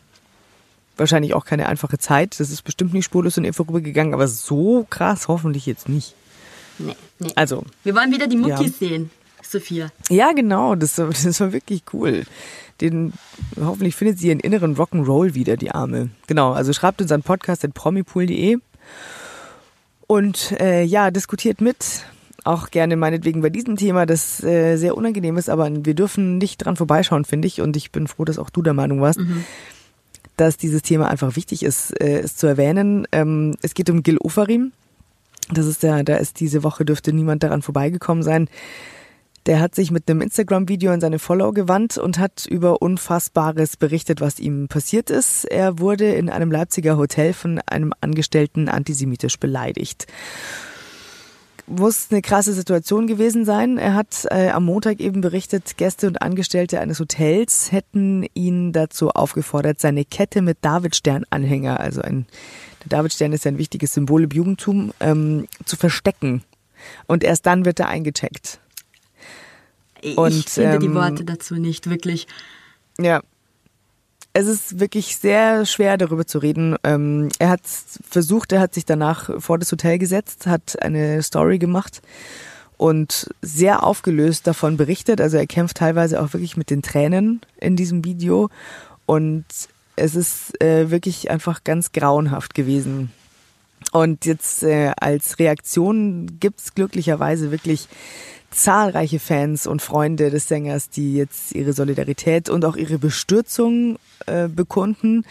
wahrscheinlich 0.98 1.34
auch 1.34 1.46
keine 1.46 1.68
einfache 1.68 2.00
Zeit. 2.00 2.40
Das 2.40 2.50
ist 2.50 2.64
bestimmt 2.64 2.94
nicht 2.94 3.06
spurlos 3.06 3.38
an 3.38 3.46
ihr 3.46 3.54
vorübergegangen, 3.54 4.14
aber 4.14 4.28
so 4.28 4.86
krass 4.90 5.28
hoffentlich 5.28 5.66
jetzt 5.66 5.88
nicht. 5.90 6.16
Nee, 6.80 6.96
nee. 7.20 7.32
Also. 7.36 7.64
Wir 7.84 7.96
wollen 7.96 8.12
wieder 8.12 8.28
die 8.28 8.38
Muckis 8.38 8.80
ja. 8.80 8.88
sehen. 8.88 9.10
Sophia. 9.42 9.92
Ja, 10.10 10.32
genau, 10.32 10.76
das, 10.76 10.96
das 10.96 11.40
war 11.40 11.54
wirklich 11.54 11.84
cool. 11.94 12.24
Den, 12.82 13.14
hoffentlich 13.60 13.96
findet 13.96 14.20
sie 14.20 14.28
ihren 14.28 14.40
inneren 14.40 14.76
Rock'n'Roll 14.76 15.36
wieder, 15.36 15.58
die 15.58 15.72
Arme. 15.72 16.10
Genau, 16.28 16.54
also 16.54 16.74
schreibt 16.74 17.02
uns 17.02 17.12
an 17.12 17.22
podcast.promipool.de 17.22 18.58
und 20.08 20.52
äh, 20.60 20.84
ja, 20.84 21.12
diskutiert 21.12 21.62
mit. 21.62 22.06
Auch 22.44 22.72
gerne 22.72 22.98
meinetwegen 22.98 23.42
bei 23.42 23.50
diesem 23.50 23.78
Thema, 23.78 24.06
das 24.06 24.44
äh, 24.44 24.76
sehr 24.76 24.98
unangenehm 24.98 25.38
ist, 25.38 25.50
aber 25.50 25.70
wir 25.86 25.94
dürfen 25.94 26.40
nicht 26.40 26.58
dran 26.58 26.76
vorbeischauen, 26.76 27.24
finde 27.24 27.48
ich. 27.48 27.62
Und 27.62 27.78
ich 27.78 27.92
bin 27.92 28.08
froh, 28.08 28.26
dass 28.26 28.38
auch 28.38 28.50
du 28.50 28.62
der 28.62 28.74
Meinung 28.74 29.00
warst, 29.00 29.20
mhm. 29.20 29.46
dass 30.36 30.58
dieses 30.58 30.82
Thema 30.82 31.08
einfach 31.08 31.38
wichtig 31.38 31.64
ist, 31.64 31.92
äh, 32.02 32.20
es 32.20 32.36
zu 32.36 32.48
erwähnen. 32.48 33.08
Ähm, 33.14 33.56
es 33.62 33.76
geht 33.76 33.90
um 33.90 34.04
Gil 34.04 34.18
Ofarim. 34.18 34.74
Das 35.54 35.66
ist 35.66 35.84
der, 35.84 36.04
da 36.04 36.16
ist 36.16 36.40
diese 36.40 36.64
Woche 36.64 36.86
dürfte 36.86 37.14
niemand 37.14 37.44
daran 37.44 37.62
vorbeigekommen 37.62 38.24
sein. 38.24 38.50
Der 39.46 39.60
hat 39.60 39.76
sich 39.76 39.92
mit 39.92 40.10
einem 40.10 40.22
Instagram-Video 40.22 40.92
an 40.92 41.02
seine 41.02 41.20
Follower 41.20 41.54
gewandt 41.54 41.98
und 41.98 42.18
hat 42.18 42.46
über 42.46 42.82
Unfassbares 42.82 43.76
berichtet, 43.76 44.22
was 44.22 44.40
ihm 44.40 44.70
passiert 44.70 45.10
ist. 45.10 45.44
Er 45.44 45.80
wurde 45.80 46.14
in 46.14 46.30
einem 46.30 46.50
Leipziger 46.50 46.98
Hotel 46.98 47.34
von 47.34 47.60
einem 47.66 47.94
Angestellten 48.00 48.70
antisemitisch 48.70 49.38
beleidigt. 49.38 50.08
Muss 51.68 52.08
eine 52.10 52.22
krasse 52.22 52.54
Situation 52.54 53.08
gewesen 53.08 53.44
sein. 53.44 53.78
Er 53.78 53.94
hat 53.94 54.28
äh, 54.30 54.50
am 54.50 54.66
Montag 54.66 55.00
eben 55.02 55.22
berichtet, 55.22 55.78
Gäste 55.78 56.08
und 56.08 56.22
Angestellte 56.22 56.80
eines 56.80 57.00
Hotels 57.00 57.72
hätten 57.72 58.26
ihn 58.34 58.72
dazu 58.72 59.10
aufgefordert, 59.10 59.80
seine 59.80 60.06
Kette 60.06 60.42
mit 60.42 60.58
Davidstern-Anhänger, 60.62 61.80
also 61.80 62.02
ein 62.02 62.26
der 62.84 62.98
Davidstern 62.98 63.34
ist 63.34 63.46
ja 63.46 63.52
ein 63.52 63.58
wichtiges 63.58 63.94
Symbol 63.94 64.24
im 64.24 64.32
Jugendtum, 64.32 64.94
ähm, 65.00 65.48
zu 65.66 65.76
verstecken. 65.76 66.44
Und 67.08 67.24
erst 67.24 67.46
dann 67.46 67.66
wird 67.66 67.80
er 67.80 67.88
eingecheckt. 67.88 68.60
Ich 70.02 70.18
und, 70.18 70.50
finde 70.50 70.76
ähm, 70.76 70.80
die 70.82 70.94
Worte 70.94 71.24
dazu 71.24 71.56
nicht 71.56 71.90
wirklich. 71.90 72.28
Ja. 73.00 73.22
Es 74.36 74.48
ist 74.48 74.80
wirklich 74.80 75.18
sehr 75.18 75.66
schwer, 75.66 75.98
darüber 75.98 76.26
zu 76.26 76.40
reden. 76.40 76.76
Ähm, 76.84 77.30
er 77.38 77.50
hat 77.50 77.62
versucht, 77.66 78.52
er 78.52 78.62
hat 78.62 78.74
sich 78.74 78.84
danach 78.84 79.30
vor 79.40 79.60
das 79.60 79.72
Hotel 79.72 80.00
gesetzt, 80.00 80.48
hat 80.48 80.82
eine 80.82 81.22
Story 81.22 81.60
gemacht 81.60 82.02
und 82.78 83.30
sehr 83.42 83.84
aufgelöst 83.84 84.48
davon 84.48 84.76
berichtet. 84.76 85.22
Also 85.22 85.38
er 85.38 85.46
kämpft 85.46 85.78
teilweise 85.78 86.22
auch 86.22 86.34
wirklich 86.34 86.58
mit 86.58 86.72
den 86.72 86.82
Tränen 86.82 87.42
in 87.58 87.76
diesem 87.76 88.04
Video. 88.04 88.50
Und 89.06 89.46
es 89.96 90.16
ist 90.16 90.62
äh, 90.62 90.90
wirklich 90.90 91.30
einfach 91.30 91.64
ganz 91.64 91.92
grauenhaft 91.92 92.54
gewesen. 92.54 93.12
Und 93.92 94.26
jetzt 94.26 94.64
äh, 94.64 94.92
als 95.00 95.40
Reaktion 95.40 96.40
gibt's 96.40 96.74
glücklicherweise 96.74 97.52
wirklich 97.52 97.88
zahlreiche 98.50 99.20
Fans 99.20 99.68
und 99.68 99.82
Freunde 99.82 100.30
des 100.30 100.48
Sängers, 100.48 100.90
die 100.90 101.16
jetzt 101.16 101.54
ihre 101.54 101.74
Solidarität 101.74 102.50
und 102.50 102.66
auch 102.66 102.76
ihre 102.76 102.98
Bestürzung 102.98 103.98
äh, 104.26 104.48
bekunden. 104.48 105.26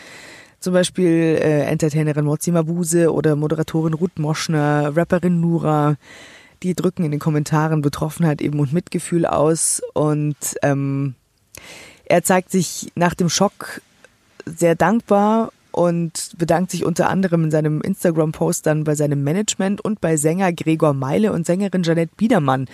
Zum 0.60 0.74
Beispiel 0.74 1.38
äh, 1.40 1.62
Entertainerin 1.62 2.24
Mozi 2.24 2.52
Mabuse 2.52 3.12
oder 3.12 3.34
Moderatorin 3.34 3.94
Ruth 3.94 4.18
Moschner, 4.18 4.96
Rapperin 4.96 5.40
Nura. 5.40 5.96
Die 6.62 6.74
drücken 6.74 7.04
in 7.04 7.10
den 7.10 7.18
Kommentaren 7.18 7.82
Betroffenheit 7.82 8.40
eben 8.40 8.60
und 8.60 8.72
Mitgefühl 8.72 9.26
aus. 9.26 9.82
Und 9.94 10.36
ähm, 10.62 11.14
er 12.04 12.22
zeigt 12.22 12.52
sich 12.52 12.92
nach 12.94 13.14
dem 13.14 13.28
Schock 13.28 13.80
sehr 14.46 14.74
dankbar 14.74 15.52
und 15.72 16.32
bedankt 16.36 16.70
sich 16.70 16.84
unter 16.84 17.08
anderem 17.08 17.44
in 17.44 17.50
seinem 17.50 17.80
Instagram-Post 17.80 18.66
dann 18.66 18.84
bei 18.84 18.94
seinem 18.94 19.24
Management 19.24 19.80
und 19.80 20.00
bei 20.00 20.16
Sänger 20.16 20.52
Gregor 20.52 20.92
Meile 20.92 21.32
und 21.32 21.46
Sängerin 21.46 21.82
Janette 21.82 22.12
Biedermann. 22.16 22.66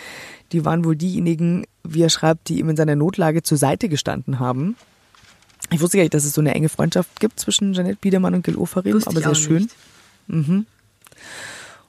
Die 0.52 0.64
waren 0.64 0.84
wohl 0.84 0.96
diejenigen, 0.96 1.64
wie 1.84 2.02
er 2.02 2.10
schreibt, 2.10 2.48
die 2.48 2.58
ihm 2.58 2.68
in 2.68 2.76
seiner 2.76 2.96
Notlage 2.96 3.42
zur 3.42 3.56
Seite 3.56 3.88
gestanden 3.88 4.40
haben. 4.40 4.76
Ich 5.70 5.80
wusste 5.80 5.98
gar 5.98 6.02
nicht, 6.02 6.14
dass 6.14 6.24
es 6.24 6.34
so 6.34 6.40
eine 6.40 6.54
enge 6.54 6.68
Freundschaft 6.68 7.20
gibt 7.20 7.38
zwischen 7.38 7.72
Janette 7.72 7.98
Biedermann 8.00 8.34
und 8.34 8.44
Gil 8.44 8.56
Ofarim, 8.56 9.00
aber 9.04 9.20
sehr 9.20 9.34
schön. 9.34 9.68
Mhm. 10.26 10.66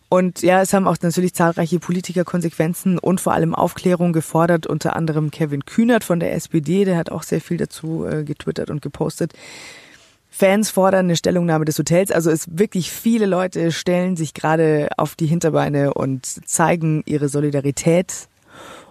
Und 0.09 0.41
ja, 0.41 0.61
es 0.61 0.73
haben 0.73 0.87
auch 0.87 0.97
natürlich 1.01 1.35
zahlreiche 1.35 1.79
Politiker 1.79 2.25
Konsequenzen 2.25 2.97
und 2.97 3.21
vor 3.21 3.33
allem 3.33 3.53
Aufklärung 3.53 4.11
gefordert, 4.11 4.65
unter 4.65 4.95
anderem 4.95 5.29
Kevin 5.29 5.65
Kühnert 5.65 6.03
von 6.03 6.19
der 6.19 6.33
SPD, 6.33 6.83
der 6.83 6.97
hat 6.97 7.11
auch 7.11 7.21
sehr 7.21 7.41
viel 7.41 7.57
dazu 7.57 8.05
äh, 8.05 8.23
getwittert 8.23 8.71
und 8.71 8.81
gepostet. 8.81 9.33
Fans 10.31 10.71
fordern 10.71 11.05
eine 11.05 11.15
Stellungnahme 11.15 11.65
des 11.65 11.77
Hotels. 11.77 12.11
Also 12.11 12.31
es 12.31 12.47
wirklich 12.49 12.91
viele 12.91 13.27
Leute 13.27 13.71
stellen 13.71 14.15
sich 14.15 14.33
gerade 14.33 14.89
auf 14.97 15.15
die 15.15 15.27
Hinterbeine 15.27 15.93
und 15.93 16.25
zeigen 16.25 17.03
ihre 17.05 17.29
Solidarität 17.29 18.27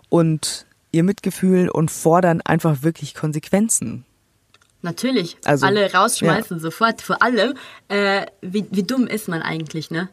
und 0.09 0.67
ihr 0.93 1.03
Mitgefühl 1.03 1.69
und 1.69 1.91
fordern 1.91 2.41
einfach 2.43 2.83
wirklich 2.83 3.15
Konsequenzen. 3.15 4.05
Natürlich. 4.83 5.37
Also, 5.45 5.67
alle 5.67 5.93
rausschmeißen 5.93 6.59
ja. 6.59 6.63
sofort. 6.63 7.03
Vor 7.03 7.23
allem, 7.23 7.55
äh, 7.89 8.27
wie, 8.41 8.65
wie 8.71 8.85
dumm 8.85 9.07
ist 9.07 9.29
man 9.29 9.43
eigentlich, 9.43 9.91
ne? 9.91 10.09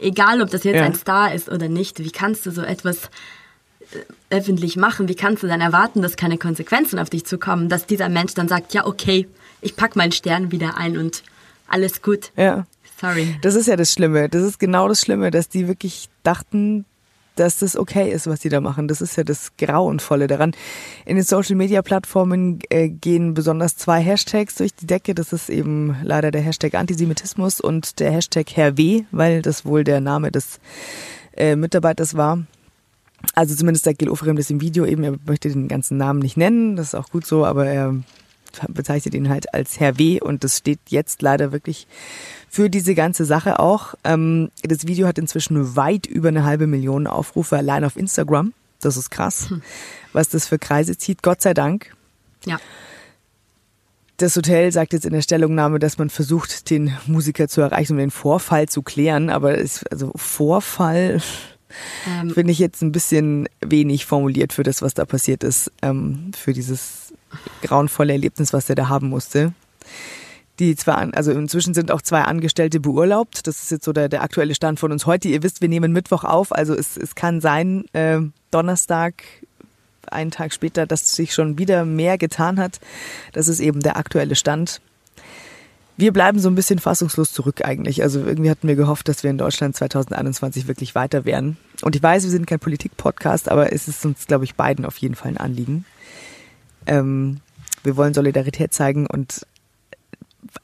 Egal, 0.00 0.42
ob 0.42 0.50
das 0.50 0.64
jetzt 0.64 0.76
ja. 0.76 0.84
ein 0.84 0.94
Star 0.94 1.34
ist 1.34 1.48
oder 1.48 1.68
nicht. 1.68 1.98
Wie 1.98 2.10
kannst 2.10 2.46
du 2.46 2.50
so 2.50 2.62
etwas 2.62 3.10
äh, 3.92 4.36
öffentlich 4.36 4.76
machen? 4.76 5.08
Wie 5.08 5.14
kannst 5.14 5.42
du 5.42 5.46
dann 5.46 5.60
erwarten, 5.60 6.02
dass 6.02 6.16
keine 6.16 6.38
Konsequenzen 6.38 6.98
auf 6.98 7.10
dich 7.10 7.24
zukommen? 7.24 7.68
Dass 7.68 7.86
dieser 7.86 8.08
Mensch 8.08 8.34
dann 8.34 8.48
sagt, 8.48 8.74
ja, 8.74 8.86
okay, 8.86 9.26
ich 9.60 9.76
pack 9.76 9.96
meinen 9.96 10.12
Stern 10.12 10.52
wieder 10.52 10.76
ein 10.76 10.96
und 10.96 11.22
alles 11.68 12.02
gut. 12.02 12.30
Ja. 12.36 12.66
Sorry. 13.00 13.36
Das 13.42 13.54
ist 13.54 13.66
ja 13.66 13.76
das 13.76 13.92
Schlimme. 13.92 14.28
Das 14.28 14.42
ist 14.42 14.58
genau 14.58 14.88
das 14.88 15.00
Schlimme, 15.00 15.30
dass 15.30 15.48
die 15.48 15.68
wirklich 15.68 16.08
dachten, 16.22 16.86
dass 17.36 17.58
das 17.58 17.76
okay 17.76 18.10
ist, 18.10 18.26
was 18.26 18.40
die 18.40 18.48
da 18.48 18.60
machen. 18.60 18.88
Das 18.88 19.00
ist 19.00 19.16
ja 19.16 19.24
das 19.24 19.52
Grauenvolle 19.56 20.26
daran. 20.26 20.52
In 21.04 21.16
den 21.16 21.24
Social-Media-Plattformen 21.24 22.58
äh, 22.70 22.88
gehen 22.88 23.34
besonders 23.34 23.76
zwei 23.76 24.00
Hashtags 24.00 24.56
durch 24.56 24.74
die 24.74 24.86
Decke. 24.86 25.14
Das 25.14 25.32
ist 25.32 25.48
eben 25.48 25.96
leider 26.02 26.30
der 26.30 26.40
Hashtag 26.40 26.74
Antisemitismus 26.74 27.60
und 27.60 28.00
der 28.00 28.10
Hashtag 28.10 28.56
Herr 28.56 28.76
W., 28.76 29.04
weil 29.12 29.42
das 29.42 29.64
wohl 29.64 29.84
der 29.84 30.00
Name 30.00 30.32
des 30.32 30.58
äh, 31.36 31.56
Mitarbeiters 31.56 32.16
war. 32.16 32.44
Also 33.34 33.54
zumindest 33.54 33.84
sagt 33.84 33.98
Gil 33.98 34.08
Ofrem 34.08 34.36
das 34.36 34.50
im 34.50 34.60
Video 34.60 34.84
eben, 34.84 35.04
er 35.04 35.16
möchte 35.26 35.48
den 35.48 35.68
ganzen 35.68 35.96
Namen 35.96 36.20
nicht 36.20 36.36
nennen, 36.36 36.76
das 36.76 36.88
ist 36.88 36.94
auch 36.94 37.10
gut 37.10 37.26
so, 37.26 37.44
aber 37.44 37.66
er 37.66 37.94
bezeichnet 38.68 39.14
ihn 39.14 39.28
halt 39.28 39.52
als 39.52 39.80
Herr 39.80 39.98
W. 39.98 40.20
und 40.20 40.44
das 40.44 40.58
steht 40.58 40.80
jetzt 40.88 41.22
leider 41.22 41.52
wirklich 41.52 41.86
für 42.56 42.70
diese 42.70 42.94
ganze 42.94 43.26
Sache 43.26 43.60
auch. 43.60 43.94
Ähm, 44.02 44.50
das 44.62 44.86
Video 44.86 45.06
hat 45.06 45.18
inzwischen 45.18 45.76
weit 45.76 46.06
über 46.06 46.28
eine 46.28 46.44
halbe 46.44 46.66
Million 46.66 47.06
Aufrufe 47.06 47.54
allein 47.54 47.84
auf 47.84 47.96
Instagram. 47.96 48.54
Das 48.80 48.96
ist 48.96 49.10
krass, 49.10 49.50
hm. 49.50 49.60
was 50.14 50.30
das 50.30 50.48
für 50.48 50.58
Kreise 50.58 50.96
zieht. 50.96 51.22
Gott 51.22 51.42
sei 51.42 51.52
Dank. 51.52 51.94
Ja. 52.46 52.58
Das 54.16 54.34
Hotel 54.36 54.72
sagt 54.72 54.94
jetzt 54.94 55.04
in 55.04 55.12
der 55.12 55.20
Stellungnahme, 55.20 55.78
dass 55.78 55.98
man 55.98 56.08
versucht, 56.08 56.70
den 56.70 56.96
Musiker 57.06 57.46
zu 57.46 57.60
erreichen, 57.60 57.92
um 57.92 57.98
den 57.98 58.10
Vorfall 58.10 58.70
zu 58.70 58.80
klären. 58.80 59.28
Aber 59.28 59.58
es, 59.58 59.84
also 59.88 60.12
Vorfall 60.16 61.20
ähm, 62.08 62.30
finde 62.30 62.52
ich 62.52 62.58
jetzt 62.58 62.80
ein 62.80 62.90
bisschen 62.90 63.50
wenig 63.60 64.06
formuliert 64.06 64.54
für 64.54 64.62
das, 64.62 64.80
was 64.80 64.94
da 64.94 65.04
passiert 65.04 65.44
ist, 65.44 65.70
ähm, 65.82 66.30
für 66.34 66.54
dieses 66.54 67.12
grauenvolle 67.60 68.14
Erlebnis, 68.14 68.54
was 68.54 68.70
er 68.70 68.76
da 68.76 68.88
haben 68.88 69.10
musste. 69.10 69.52
Die 70.58 70.74
zwei, 70.74 70.94
also 70.94 71.32
inzwischen 71.32 71.74
sind 71.74 71.90
auch 71.90 72.00
zwei 72.00 72.22
Angestellte 72.22 72.80
beurlaubt. 72.80 73.46
Das 73.46 73.62
ist 73.62 73.70
jetzt 73.70 73.84
so 73.84 73.92
der, 73.92 74.08
der 74.08 74.22
aktuelle 74.22 74.54
Stand 74.54 74.80
von 74.80 74.90
uns 74.90 75.04
heute. 75.04 75.28
Ihr 75.28 75.42
wisst, 75.42 75.60
wir 75.60 75.68
nehmen 75.68 75.92
Mittwoch 75.92 76.24
auf, 76.24 76.52
also 76.52 76.74
es, 76.74 76.96
es 76.96 77.14
kann 77.14 77.40
sein, 77.40 77.84
äh, 77.92 78.20
Donnerstag, 78.50 79.22
einen 80.10 80.30
Tag 80.30 80.52
später, 80.52 80.86
dass 80.86 81.12
sich 81.12 81.34
schon 81.34 81.58
wieder 81.58 81.84
mehr 81.84 82.16
getan 82.16 82.58
hat. 82.58 82.80
Das 83.32 83.48
ist 83.48 83.60
eben 83.60 83.80
der 83.80 83.96
aktuelle 83.96 84.34
Stand. 84.34 84.80
Wir 85.98 86.12
bleiben 86.12 86.38
so 86.38 86.48
ein 86.48 86.54
bisschen 86.54 86.78
fassungslos 86.78 87.32
zurück 87.32 87.64
eigentlich. 87.64 88.02
Also 88.02 88.20
irgendwie 88.20 88.50
hatten 88.50 88.68
wir 88.68 88.76
gehofft, 88.76 89.08
dass 89.08 89.22
wir 89.22 89.30
in 89.30 89.38
Deutschland 89.38 89.76
2021 89.76 90.68
wirklich 90.68 90.94
weiter 90.94 91.24
wären. 91.24 91.56
Und 91.82 91.96
ich 91.96 92.02
weiß, 92.02 92.22
wir 92.24 92.30
sind 92.30 92.46
kein 92.46 92.60
Politik-Podcast, 92.60 93.50
aber 93.50 93.72
es 93.72 93.88
ist 93.88 94.04
uns, 94.04 94.26
glaube 94.26 94.44
ich, 94.44 94.54
beiden 94.54 94.84
auf 94.84 94.98
jeden 94.98 95.14
Fall 95.14 95.32
ein 95.32 95.36
Anliegen. 95.38 95.84
Ähm, 96.86 97.40
wir 97.82 97.96
wollen 97.96 98.14
Solidarität 98.14 98.74
zeigen 98.74 99.06
und 99.06 99.46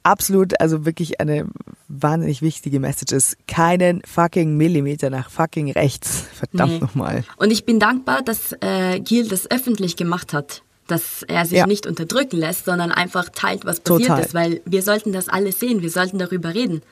absolut, 0.03 0.61
also 0.61 0.85
wirklich 0.85 1.21
eine 1.21 1.47
wahnsinnig 1.89 2.43
wichtige 2.43 2.81
Message 2.81 3.13
ist, 3.13 3.37
keinen 3.47 4.03
fucking 4.05 4.57
Millimeter 4.57 5.11
nach 5.11 5.31
fucking 5.31 5.71
rechts. 5.73 6.25
Verdammt 6.35 6.73
nee. 6.73 6.79
nochmal. 6.79 7.25
Und 7.37 7.51
ich 7.51 7.65
bin 7.65 7.79
dankbar, 7.79 8.23
dass 8.23 8.53
äh, 8.61 9.01
Gil 9.01 9.29
das 9.29 9.51
öffentlich 9.51 9.97
gemacht 9.97 10.33
hat. 10.33 10.63
Dass 10.89 11.23
er 11.23 11.47
sich 11.47 11.59
ja. 11.59 11.67
nicht 11.67 11.87
unterdrücken 11.87 12.37
lässt, 12.39 12.65
sondern 12.65 12.91
einfach 12.91 13.29
teilt, 13.29 13.65
was 13.65 13.81
passiert 13.81 14.09
Total. 14.09 14.25
ist. 14.25 14.35
Weil 14.35 14.61
wir 14.65 14.83
sollten 14.83 15.13
das 15.13 15.29
alles 15.29 15.61
sehen, 15.61 15.81
wir 15.81 15.91
sollten 15.91 16.19
darüber 16.19 16.55
reden. 16.55 16.83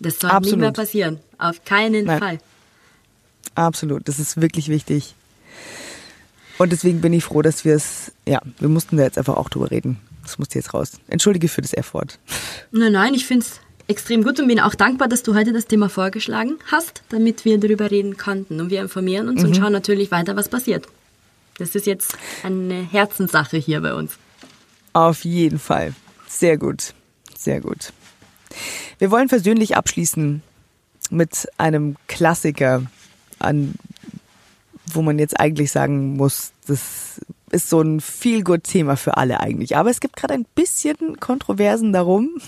Das 0.00 0.18
soll 0.18 0.30
Absolut. 0.30 0.56
nie 0.58 0.60
mehr 0.62 0.72
passieren. 0.72 1.20
Auf 1.38 1.64
keinen 1.64 2.04
Nein. 2.04 2.18
Fall. 2.18 2.38
Absolut, 3.54 4.06
das 4.08 4.18
ist 4.18 4.40
wirklich 4.40 4.68
wichtig. 4.68 5.14
Und 6.58 6.72
deswegen 6.72 7.00
bin 7.00 7.12
ich 7.12 7.24
froh, 7.24 7.42
dass 7.42 7.64
wir 7.64 7.74
es, 7.74 8.12
ja, 8.26 8.40
wir 8.58 8.68
mussten 8.68 8.96
da 8.96 9.04
jetzt 9.04 9.18
einfach 9.18 9.36
auch 9.36 9.48
drüber 9.48 9.70
reden. 9.70 9.98
Das 10.26 10.38
musste 10.40 10.58
jetzt 10.58 10.74
raus. 10.74 10.90
Entschuldige 11.06 11.46
für 11.46 11.62
das 11.62 11.72
F-Wort. 11.72 12.18
Nein, 12.72 12.92
nein, 12.92 13.14
ich 13.14 13.26
finde 13.26 13.46
es 13.46 13.60
extrem 13.86 14.24
gut 14.24 14.40
und 14.40 14.48
bin 14.48 14.58
auch 14.58 14.74
dankbar, 14.74 15.06
dass 15.06 15.22
du 15.22 15.36
heute 15.36 15.52
das 15.52 15.66
Thema 15.66 15.88
vorgeschlagen 15.88 16.58
hast, 16.70 17.04
damit 17.10 17.44
wir 17.44 17.58
darüber 17.58 17.92
reden 17.92 18.16
konnten. 18.16 18.60
Und 18.60 18.70
wir 18.70 18.80
informieren 18.80 19.28
uns 19.28 19.42
mhm. 19.42 19.48
und 19.48 19.56
schauen 19.56 19.72
natürlich 19.72 20.10
weiter, 20.10 20.34
was 20.34 20.48
passiert. 20.48 20.86
Das 21.58 21.76
ist 21.76 21.86
jetzt 21.86 22.18
eine 22.42 22.82
Herzenssache 22.82 23.56
hier 23.56 23.80
bei 23.80 23.94
uns. 23.94 24.18
Auf 24.94 25.24
jeden 25.24 25.60
Fall. 25.60 25.94
Sehr 26.26 26.58
gut. 26.58 26.92
Sehr 27.38 27.60
gut. 27.60 27.92
Wir 28.98 29.12
wollen 29.12 29.28
versöhnlich 29.28 29.76
abschließen 29.76 30.42
mit 31.10 31.48
einem 31.56 31.94
Klassiker, 32.08 32.82
an, 33.38 33.76
wo 34.92 35.02
man 35.02 35.20
jetzt 35.20 35.38
eigentlich 35.38 35.70
sagen 35.70 36.16
muss, 36.16 36.50
das 36.66 37.20
ist 37.50 37.68
so 37.68 37.80
ein 37.80 38.00
feel 38.00 38.42
good 38.42 38.64
Thema 38.64 38.96
für 38.96 39.16
alle 39.16 39.40
eigentlich. 39.40 39.76
Aber 39.76 39.90
es 39.90 40.00
gibt 40.00 40.16
gerade 40.16 40.34
ein 40.34 40.46
bisschen 40.54 41.20
Kontroversen 41.20 41.92
darum, 41.92 42.40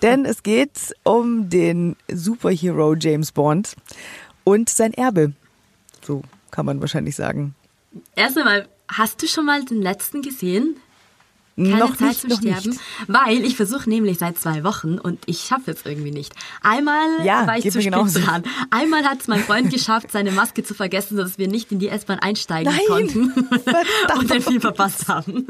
denn 0.00 0.24
es 0.24 0.42
geht 0.42 0.94
um 1.02 1.48
den 1.48 1.96
Superhero 2.10 2.94
James 2.94 3.32
Bond 3.32 3.76
und 4.44 4.68
sein 4.68 4.94
Erbe. 4.94 5.32
So 6.04 6.22
kann 6.50 6.66
man 6.66 6.80
wahrscheinlich 6.80 7.16
sagen. 7.16 7.54
Erst 8.14 8.38
einmal, 8.38 8.68
hast 8.88 9.22
du 9.22 9.26
schon 9.26 9.46
mal 9.46 9.64
den 9.64 9.82
letzten 9.82 10.22
gesehen? 10.22 10.76
Keine 11.56 11.76
noch 11.78 11.96
Zeit 11.96 12.08
nicht, 12.08 12.20
zum 12.22 12.30
noch 12.30 12.38
Sterben, 12.38 12.70
nicht. 12.70 12.80
weil 13.08 13.44
ich 13.44 13.56
versuche 13.56 13.88
nämlich 13.88 14.18
seit 14.18 14.38
zwei 14.38 14.64
Wochen 14.64 14.98
und 14.98 15.20
ich 15.26 15.40
schaffe 15.42 15.70
es 15.72 15.84
irgendwie 15.84 16.10
nicht. 16.10 16.32
Einmal 16.62 17.06
Ja, 17.24 17.46
war 17.46 17.58
ich 17.58 17.70
zu 17.70 17.82
spät 17.82 17.92
dran. 17.92 18.42
Einmal 18.70 19.04
hat 19.04 19.20
es 19.20 19.28
mein 19.28 19.40
Freund 19.40 19.70
geschafft, 19.70 20.10
seine 20.12 20.32
Maske 20.32 20.62
zu 20.64 20.72
vergessen, 20.72 21.16
sodass 21.18 21.36
wir 21.36 21.48
nicht 21.48 21.70
in 21.70 21.78
die 21.78 21.88
S-Bahn 21.88 22.18
einsteigen 22.20 22.72
Nein, 22.72 22.86
konnten 22.86 23.32
verdammt. 23.48 24.18
und 24.18 24.30
den 24.30 24.40
Film 24.40 24.60
verpasst 24.62 25.08
haben. 25.08 25.46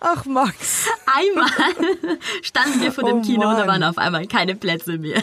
Ach 0.00 0.24
Max. 0.24 0.86
Einmal 1.14 1.50
standen 2.42 2.80
wir 2.80 2.92
vor 2.92 3.04
dem 3.04 3.18
Oh 3.18 3.22
Kino 3.22 3.48
und 3.48 3.54
da 3.54 3.58
Mann. 3.60 3.68
waren 3.68 3.82
auf 3.84 3.98
einmal 3.98 4.26
keine 4.26 4.54
Plätze 4.54 4.96
mehr. 4.98 5.22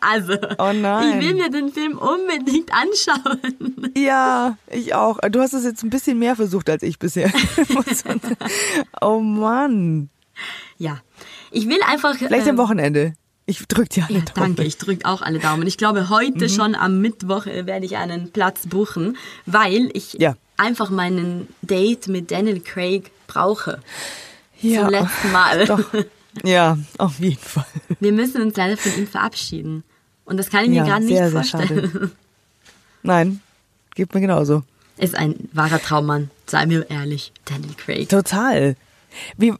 Also, 0.00 0.32
Oh 0.58 0.70
ich 0.72 1.20
will 1.20 1.34
mir 1.34 1.48
den 1.50 1.72
Film 1.72 1.96
unbedingt 1.98 2.70
anschauen. 2.72 3.92
Ja, 3.96 4.56
ich 4.70 4.94
auch. 4.94 5.18
Du 5.30 5.40
hast 5.40 5.52
es 5.52 5.64
jetzt 5.64 5.82
ein 5.84 5.90
bisschen 5.90 6.18
mehr 6.18 6.34
versucht 6.36 6.68
als 6.68 6.82
ich 6.82 6.98
bisher. 6.98 7.30
Oh 9.00 9.20
Mann. 9.20 9.43
Ja, 10.78 11.00
ich 11.50 11.68
will 11.68 11.80
einfach... 11.86 12.16
Vielleicht 12.16 12.46
ähm, 12.46 12.58
am 12.58 12.58
Wochenende. 12.58 13.14
Ich 13.46 13.58
drück 13.68 13.90
dir 13.90 14.04
alle 14.08 14.18
Ja, 14.18 14.24
Daumen. 14.24 14.56
danke, 14.56 14.64
ich 14.64 14.78
drücke 14.78 15.04
auch 15.06 15.20
alle 15.22 15.38
Daumen. 15.38 15.66
Ich 15.66 15.76
glaube, 15.76 16.02
Mhm. 16.04 16.08
heute 16.10 16.48
schon 16.48 16.74
am 16.74 17.00
Mittwoch 17.00 17.46
äh, 17.46 17.66
werde 17.66 17.84
ich 17.86 17.96
einen 17.96 18.30
Platz 18.32 18.66
buchen, 18.66 19.16
weil 19.46 19.90
ich 19.92 20.14
Ja. 20.14 20.34
einfach 20.56 20.88
meinen 20.90 21.48
Date 21.62 22.08
mit 22.08 22.30
Daniel 22.30 22.60
Craig 22.60 23.10
brauche. 23.26 23.80
Ja. 24.60 24.80
Zum 24.82 24.90
letzten 24.90 25.32
Mal. 25.32 25.66
Doch. 25.66 25.80
Ja, 26.42 26.76
auf 26.98 27.20
jeden 27.20 27.38
Fall. 27.38 27.64
Wir 28.00 28.10
müssen 28.10 28.42
uns 28.42 28.56
leider 28.56 28.76
von 28.76 28.92
ihm 28.98 29.06
verabschieden. 29.06 29.84
Und 30.24 30.36
das 30.36 30.50
kann 30.50 30.64
ich 30.64 30.70
mir 30.70 30.78
Ja, 30.78 30.84
gerade 30.84 31.04
nicht 31.04 31.16
sehr, 31.16 31.30
sehr 31.30 31.44
vorstellen. 31.44 31.90
schade. 31.92 32.10
Nein, 33.04 33.40
geht 33.94 34.12
mir 34.12 34.20
genauso. 34.20 34.64
Ist 34.96 35.14
ein 35.16 35.48
wahrer 35.52 35.80
Traummann, 35.80 36.30
sei 36.46 36.66
mir 36.66 36.90
ehrlich, 36.90 37.32
Daniel 37.44 37.74
Craig. 37.76 38.08
Total. 38.08 38.74
Wie 39.36 39.54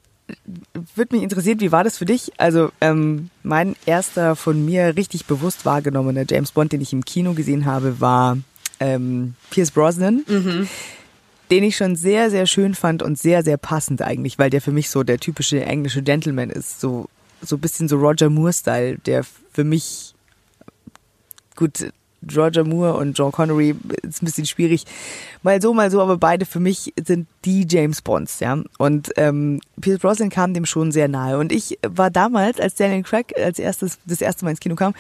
würde 0.95 1.15
mich 1.15 1.23
interessieren, 1.23 1.61
wie 1.61 1.73
war 1.73 1.85
das 1.85 1.99
für 1.99 2.07
dich? 2.07 2.33
Also 2.39 2.71
ähm, 2.81 3.31
mein 3.43 3.77
erster 3.87 4.37
von 4.37 4.65
mir 4.65 4.97
richtig 4.97 5.27
bewusst 5.27 5.65
wahrgenommener 5.65 6.25
James 6.29 6.53
Bond, 6.53 6.73
den 6.73 6.81
ich 6.81 6.93
im 6.93 7.05
Kino 7.05 7.35
gesehen 7.35 7.67
habe, 7.67 8.01
war 8.01 8.39
ähm, 8.81 9.35
Pierce 9.51 9.71
Brosnan, 9.71 10.25
den 11.51 11.65
ich 11.65 11.77
schon 11.77 11.95
sehr, 11.95 12.31
sehr 12.31 12.47
schön 12.47 12.75
fand 12.75 13.03
und 13.03 13.19
sehr, 13.19 13.43
sehr 13.43 13.59
passend 13.59 14.03
eigentlich, 14.03 14.39
weil 14.39 14.51
der 14.51 14.61
für 14.61 14.73
mich 14.73 14.91
so 14.91 15.03
der 15.03 15.19
typische 15.19 15.63
englische 15.65 16.03
Gentleman 16.03 16.51
ist. 16.51 16.81
So, 16.81 17.09
so 17.43 17.57
ein 17.57 17.61
bisschen 17.61 17.89
so 17.89 17.97
Roger 17.97 18.31
Moore-Style, 18.31 18.99
der 19.05 19.25
für 19.53 19.65
mich 19.65 20.15
gut, 21.55 21.93
Roger 22.37 22.65
Moore 22.65 22.95
und 22.95 23.19
John 23.19 23.33
Connery 23.33 23.75
ist 24.03 24.23
ein 24.23 24.27
bisschen 24.27 24.47
schwierig. 24.47 24.85
Mal 25.43 25.61
so, 25.61 25.75
mal 25.75 25.91
so, 25.91 26.01
aber 26.01 26.17
beide 26.17 26.47
für 26.47 26.61
mich 26.61 26.93
sind 27.05 27.27
die 27.45 27.67
James 27.69 28.03
Bonds, 28.03 28.41
ja. 28.41 28.59
Und 28.79 29.13
ähm, 29.17 29.61
Pierce 29.81 30.01
Brosnan 30.01 30.31
kam 30.31 30.55
dem 30.55 30.67
schon 30.67 30.93
sehr 30.93 31.09
nahe. 31.09 31.39
Und 31.39 31.53
ich 31.53 31.79
war 31.87 32.11
damals, 32.11 32.61
als 32.61 32.75
Daniel 32.75 33.03
Craig 33.03 33.35
als 33.39 33.59
erstes, 33.59 33.99
das 34.07 34.21
erste 34.21 34.45
Mal 34.45 34.53
ins 34.53 34.61
Kino 34.61 34.75
kam, 34.75 34.95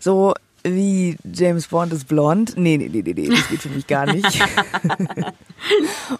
so 0.00 0.34
wie 0.62 1.16
James 1.32 1.68
Bond 1.68 1.92
ist 1.92 2.08
blond. 2.08 2.54
Nee, 2.56 2.76
nee, 2.76 2.88
nee, 2.88 3.02
nee, 3.02 3.14
nee 3.14 3.28
das 3.28 3.48
geht 3.48 3.62
für 3.62 3.68
mich 3.68 3.86
gar 3.86 4.12
nicht. 4.12 4.26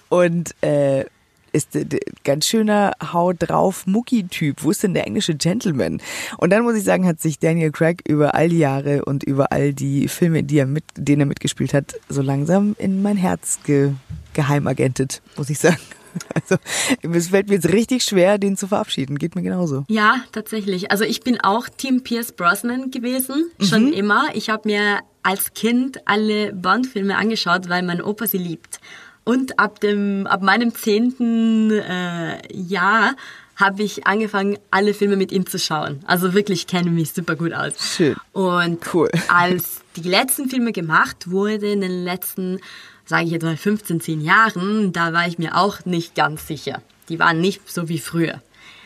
Und 0.09 0.55
äh, 0.62 1.05
ist 1.53 1.74
äh, 1.76 1.84
d- 1.84 2.01
ganz 2.24 2.47
schöner 2.47 2.92
Haut 3.12 3.36
drauf 3.40 3.86
Mucki-Typ. 3.86 4.62
Wo 4.62 4.70
ist 4.70 4.82
denn 4.82 4.94
der 4.94 5.07
englische 5.07 5.34
Gentleman? 5.34 6.01
Und 6.38 6.51
dann 6.51 6.62
muss 6.62 6.76
ich 6.76 6.84
sagen, 6.84 7.07
hat 7.07 7.20
sich 7.20 7.38
Daniel 7.38 7.70
Craig 7.72 8.03
über 8.09 8.34
all 8.34 8.49
die 8.49 8.59
Jahre 8.59 9.05
und 9.05 9.24
über 9.24 9.53
all 9.53 9.72
die 9.74 10.09
Filme, 10.09 10.42
die 10.42 10.59
er 10.59 10.66
mit, 10.66 10.84
denen 10.97 11.20
er 11.22 11.26
mitgespielt 11.26 11.72
hat, 11.74 11.94
so 12.09 12.22
langsam 12.22 12.74
in 12.78 13.03
mein 13.03 13.16
Herz 13.16 13.59
ge 13.64 13.92
geheimagentet, 14.34 15.22
muss 15.36 15.51
ich 15.51 15.59
sagen. 15.59 15.76
Also 16.32 16.57
es 17.03 17.28
fällt 17.28 17.49
mir 17.51 17.57
jetzt 17.57 17.68
richtig 17.74 18.03
schwer, 18.03 18.38
den 18.38 18.57
zu 18.57 18.66
verabschieden. 18.68 19.18
Geht 19.18 19.36
mir 19.36 19.42
genauso. 19.42 19.84
Ja, 19.88 20.22
tatsächlich. 20.32 20.90
Also 20.90 21.05
ich 21.05 21.20
bin 21.20 21.38
auch 21.42 21.68
Team 21.68 22.05
Pierce 22.05 22.32
Brosnan 22.32 22.90
gewesen, 22.90 23.51
schon 23.61 23.92
immer. 23.92 24.28
Ich 24.32 24.49
habe 24.49 24.66
mir 24.66 25.01
als 25.22 25.53
Kind 25.53 25.99
alle 26.07 26.55
Bond-Filme 26.55 27.18
angeschaut, 27.18 27.68
weil 27.68 27.82
mein 27.82 28.01
Opa 28.01 28.26
sie 28.26 28.38
liebt. 28.38 28.80
Und 29.28 29.58
ab 29.58 29.80
dem, 29.80 30.26
ab 30.28 30.40
meinem 30.40 30.72
zehnten 30.72 31.72
äh, 31.72 32.38
Jahr 32.54 33.14
habe 33.56 33.82
ich 33.82 34.06
angefangen, 34.06 34.56
alle 34.70 34.94
Filme 34.94 35.16
mit 35.16 35.32
ihm 35.32 35.46
zu 35.46 35.58
schauen. 35.58 35.98
Also 36.06 36.32
wirklich 36.32 36.60
ich 36.60 36.66
kenne 36.68 36.90
mich 36.90 37.12
super 37.12 37.34
gut 37.34 37.52
aus. 37.52 37.72
Schön. 37.96 38.14
Und 38.32 38.78
Cool. 38.94 39.10
als 39.28 39.80
die 39.96 40.08
letzten 40.08 40.48
Filme 40.48 40.70
gemacht 40.70 41.28
wurden 41.30 41.64
in 41.64 41.80
den 41.80 42.04
letzten, 42.04 42.60
sage 43.04 43.24
ich 43.24 43.30
jetzt 43.32 43.42
mal 43.42 43.56
15, 43.56 44.00
10 44.00 44.20
Jahren, 44.20 44.92
da 44.92 45.12
war 45.12 45.26
ich 45.26 45.38
mir 45.38 45.56
auch 45.56 45.84
nicht 45.84 46.14
ganz 46.14 46.46
sicher. 46.46 46.80
Die 47.08 47.18
waren 47.18 47.40
nicht 47.40 47.68
so 47.68 47.88
wie 47.88 47.98
früher. 47.98 48.40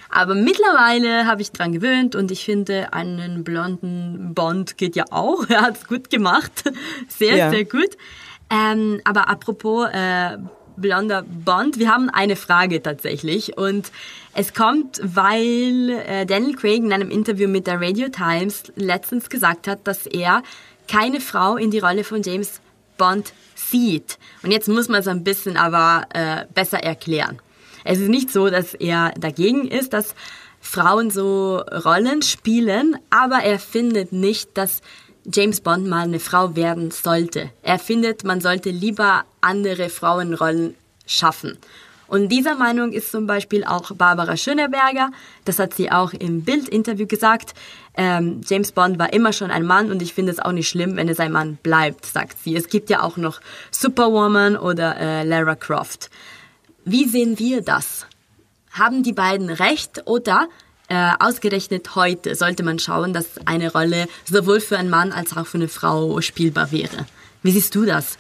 Aber 0.09 0.35
mittlerweile 0.35 1.27
habe 1.27 1.43
ich 1.43 1.53
dran 1.53 1.73
gewöhnt 1.73 2.17
und 2.17 2.31
ich 2.31 2.45
finde, 2.45 2.93
einen 2.95 3.45
blonden 3.45 4.33
Bond 4.35 4.79
geht 4.79 4.97
ja 4.97 5.05
auch. 5.11 5.45
Er 5.51 5.61
hat 5.63 5.77
es 5.77 5.87
gut 5.87 6.09
gemacht. 6.11 6.65
Sehr, 7.09 7.37
Ja. 7.37 7.51
sehr 7.51 7.65
gut. 7.65 7.91
Ähm, 8.51 9.01
aber 9.05 9.29
apropos 9.29 9.89
äh, 9.93 10.37
blonder 10.77 11.23
Bond, 11.23 11.79
wir 11.79 11.91
haben 11.91 12.11
eine 12.11 12.37
Frage 12.37 12.83
tatsächlich 12.83 13.57
und 13.57 13.93
es 14.35 14.55
kommt, 14.55 15.01
weil 15.03 15.91
äh, 15.91 16.27
Daniel 16.27 16.57
Craig 16.57 16.79
in 16.79 16.93
einem 16.93 17.11
Interview 17.11 17.49
mit 17.49 17.67
der 17.67 17.81
Radio 17.81 18.09
Times 18.09 18.65
letztens 18.77 19.29
gesagt 19.29 19.69
hat, 19.69 19.87
dass 19.87 20.07
er 20.07 20.43
keine 20.89 21.21
Frau 21.21 21.57
in 21.57 21.71
die 21.71 21.79
Rolle 21.79 22.05
von 22.05 22.23
James 22.23 22.61
Bond 22.97 23.33
sieht. 23.55 24.19
Und 24.43 24.51
jetzt 24.51 24.69
muss 24.69 24.89
man 24.89 25.01
es 25.01 25.09
ein 25.09 25.25
bisschen 25.25 25.57
aber 25.57 26.07
äh, 26.13 26.45
besser 26.53 26.83
erklären. 26.83 27.39
Es 27.85 27.99
ist 27.99 28.09
nicht 28.09 28.31
so, 28.31 28.51
dass 28.51 28.75
er 28.75 29.13
dagegen 29.19 29.69
ist, 29.69 29.93
dass 29.93 30.15
Frauen 30.61 31.11
so 31.11 31.63
Rollen 31.85 32.23
spielen, 32.23 32.99
aber 33.09 33.43
er 33.43 33.59
findet 33.59 34.13
nicht, 34.13 34.59
dass 34.59 34.83
James 35.25 35.61
Bond 35.61 35.87
mal 35.87 36.05
eine 36.05 36.21
Frau 36.21 36.57
werden 36.57 36.91
sollte. 36.91 37.51
Er 37.63 37.79
findet, 37.79 38.25
man 38.25 38.41
sollte 38.41 38.71
lieber 38.71 39.25
andere 39.41 39.89
Frauenrollen 39.89 40.75
schaffen. 41.07 41.59
Und 42.11 42.29
dieser 42.29 42.57
Meinung 42.57 42.93
ist 42.93 43.13
zum 43.13 43.29
Beispiel 43.29 43.63
auch 43.63 43.93
Barbara 43.93 44.37
Schöneberger. 44.37 45.13
Das 45.45 45.61
hat 45.61 45.75
sie 45.75 45.93
auch 45.93 46.13
im 46.13 46.43
Bild-Interview 46.43 47.07
gesagt. 47.07 47.55
Ähm, 47.95 48.41
James 48.45 48.73
Bond 48.73 48.99
war 48.99 49.13
immer 49.13 49.33
schon 49.33 49.53
ein 49.53 49.65
Mann 49.65 49.93
und 49.93 50.03
ich 50.03 50.13
finde 50.13 50.33
es 50.33 50.41
auch 50.41 50.51
nicht 50.51 50.69
schlimm, 50.69 50.97
wenn 50.97 51.09
es 51.09 51.21
ein 51.21 51.31
Mann 51.31 51.59
bleibt, 51.63 52.07
sagt 52.07 52.39
sie. 52.43 52.57
Es 52.57 52.69
gibt 52.69 52.91
ja 52.91 53.03
auch 53.03 53.17
noch 53.17 53.41
Superwoman 53.71 54.57
oder 54.57 54.97
äh, 54.97 55.23
Lara 55.23 55.55
Croft. 55.55 56.11
Wie 56.85 57.05
sehen 57.05 57.39
wir 57.39 57.63
das? 57.63 58.07
Haben 58.73 59.05
die 59.05 59.13
beiden 59.13 59.49
recht 59.49 60.03
oder 60.07 60.49
äh, 60.91 61.13
ausgerechnet 61.19 61.95
heute 61.95 62.35
sollte 62.35 62.63
man 62.63 62.79
schauen, 62.79 63.15
dass 63.15 63.27
eine 63.47 63.73
Rolle 63.73 64.09
sowohl 64.31 64.61
für 64.61 64.77
einen 64.77 64.91
Mann 64.91 65.13
als 65.13 65.35
auch 65.37 65.47
für 65.47 65.57
eine 65.59 65.69
Frau 65.69 66.21
spielbar 66.21 66.73
wäre? 66.73 67.07
Wie 67.43 67.53
siehst 67.53 67.75
du 67.75 67.87
das? 67.87 68.19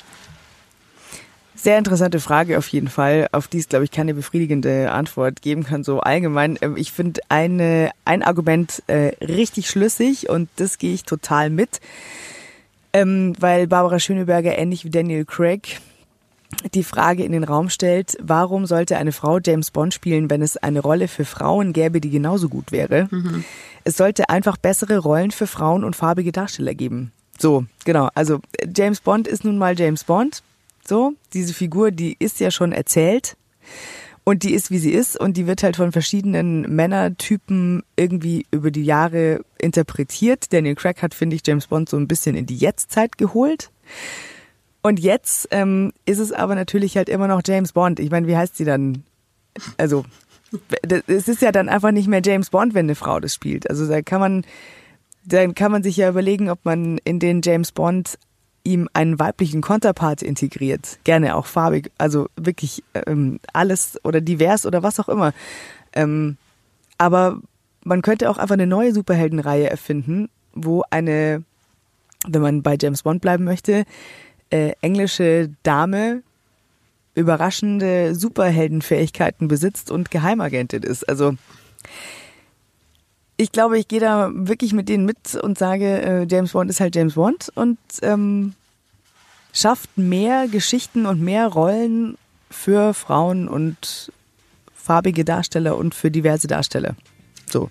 Sehr 1.54 1.76
interessante 1.76 2.20
Frage 2.20 2.56
auf 2.56 2.68
jeden 2.68 2.88
Fall, 2.88 3.28
auf 3.32 3.46
die 3.46 3.58
es, 3.58 3.68
glaube 3.68 3.84
ich, 3.84 3.90
keine 3.90 4.14
befriedigende 4.14 4.92
Antwort 4.92 5.42
geben 5.42 5.64
kann, 5.64 5.84
so 5.84 6.00
allgemein. 6.00 6.56
Ähm, 6.62 6.76
Ich 6.78 6.92
finde 6.92 7.20
ein 7.28 8.22
Argument 8.22 8.82
äh, 8.86 9.12
richtig 9.22 9.68
schlüssig 9.68 10.30
und 10.30 10.48
das 10.56 10.78
gehe 10.78 10.94
ich 10.94 11.02
total 11.02 11.50
mit, 11.50 11.80
ähm, 12.94 13.34
weil 13.38 13.66
Barbara 13.66 13.98
Schöneberger 13.98 14.56
ähnlich 14.56 14.86
wie 14.86 14.90
Daniel 14.90 15.26
Craig 15.26 15.80
die 16.74 16.84
Frage 16.84 17.24
in 17.24 17.32
den 17.32 17.44
Raum 17.44 17.70
stellt, 17.70 18.16
warum 18.20 18.66
sollte 18.66 18.96
eine 18.96 19.12
Frau 19.12 19.38
James 19.38 19.70
Bond 19.70 19.94
spielen, 19.94 20.30
wenn 20.30 20.42
es 20.42 20.56
eine 20.56 20.80
Rolle 20.80 21.08
für 21.08 21.24
Frauen 21.24 21.72
gäbe, 21.72 22.00
die 22.00 22.10
genauso 22.10 22.48
gut 22.48 22.72
wäre? 22.72 23.08
Es 23.84 23.96
sollte 23.96 24.28
einfach 24.28 24.56
bessere 24.56 24.98
Rollen 24.98 25.30
für 25.30 25.46
Frauen 25.46 25.84
und 25.84 25.96
farbige 25.96 26.32
Darsteller 26.32 26.74
geben. 26.74 27.12
So, 27.38 27.64
genau. 27.84 28.08
Also 28.14 28.40
James 28.76 29.00
Bond 29.00 29.26
ist 29.26 29.44
nun 29.44 29.58
mal 29.58 29.78
James 29.78 30.04
Bond. 30.04 30.42
So, 30.86 31.14
diese 31.32 31.54
Figur, 31.54 31.90
die 31.90 32.16
ist 32.18 32.40
ja 32.40 32.50
schon 32.50 32.72
erzählt 32.72 33.36
und 34.24 34.42
die 34.42 34.52
ist, 34.52 34.70
wie 34.70 34.78
sie 34.78 34.92
ist 34.92 35.18
und 35.18 35.36
die 35.36 35.46
wird 35.46 35.62
halt 35.62 35.76
von 35.76 35.92
verschiedenen 35.92 36.62
Männertypen 36.62 37.82
irgendwie 37.96 38.46
über 38.50 38.70
die 38.70 38.84
Jahre 38.84 39.40
interpretiert. 39.58 40.52
Daniel 40.52 40.74
Craig 40.74 41.02
hat, 41.02 41.14
finde 41.14 41.36
ich, 41.36 41.42
James 41.46 41.68
Bond 41.68 41.88
so 41.88 41.96
ein 41.96 42.08
bisschen 42.08 42.36
in 42.36 42.46
die 42.46 42.56
Jetztzeit 42.56 43.18
geholt. 43.18 43.70
Und 44.82 44.98
jetzt 45.00 45.48
ähm, 45.50 45.92
ist 46.06 46.18
es 46.18 46.32
aber 46.32 46.54
natürlich 46.54 46.96
halt 46.96 47.08
immer 47.08 47.28
noch 47.28 47.42
James 47.44 47.72
Bond. 47.72 48.00
Ich 48.00 48.10
meine, 48.10 48.26
wie 48.26 48.36
heißt 48.36 48.56
sie 48.56 48.64
dann? 48.64 49.04
Also, 49.76 50.04
es 51.06 51.28
ist 51.28 51.42
ja 51.42 51.52
dann 51.52 51.68
einfach 51.68 51.92
nicht 51.92 52.08
mehr 52.08 52.22
James 52.24 52.50
Bond, 52.50 52.74
wenn 52.74 52.86
eine 52.86 52.94
Frau 52.94 53.20
das 53.20 53.34
spielt. 53.34 53.68
Also 53.68 53.86
da 53.86 54.02
kann 54.02 54.20
man, 54.20 54.44
dann 55.24 55.54
kann 55.54 55.70
man 55.70 55.82
sich 55.82 55.96
ja 55.96 56.08
überlegen, 56.08 56.48
ob 56.48 56.64
man 56.64 56.98
in 56.98 57.18
den 57.18 57.40
James 57.42 57.72
Bond 57.72 58.18
ihm 58.64 58.88
einen 58.92 59.18
weiblichen 59.18 59.60
Konterpart 59.60 60.22
integriert. 60.22 60.98
Gerne 61.04 61.34
auch 61.36 61.46
farbig, 61.46 61.90
also 61.98 62.28
wirklich 62.36 62.82
ähm, 63.06 63.40
alles 63.52 63.98
oder 64.04 64.20
divers 64.20 64.66
oder 64.66 64.82
was 64.82 65.00
auch 65.00 65.08
immer. 65.08 65.32
Ähm, 65.92 66.36
aber 66.98 67.40
man 67.84 68.02
könnte 68.02 68.28
auch 68.28 68.38
einfach 68.38 68.54
eine 68.54 68.66
neue 68.66 68.92
Superheldenreihe 68.92 69.70
erfinden, 69.70 70.28
wo 70.52 70.82
eine, 70.90 71.42
wenn 72.26 72.42
man 72.42 72.62
bei 72.62 72.76
James 72.80 73.02
Bond 73.02 73.22
bleiben 73.22 73.44
möchte, 73.44 73.84
äh, 74.50 74.72
englische 74.80 75.50
Dame 75.62 76.22
überraschende 77.14 78.14
Superheldenfähigkeiten 78.14 79.48
besitzt 79.48 79.90
und 79.90 80.10
Geheimagentin 80.10 80.82
ist. 80.82 81.08
Also 81.08 81.34
ich 83.36 83.52
glaube, 83.52 83.78
ich 83.78 83.88
gehe 83.88 84.00
da 84.00 84.30
wirklich 84.32 84.72
mit 84.72 84.88
denen 84.88 85.06
mit 85.06 85.34
und 85.34 85.58
sage, 85.58 86.02
äh, 86.02 86.26
James 86.28 86.52
Bond 86.52 86.70
ist 86.70 86.80
halt 86.80 86.94
James 86.94 87.14
Bond 87.14 87.50
und 87.54 87.78
ähm, 88.02 88.54
schafft 89.52 89.96
mehr 89.96 90.46
Geschichten 90.46 91.06
und 91.06 91.20
mehr 91.20 91.48
Rollen 91.48 92.16
für 92.50 92.94
Frauen 92.94 93.48
und 93.48 94.12
farbige 94.74 95.24
Darsteller 95.24 95.76
und 95.76 95.94
für 95.94 96.10
diverse 96.10 96.48
Darsteller. 96.48 96.96
So. 97.50 97.70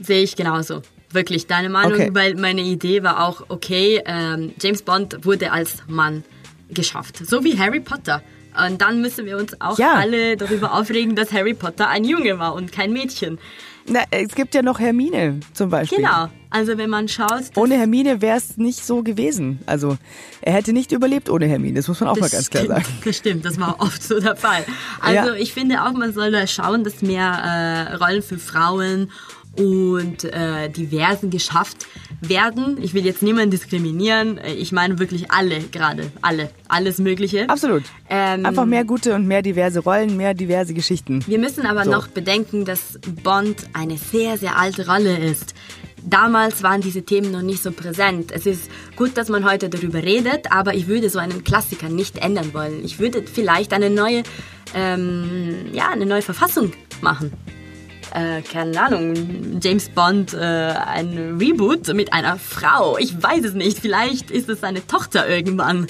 Sehe 0.00 0.22
ich 0.22 0.36
genauso. 0.36 0.82
Wirklich, 1.14 1.46
deine 1.46 1.68
Meinung, 1.70 1.94
Okay. 1.94 2.10
weil 2.12 2.34
meine 2.34 2.60
Idee 2.62 3.02
war 3.02 3.26
auch, 3.26 3.44
okay, 3.48 4.02
ähm, 4.04 4.52
James 4.60 4.82
Bond 4.82 5.24
wurde 5.24 5.52
als 5.52 5.78
Mann 5.86 6.24
geschafft. 6.70 7.24
So 7.24 7.44
wie 7.44 7.58
Harry 7.58 7.80
Potter. 7.80 8.22
Und 8.66 8.80
dann 8.80 9.00
müssen 9.00 9.26
wir 9.26 9.36
uns 9.36 9.60
auch 9.60 9.78
Ja. 9.78 9.94
alle 9.94 10.36
darüber 10.36 10.74
aufregen, 10.74 11.16
dass 11.16 11.32
Harry 11.32 11.54
Potter 11.54 11.88
ein 11.88 12.04
Junge 12.04 12.38
war 12.38 12.54
und 12.54 12.70
kein 12.72 12.92
Mädchen. 12.92 13.38
Na, 13.86 14.00
es 14.10 14.34
gibt 14.34 14.54
ja 14.54 14.62
noch 14.62 14.78
Hermine 14.80 15.40
zum 15.52 15.68
Beispiel. 15.70 15.98
Genau. 15.98 16.28
Also 16.50 16.78
wenn 16.78 16.88
man 16.88 17.06
schaut, 17.08 17.42
Ohne 17.56 17.76
Hermine 17.76 18.22
wäre 18.22 18.38
es 18.38 18.56
nicht 18.56 18.84
so 18.86 19.02
gewesen. 19.02 19.58
Also 19.66 19.98
er 20.40 20.52
hätte 20.54 20.72
nicht 20.72 20.92
überlebt 20.92 21.28
ohne 21.28 21.46
Hermine, 21.46 21.74
das 21.80 21.88
muss 21.88 22.00
man 22.00 22.08
auch 22.10 22.16
mal 22.16 22.30
ganz 22.30 22.48
klar 22.48 22.64
sagen. 22.66 22.84
Das 23.04 23.16
stimmt, 23.16 23.44
das 23.44 23.58
war 23.60 23.76
oft 23.80 24.02
so 24.02 24.20
der 24.20 24.36
Fall. 24.36 24.64
Also 25.00 25.30
Ja. 25.30 25.34
ich 25.34 25.52
finde 25.52 25.82
auch, 25.82 25.92
man 25.92 26.12
soll 26.14 26.30
da 26.30 26.46
schauen, 26.46 26.82
dass 26.84 27.02
mehr 27.02 27.88
äh, 27.90 27.94
Rollen 27.96 28.22
für 28.22 28.38
Frauen 28.38 29.10
und 29.56 30.24
äh, 30.24 30.68
Diversen 30.68 31.30
geschafft 31.30 31.86
werden. 32.20 32.78
Ich 32.80 32.94
will 32.94 33.04
jetzt 33.04 33.22
niemanden 33.22 33.50
diskriminieren. 33.50 34.38
Äh, 34.38 34.54
Ich 34.54 34.72
meine 34.72 34.98
wirklich 34.98 35.30
alle 35.30 35.60
gerade. 35.60 36.10
Alle. 36.22 36.50
Alles 36.68 36.98
Mögliche. 36.98 37.48
Absolut. 37.48 37.82
Ähm, 38.08 38.44
Einfach 38.46 38.64
mehr 38.66 38.84
gute 38.84 39.14
und 39.14 39.26
mehr 39.26 39.42
diverse 39.42 39.80
Rollen, 39.80 40.16
mehr 40.16 40.34
diverse 40.34 40.74
Geschichten. 40.74 41.24
Wir 41.26 41.38
müssen 41.38 41.66
aber 41.66 41.84
So. 41.84 41.90
noch 41.90 42.08
bedenken, 42.08 42.64
dass 42.64 42.98
Bond 43.22 43.66
eine 43.72 43.96
sehr, 43.96 44.38
sehr 44.38 44.56
alte 44.58 44.86
Rolle 44.86 45.16
ist. 45.18 45.54
Damals 46.06 46.62
waren 46.62 46.82
diese 46.82 47.02
Themen 47.02 47.30
noch 47.32 47.40
nicht 47.40 47.62
so 47.62 47.72
präsent. 47.72 48.30
Es 48.30 48.44
ist 48.44 48.70
gut, 48.94 49.16
dass 49.16 49.30
man 49.30 49.44
heute 49.50 49.70
darüber 49.70 50.02
redet, 50.02 50.52
aber 50.52 50.74
ich 50.74 50.86
würde 50.86 51.08
so 51.08 51.18
einen 51.18 51.44
Klassiker 51.44 51.88
nicht 51.88 52.18
ändern 52.18 52.52
wollen. 52.52 52.84
Ich 52.84 52.98
würde 52.98 53.22
vielleicht 53.22 53.72
eine 53.72 53.88
neue, 53.88 54.22
ähm, 54.74 55.66
ja, 55.72 55.88
eine 55.90 56.04
neue 56.04 56.20
Verfassung 56.22 56.72
machen. 57.00 57.32
Äh, 58.14 58.42
keine 58.42 58.80
Ahnung, 58.80 59.58
James 59.60 59.88
Bond, 59.88 60.34
äh, 60.34 60.38
ein 60.38 61.36
Reboot 61.40 61.92
mit 61.94 62.12
einer 62.12 62.38
Frau. 62.38 62.96
Ich 62.98 63.20
weiß 63.20 63.44
es 63.44 63.54
nicht. 63.54 63.80
Vielleicht 63.80 64.30
ist 64.30 64.48
es 64.48 64.60
seine 64.60 64.86
Tochter 64.86 65.28
irgendwann. 65.28 65.88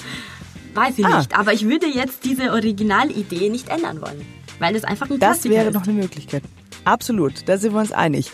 Weiß 0.73 0.97
ich 0.97 1.05
Ah. 1.05 1.19
nicht. 1.19 1.37
Aber 1.37 1.53
ich 1.53 1.65
würde 1.67 1.85
jetzt 1.85 2.25
diese 2.25 2.51
Originalidee 2.51 3.49
nicht 3.49 3.69
ändern 3.69 4.01
wollen. 4.01 4.25
Weil 4.59 4.75
es 4.75 4.83
einfach 4.83 5.07
ein 5.09 5.19
Das 5.19 5.41
Klassiker 5.41 5.53
wäre 5.55 5.67
ist. 5.67 5.73
noch 5.75 5.83
eine 5.83 5.93
Möglichkeit. 5.93 6.41
Absolut, 6.83 7.47
da 7.47 7.57
sind 7.57 7.73
wir 7.73 7.79
uns 7.79 7.91
einig. 7.91 8.31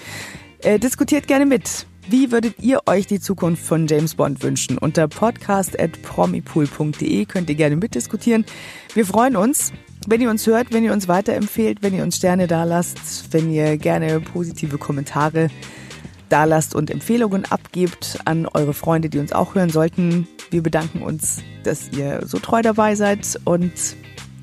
Äh, 0.59 0.79
diskutiert 0.79 1.27
gerne 1.27 1.45
mit. 1.45 1.85
Wie 2.09 2.31
würdet 2.31 2.55
ihr 2.59 2.79
euch 2.87 3.05
die 3.07 3.19
Zukunft 3.19 3.63
von 3.65 3.87
James 3.87 4.15
Bond 4.15 4.41
wünschen? 4.41 4.77
Unter 4.77 5.07
podcast.promipool.de 5.07 7.25
könnt 7.25 7.49
ihr 7.49 7.55
gerne 7.55 7.75
mitdiskutieren. 7.75 8.45
Wir 8.93 9.05
freuen 9.05 9.35
uns, 9.35 9.71
wenn 10.07 10.21
ihr 10.21 10.29
uns 10.29 10.47
hört, 10.47 10.73
wenn 10.73 10.83
ihr 10.83 10.93
uns 10.93 11.07
weiterempfehlt, 11.07 11.81
wenn 11.81 11.93
ihr 11.93 12.03
uns 12.03 12.17
Sterne 12.17 12.47
dalasst, 12.47 13.31
wenn 13.31 13.51
ihr 13.51 13.77
gerne 13.77 14.19
positive 14.19 14.77
Kommentare 14.77 15.49
dalasst 16.29 16.75
und 16.75 16.89
Empfehlungen 16.89 17.45
abgebt 17.45 18.19
an 18.25 18.47
eure 18.47 18.73
Freunde, 18.73 19.09
die 19.09 19.19
uns 19.19 19.33
auch 19.33 19.55
hören 19.55 19.69
sollten. 19.69 20.27
Wir 20.49 20.63
bedanken 20.63 21.01
uns, 21.01 21.41
dass 21.63 21.89
ihr 21.91 22.21
so 22.25 22.39
treu 22.39 22.61
dabei 22.61 22.95
seid 22.95 23.39
und 23.45 23.73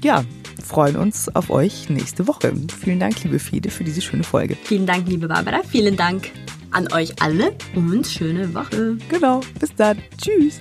ja, 0.02 0.24
freuen 0.62 0.96
uns 0.96 1.34
auf 1.34 1.50
euch 1.50 1.88
nächste 1.88 2.28
Woche. 2.28 2.52
Vielen 2.80 3.00
Dank, 3.00 3.22
liebe 3.24 3.38
Fide, 3.38 3.70
für 3.70 3.84
diese 3.84 4.00
schöne 4.00 4.24
Folge. 4.24 4.56
Vielen 4.64 4.86
Dank, 4.86 5.08
liebe 5.08 5.28
Barbara. 5.28 5.62
Vielen 5.68 5.96
Dank 5.96 6.30
an 6.70 6.92
euch 6.92 7.20
alle 7.20 7.54
und 7.74 8.06
schöne 8.06 8.54
Woche. 8.54 8.96
Genau, 9.08 9.40
bis 9.58 9.74
dann. 9.74 9.98
Tschüss. 10.18 10.60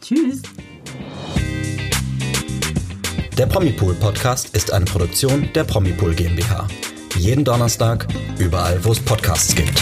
Tschüss. 0.00 0.42
Der 3.36 3.44
Promipool 3.44 3.94
Podcast 3.96 4.56
ist 4.56 4.72
eine 4.72 4.86
Produktion 4.86 5.50
der 5.54 5.64
Promipool 5.64 6.14
GmbH. 6.14 6.66
Jeden 7.18 7.44
Donnerstag, 7.44 8.06
überall, 8.38 8.82
wo 8.82 8.92
es 8.92 9.00
Podcasts 9.00 9.54
gibt. 9.54 9.78